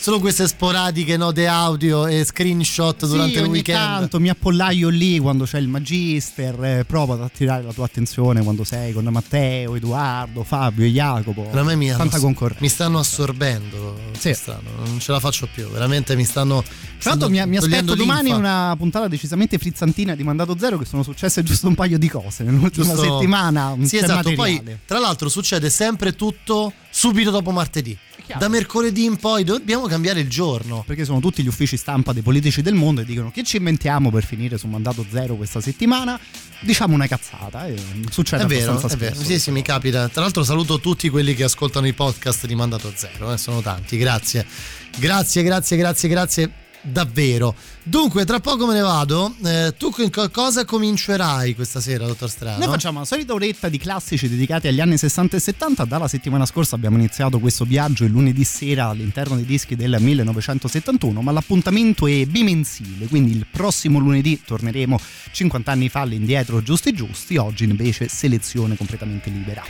Solo 0.00 0.20
queste 0.20 0.46
sporadiche 0.48 1.16
note 1.18 1.46
audio 1.48 2.06
e 2.06 2.24
screenshot 2.24 3.04
durante 3.06 3.32
sì, 3.32 3.38
il 3.38 3.42
ogni 3.44 3.50
weekend. 3.52 3.78
tanto 3.78 4.20
mi 4.20 4.30
appollaio 4.30 4.88
lì 4.88 5.18
quando 5.18 5.44
c'è 5.44 5.58
il 5.58 5.68
magister, 5.68 6.64
eh, 6.64 6.84
provo 6.86 7.12
ad 7.14 7.20
attirare 7.22 7.62
la 7.64 7.72
tua 7.72 7.84
attenzione 7.84 8.42
quando 8.42 8.64
sei 8.64 8.92
con 8.94 9.04
Matteo, 9.04 9.74
Edoardo, 9.74 10.44
Fabio 10.44 10.86
e 10.86 10.90
Jacopo. 10.90 11.48
Oramai 11.50 11.76
mi, 11.76 11.88
hanno- 11.90 11.98
Tanta 11.98 12.20
concorrenza. 12.20 12.62
mi 12.62 12.68
stanno 12.70 12.98
assorbendo. 13.00 14.00
Sì. 14.16 14.32
Strano, 14.32 14.70
non 14.86 14.98
ce 15.00 15.12
la 15.12 15.20
faccio 15.20 15.46
più. 15.52 15.68
Veramente 15.68 16.16
mi 16.16 16.24
stanno. 16.24 16.62
Tra 16.98 17.10
l'altro 17.10 17.28
mi, 17.28 17.44
mi 17.46 17.56
aspetto 17.58 17.94
domani 17.94 18.22
linfa. 18.30 18.38
una 18.38 18.74
puntata 18.78 19.08
decisamente 19.08 19.58
frizzantina 19.58 20.14
di 20.14 20.22
Mandato 20.22 20.56
Zero 20.58 20.78
che 20.78 20.84
sono 20.86 21.02
successe 21.02 21.42
giusto 21.42 21.66
un 21.68 21.74
paio 21.74 21.98
di 21.98 22.08
cose 22.08 22.44
nell'ultima 22.44 22.94
Giusto- 22.94 23.02
settimana. 23.18 23.76
Sì, 23.82 23.96
esatto. 23.96 24.30
materiale. 24.30 24.60
Poi, 24.62 24.78
tra 24.86 24.98
l'altro, 25.00 25.28
succede 25.28 25.68
sempre 25.68 26.14
tutto 26.14 26.72
subito 26.88 27.30
dopo 27.30 27.50
martedì. 27.50 27.98
Da 28.36 28.48
mercoledì 28.48 29.04
in 29.04 29.16
poi 29.16 29.44
dobbiamo 29.44 29.86
cambiare 29.86 30.20
il 30.20 30.28
giorno. 30.28 30.82
Perché 30.86 31.04
sono 31.04 31.20
tutti 31.20 31.42
gli 31.42 31.46
uffici 31.46 31.76
stampa 31.76 32.12
dei 32.12 32.22
politici 32.22 32.60
del 32.62 32.74
mondo 32.74 33.00
e 33.00 33.04
dicono 33.04 33.30
che 33.30 33.42
ci 33.44 33.56
inventiamo 33.58 34.10
per 34.10 34.24
finire 34.24 34.58
su 34.58 34.66
Mandato 34.66 35.04
Zero 35.10 35.36
questa 35.36 35.60
settimana. 35.60 36.18
Diciamo 36.60 36.94
una 36.94 37.06
cazzata 37.06 37.66
e 37.66 37.76
succede 38.10 38.42
È 38.42 38.46
vero, 38.46 38.70
abbastanza 38.72 38.96
è 38.96 38.98
vero. 38.98 39.14
spesso. 39.14 39.30
Sì, 39.30 39.38
sì, 39.38 39.50
mi 39.50 39.62
capita. 39.62 40.08
Tra 40.08 40.22
l'altro, 40.22 40.42
saluto 40.44 40.80
tutti 40.80 41.08
quelli 41.08 41.34
che 41.34 41.44
ascoltano 41.44 41.86
i 41.86 41.92
podcast 41.92 42.46
di 42.46 42.54
Mandato 42.54 42.92
Zero. 42.94 43.32
eh, 43.32 43.38
Sono 43.38 43.60
tanti. 43.62 43.96
Grazie. 43.96 44.44
Grazie, 44.96 45.42
grazie, 45.42 45.76
grazie, 45.76 46.08
grazie. 46.08 46.52
Davvero. 46.80 47.54
Dunque, 47.82 48.24
tra 48.24 48.40
poco 48.40 48.66
me 48.66 48.74
ne 48.74 48.80
vado. 48.80 49.34
Eh, 49.44 49.74
tu 49.76 49.90
con 49.90 50.08
co- 50.10 50.30
cosa 50.30 50.64
comincerai 50.64 51.54
questa 51.54 51.80
sera, 51.80 52.06
dottor 52.06 52.30
Strano? 52.30 52.58
Noi 52.58 52.68
facciamo 52.68 53.00
la 53.00 53.04
solita 53.04 53.34
oretta 53.34 53.68
di 53.68 53.78
classici 53.78 54.28
dedicati 54.28 54.68
agli 54.68 54.80
anni 54.80 54.96
60 54.96 55.36
e 55.36 55.40
70. 55.40 55.84
Dalla 55.84 56.08
settimana 56.08 56.46
scorsa 56.46 56.76
abbiamo 56.76 56.96
iniziato 56.96 57.38
questo 57.38 57.64
viaggio 57.64 58.04
il 58.04 58.10
lunedì 58.10 58.44
sera 58.44 58.86
all'interno 58.86 59.36
dei 59.36 59.44
dischi 59.44 59.74
del 59.76 59.96
1971, 59.98 61.20
ma 61.20 61.32
l'appuntamento 61.32 62.06
è 62.06 62.24
bimensile, 62.26 63.06
quindi 63.06 63.32
il 63.36 63.46
prossimo 63.50 63.98
lunedì 63.98 64.42
torneremo 64.44 64.98
50 65.32 65.70
anni 65.70 65.88
fa 65.88 66.00
all'indietro 66.00 66.62
giusti 66.62 66.92
giusti, 66.92 67.36
oggi 67.36 67.64
invece 67.64 68.08
selezione 68.08 68.76
completamente 68.76 69.30
libera. 69.30 69.64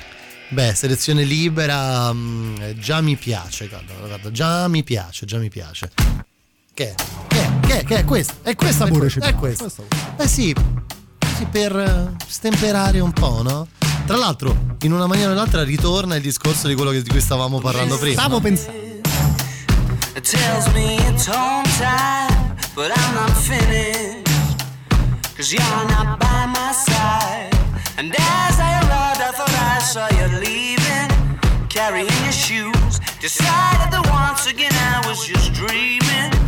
Beh, 0.50 0.74
selezione 0.74 1.24
libera, 1.24 2.12
mm, 2.12 2.56
già 2.78 3.00
mi 3.02 3.16
piace, 3.16 3.68
guarda, 3.68 3.92
guarda, 3.94 4.30
già 4.30 4.66
mi 4.68 4.82
piace, 4.82 5.26
già 5.26 5.38
mi 5.38 5.50
piace. 5.50 5.90
Che 6.78 6.90
è? 6.90 6.94
Che 7.26 7.40
è? 7.40 7.60
Che 7.66 7.80
è? 7.80 7.84
Che 7.84 7.96
è 7.96 8.04
questa? 8.04 8.34
È 8.40 8.54
questa 8.54 8.84
pure 8.84 8.98
pure, 8.98 9.10
ci 9.10 9.18
è 9.18 9.34
questa. 9.34 9.64
questa 9.64 9.82
Eh 10.16 10.28
sì, 10.28 10.54
sì, 11.36 11.44
per 11.46 11.76
eh, 11.76 12.14
stemperare 12.24 13.00
un 13.00 13.10
po', 13.10 13.42
no? 13.42 13.66
Tra 14.06 14.16
l'altro, 14.16 14.76
in 14.82 14.92
una 14.92 15.08
maniera 15.08 15.30
o 15.30 15.32
nell'altra 15.32 15.64
ritorna 15.64 16.14
il 16.14 16.22
discorso 16.22 16.68
di 16.68 16.76
quello 16.76 16.92
di 16.92 17.02
cui 17.02 17.20
stavamo 17.20 17.58
parlando 17.58 17.98
prima. 17.98 18.20
Stavo 18.20 18.38
pensando. 18.38 18.78
It 20.14 20.22
tells 20.22 20.72
me 20.72 20.94
it's 21.08 21.26
home 21.26 21.64
time, 21.78 22.54
but 22.76 22.92
I'm 22.96 23.14
not 23.14 23.32
finished. 23.32 24.28
Cause 25.34 25.52
you're 25.52 25.86
not 25.88 26.20
by 26.20 26.46
my 26.46 26.72
side. 26.72 27.56
And 27.96 28.14
as 28.14 28.60
I 28.60 28.78
arrived, 28.84 29.20
I 29.20 29.32
thought 29.32 29.50
I 29.50 29.80
saw 29.80 30.06
you 30.14 30.28
leaving, 30.38 31.10
carrying 31.68 32.06
your 32.22 32.30
shoes. 32.30 33.00
Decided 33.20 33.90
that 33.90 34.06
once 34.12 34.46
again 34.46 34.70
I 34.72 35.02
was 35.08 35.26
just 35.26 35.52
dreaming 35.54 36.47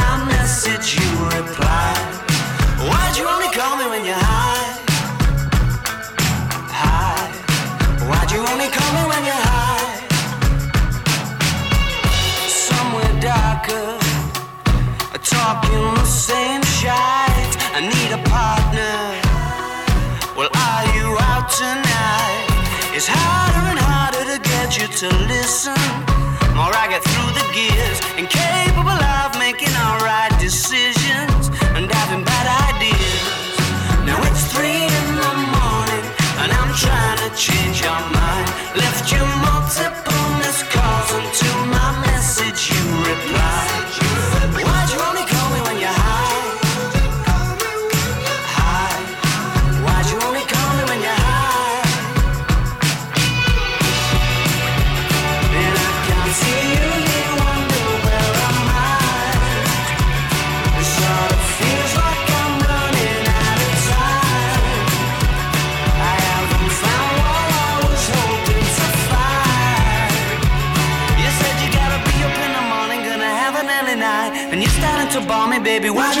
get 24.71 24.81
you 24.81 25.09
to 25.09 25.17
listen. 25.27 25.73
More 26.55 26.71
I 26.71 26.87
get 26.89 27.03
through 27.03 27.31
the 27.35 27.45
gears, 27.53 27.99
incapable 28.17 28.40
baby. 75.81 76.20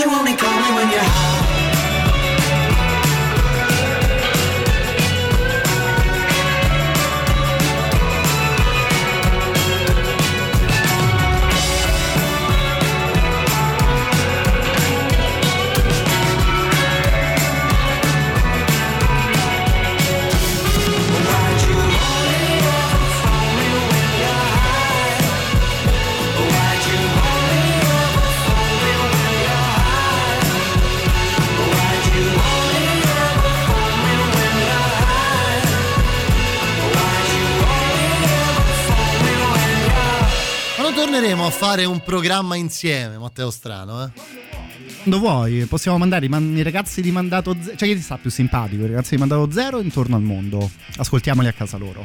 Torneremo 41.31 41.45
a 41.45 41.57
fare 41.57 41.85
un 41.85 42.01
programma 42.03 42.57
insieme, 42.57 43.17
Matteo 43.17 43.51
Strano, 43.51 44.03
eh? 44.03 44.09
Quando 45.03 45.19
vuoi, 45.19 45.65
possiamo 45.65 45.97
mandare 45.97 46.25
i, 46.25 46.27
man- 46.27 46.57
i 46.57 46.61
ragazzi 46.61 47.01
di 47.01 47.09
mandato 47.09 47.55
zero. 47.57 47.77
Cioè, 47.77 47.87
chi 47.87 47.95
ti 47.95 48.01
sta 48.01 48.17
più 48.17 48.29
simpatico? 48.29 48.83
I 48.83 48.87
ragazzi 48.87 49.11
di 49.11 49.17
mandato 49.17 49.49
zero 49.49 49.79
intorno 49.79 50.17
al 50.17 50.23
mondo. 50.23 50.69
Ascoltiamoli 50.97 51.47
a 51.47 51.53
casa 51.53 51.77
loro. 51.77 52.03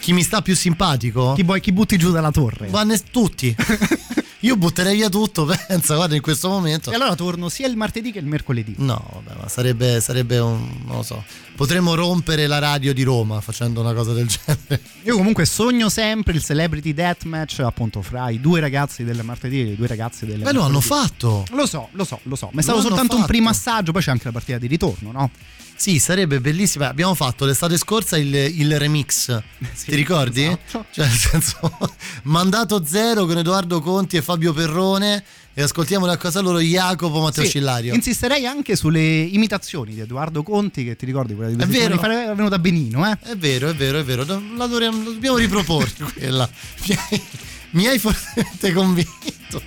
Chi 0.00 0.12
mi 0.12 0.22
sta 0.22 0.42
più 0.42 0.54
simpatico? 0.54 1.32
Chi, 1.32 1.44
vuoi, 1.44 1.60
chi 1.62 1.72
butti 1.72 1.96
giù 1.96 2.10
dalla 2.12 2.30
torre? 2.30 2.68
Ne- 2.84 3.00
tutti. 3.10 3.56
Io 4.40 4.56
butterei 4.56 4.96
via 4.96 5.08
tutto, 5.08 5.44
pensa, 5.66 5.94
guarda, 5.94 6.14
in 6.14 6.20
questo 6.20 6.48
momento. 6.48 6.90
E 6.90 6.94
allora 6.94 7.14
torno 7.14 7.48
sia 7.48 7.66
il 7.66 7.76
martedì 7.76 8.12
che 8.12 8.18
il 8.18 8.26
mercoledì. 8.26 8.74
No, 8.78 9.02
vabbè, 9.12 9.40
ma 9.40 9.48
sarebbe, 9.48 10.00
sarebbe 10.00 10.38
un. 10.38 10.82
non 10.84 10.96
lo 10.96 11.02
so. 11.02 11.24
Potremmo 11.56 11.94
rompere 11.94 12.46
la 12.46 12.58
radio 12.58 12.92
di 12.92 13.02
Roma 13.02 13.40
facendo 13.40 13.80
una 13.80 13.94
cosa 13.94 14.12
del 14.12 14.26
genere. 14.28 14.82
Io 15.04 15.16
comunque 15.16 15.46
sogno 15.46 15.88
sempre 15.88 16.34
il 16.34 16.44
celebrity 16.44 16.92
deathmatch 16.92 17.60
appunto 17.60 18.02
fra 18.02 18.28
i 18.28 18.40
due 18.40 18.60
ragazzi 18.60 19.04
del 19.04 19.22
martedì 19.22 19.60
e 19.60 19.72
i 19.72 19.76
due 19.76 19.86
ragazzi 19.86 20.26
del 20.26 20.40
Beh, 20.40 20.52
lo 20.52 20.62
hanno 20.62 20.80
fatto. 20.80 21.44
Lo 21.52 21.66
so, 21.66 21.88
lo 21.92 22.04
so, 22.04 22.20
lo 22.24 22.36
so. 22.36 22.50
Ma 22.52 22.60
è 22.60 22.62
stato 22.62 22.80
soltanto 22.82 23.14
un 23.14 23.20
fatto. 23.20 23.32
primo 23.32 23.48
assaggio, 23.48 23.92
poi 23.92 24.02
c'è 24.02 24.10
anche 24.10 24.26
la 24.26 24.32
partita 24.32 24.58
di 24.58 24.66
ritorno, 24.66 25.12
no? 25.12 25.30
Sì, 25.78 25.98
sarebbe 25.98 26.40
bellissima. 26.40 26.88
Abbiamo 26.88 27.14
fatto 27.14 27.44
l'estate 27.44 27.76
scorsa 27.76 28.16
il, 28.16 28.34
il 28.34 28.78
remix. 28.78 29.26
Ti 29.84 29.94
ricordi? 29.94 30.44
esatto. 30.44 30.86
Cioè, 30.90 31.06
nel 31.06 31.16
senso, 31.16 31.78
mandato 32.24 32.84
zero 32.84 33.26
con 33.26 33.36
Edoardo 33.36 33.80
Conti 33.82 34.16
e 34.16 34.22
Fabio 34.26 34.52
Perrone. 34.52 35.24
E 35.54 35.62
ascoltiamo 35.62 36.04
a 36.06 36.16
casa 36.18 36.40
loro 36.40 36.58
Jacopo 36.58 37.20
Matteo 37.22 37.44
Sì, 37.44 37.48
Scillario. 37.48 37.94
Insisterei 37.94 38.44
anche 38.44 38.76
sulle 38.76 39.20
imitazioni 39.22 39.94
di 39.94 40.00
Edoardo 40.00 40.42
Conti, 40.42 40.84
che 40.84 40.96
ti 40.96 41.06
ricordi 41.06 41.34
quella 41.34 41.48
di 41.48 41.56
due 41.56 41.64
È 41.64 41.68
settimane 41.68 41.94
vero. 41.96 42.00
fa, 42.14 42.22
era 42.24 42.34
venuta 42.34 42.58
benino, 42.58 43.10
eh? 43.10 43.16
È 43.22 43.36
vero, 43.36 43.70
è 43.70 43.74
vero, 43.74 43.98
è 43.98 44.04
vero. 44.04 44.24
La 44.56 44.66
dovremmo- 44.66 45.04
la 45.04 45.10
dobbiamo 45.12 45.36
riproporre 45.38 45.92
quella. 46.12 46.46
Mi 46.86 46.98
hai, 47.08 47.22
mi 47.70 47.86
hai 47.86 47.98
fortemente 47.98 48.72
convinto. 48.74 49.62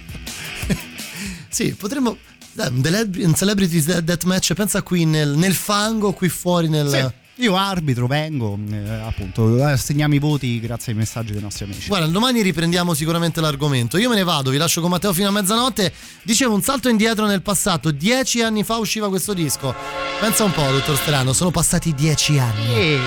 sì, 1.50 1.74
potremmo. 1.74 2.18
un 2.58 3.34
celebrity 3.36 3.82
deathmatch, 4.04 4.54
pensa 4.54 4.82
qui 4.84 5.06
nel, 5.06 5.30
nel 5.30 5.54
fango, 5.56 6.12
qui 6.14 6.30
fuori 6.30 6.68
nel. 6.70 6.90
Sì. 6.90 7.28
Io 7.40 7.56
arbitro, 7.56 8.06
vengo, 8.06 8.60
eh, 8.70 8.90
appunto, 9.06 9.64
assegniamo 9.64 10.14
i 10.14 10.20
voti 10.20 10.60
grazie 10.60 10.92
ai 10.92 10.98
messaggi 10.98 11.32
dei 11.32 11.42
nostri 11.42 11.64
amici. 11.64 11.88
Guarda, 11.88 12.08
domani 12.08 12.42
riprendiamo 12.42 12.94
sicuramente 12.94 13.40
l'argomento. 13.40 13.98
Io 13.98 14.10
me 14.10 14.16
ne 14.16 14.24
vado, 14.24 14.50
vi 14.50 14.58
lascio 14.58 14.82
con 14.82 14.90
Matteo 14.90 15.14
fino 15.14 15.30
a 15.30 15.32
mezzanotte. 15.32 15.94
Dicevo 16.22 16.54
un 16.54 16.62
salto 16.62 16.90
indietro 16.90 17.26
nel 17.26 17.42
passato. 17.42 17.92
Dieci 17.92 18.42
anni 18.42 18.66
fa 18.66 18.76
usciva 18.76 19.08
questo 19.08 19.34
disco. 19.34 19.74
Pensa 20.20 20.44
un 20.44 20.52
po', 20.52 20.70
dottor 20.70 20.98
Strano, 20.98 21.32
sono 21.32 21.50
passati 21.50 21.94
dieci 21.94 22.38
anni. 22.38 23.00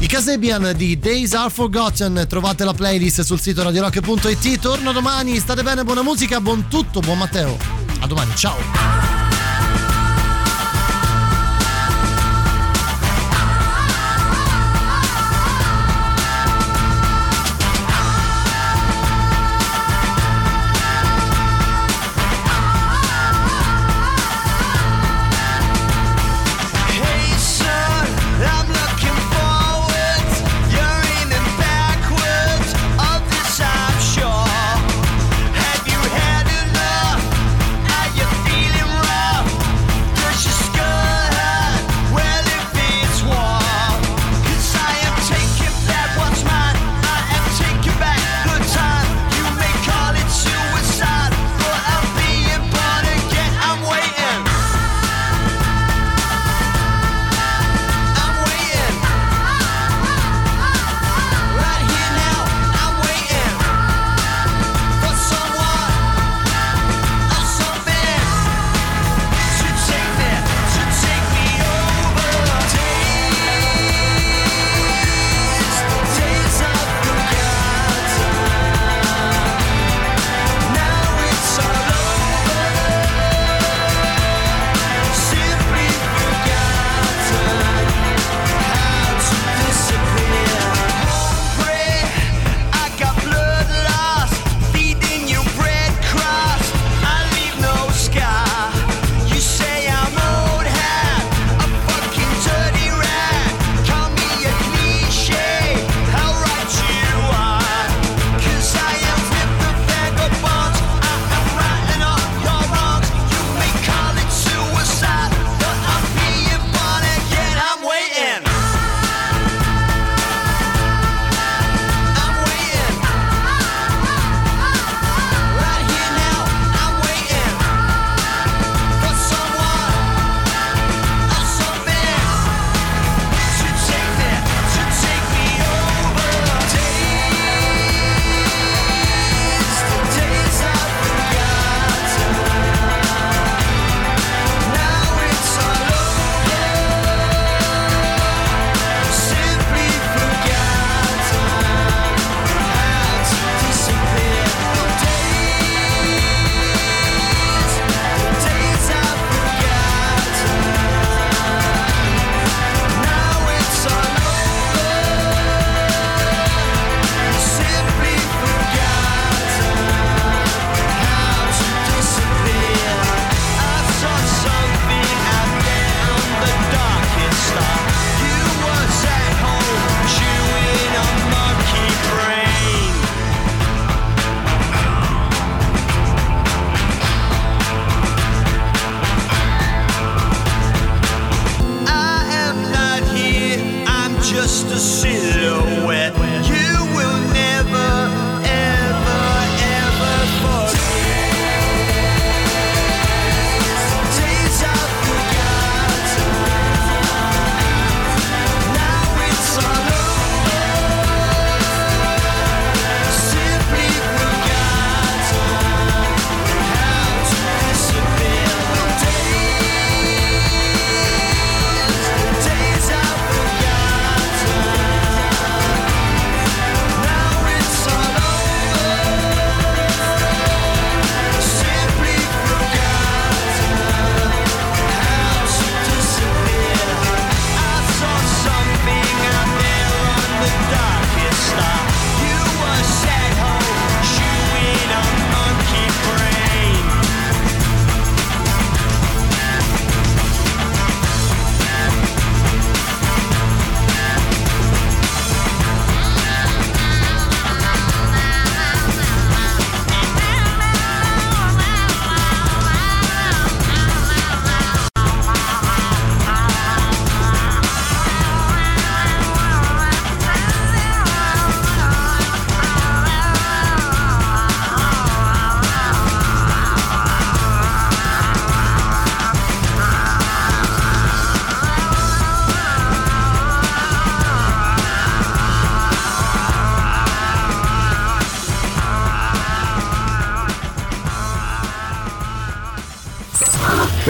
I 0.00 0.06
Casebian 0.08 0.72
di 0.76 0.98
Days 0.98 1.34
Are 1.34 1.50
Forgotten. 1.50 2.26
Trovate 2.28 2.64
la 2.64 2.74
playlist 2.74 3.20
sul 3.20 3.38
sito 3.38 3.62
radiorock.it. 3.62 4.58
Torno 4.58 4.90
domani, 4.90 5.38
state 5.38 5.62
bene, 5.62 5.84
buona 5.84 6.02
musica, 6.02 6.40
buon 6.40 6.66
tutto, 6.66 6.98
buon 6.98 7.18
Matteo. 7.18 7.56
A 8.00 8.08
domani, 8.08 8.34
ciao. 8.34 9.23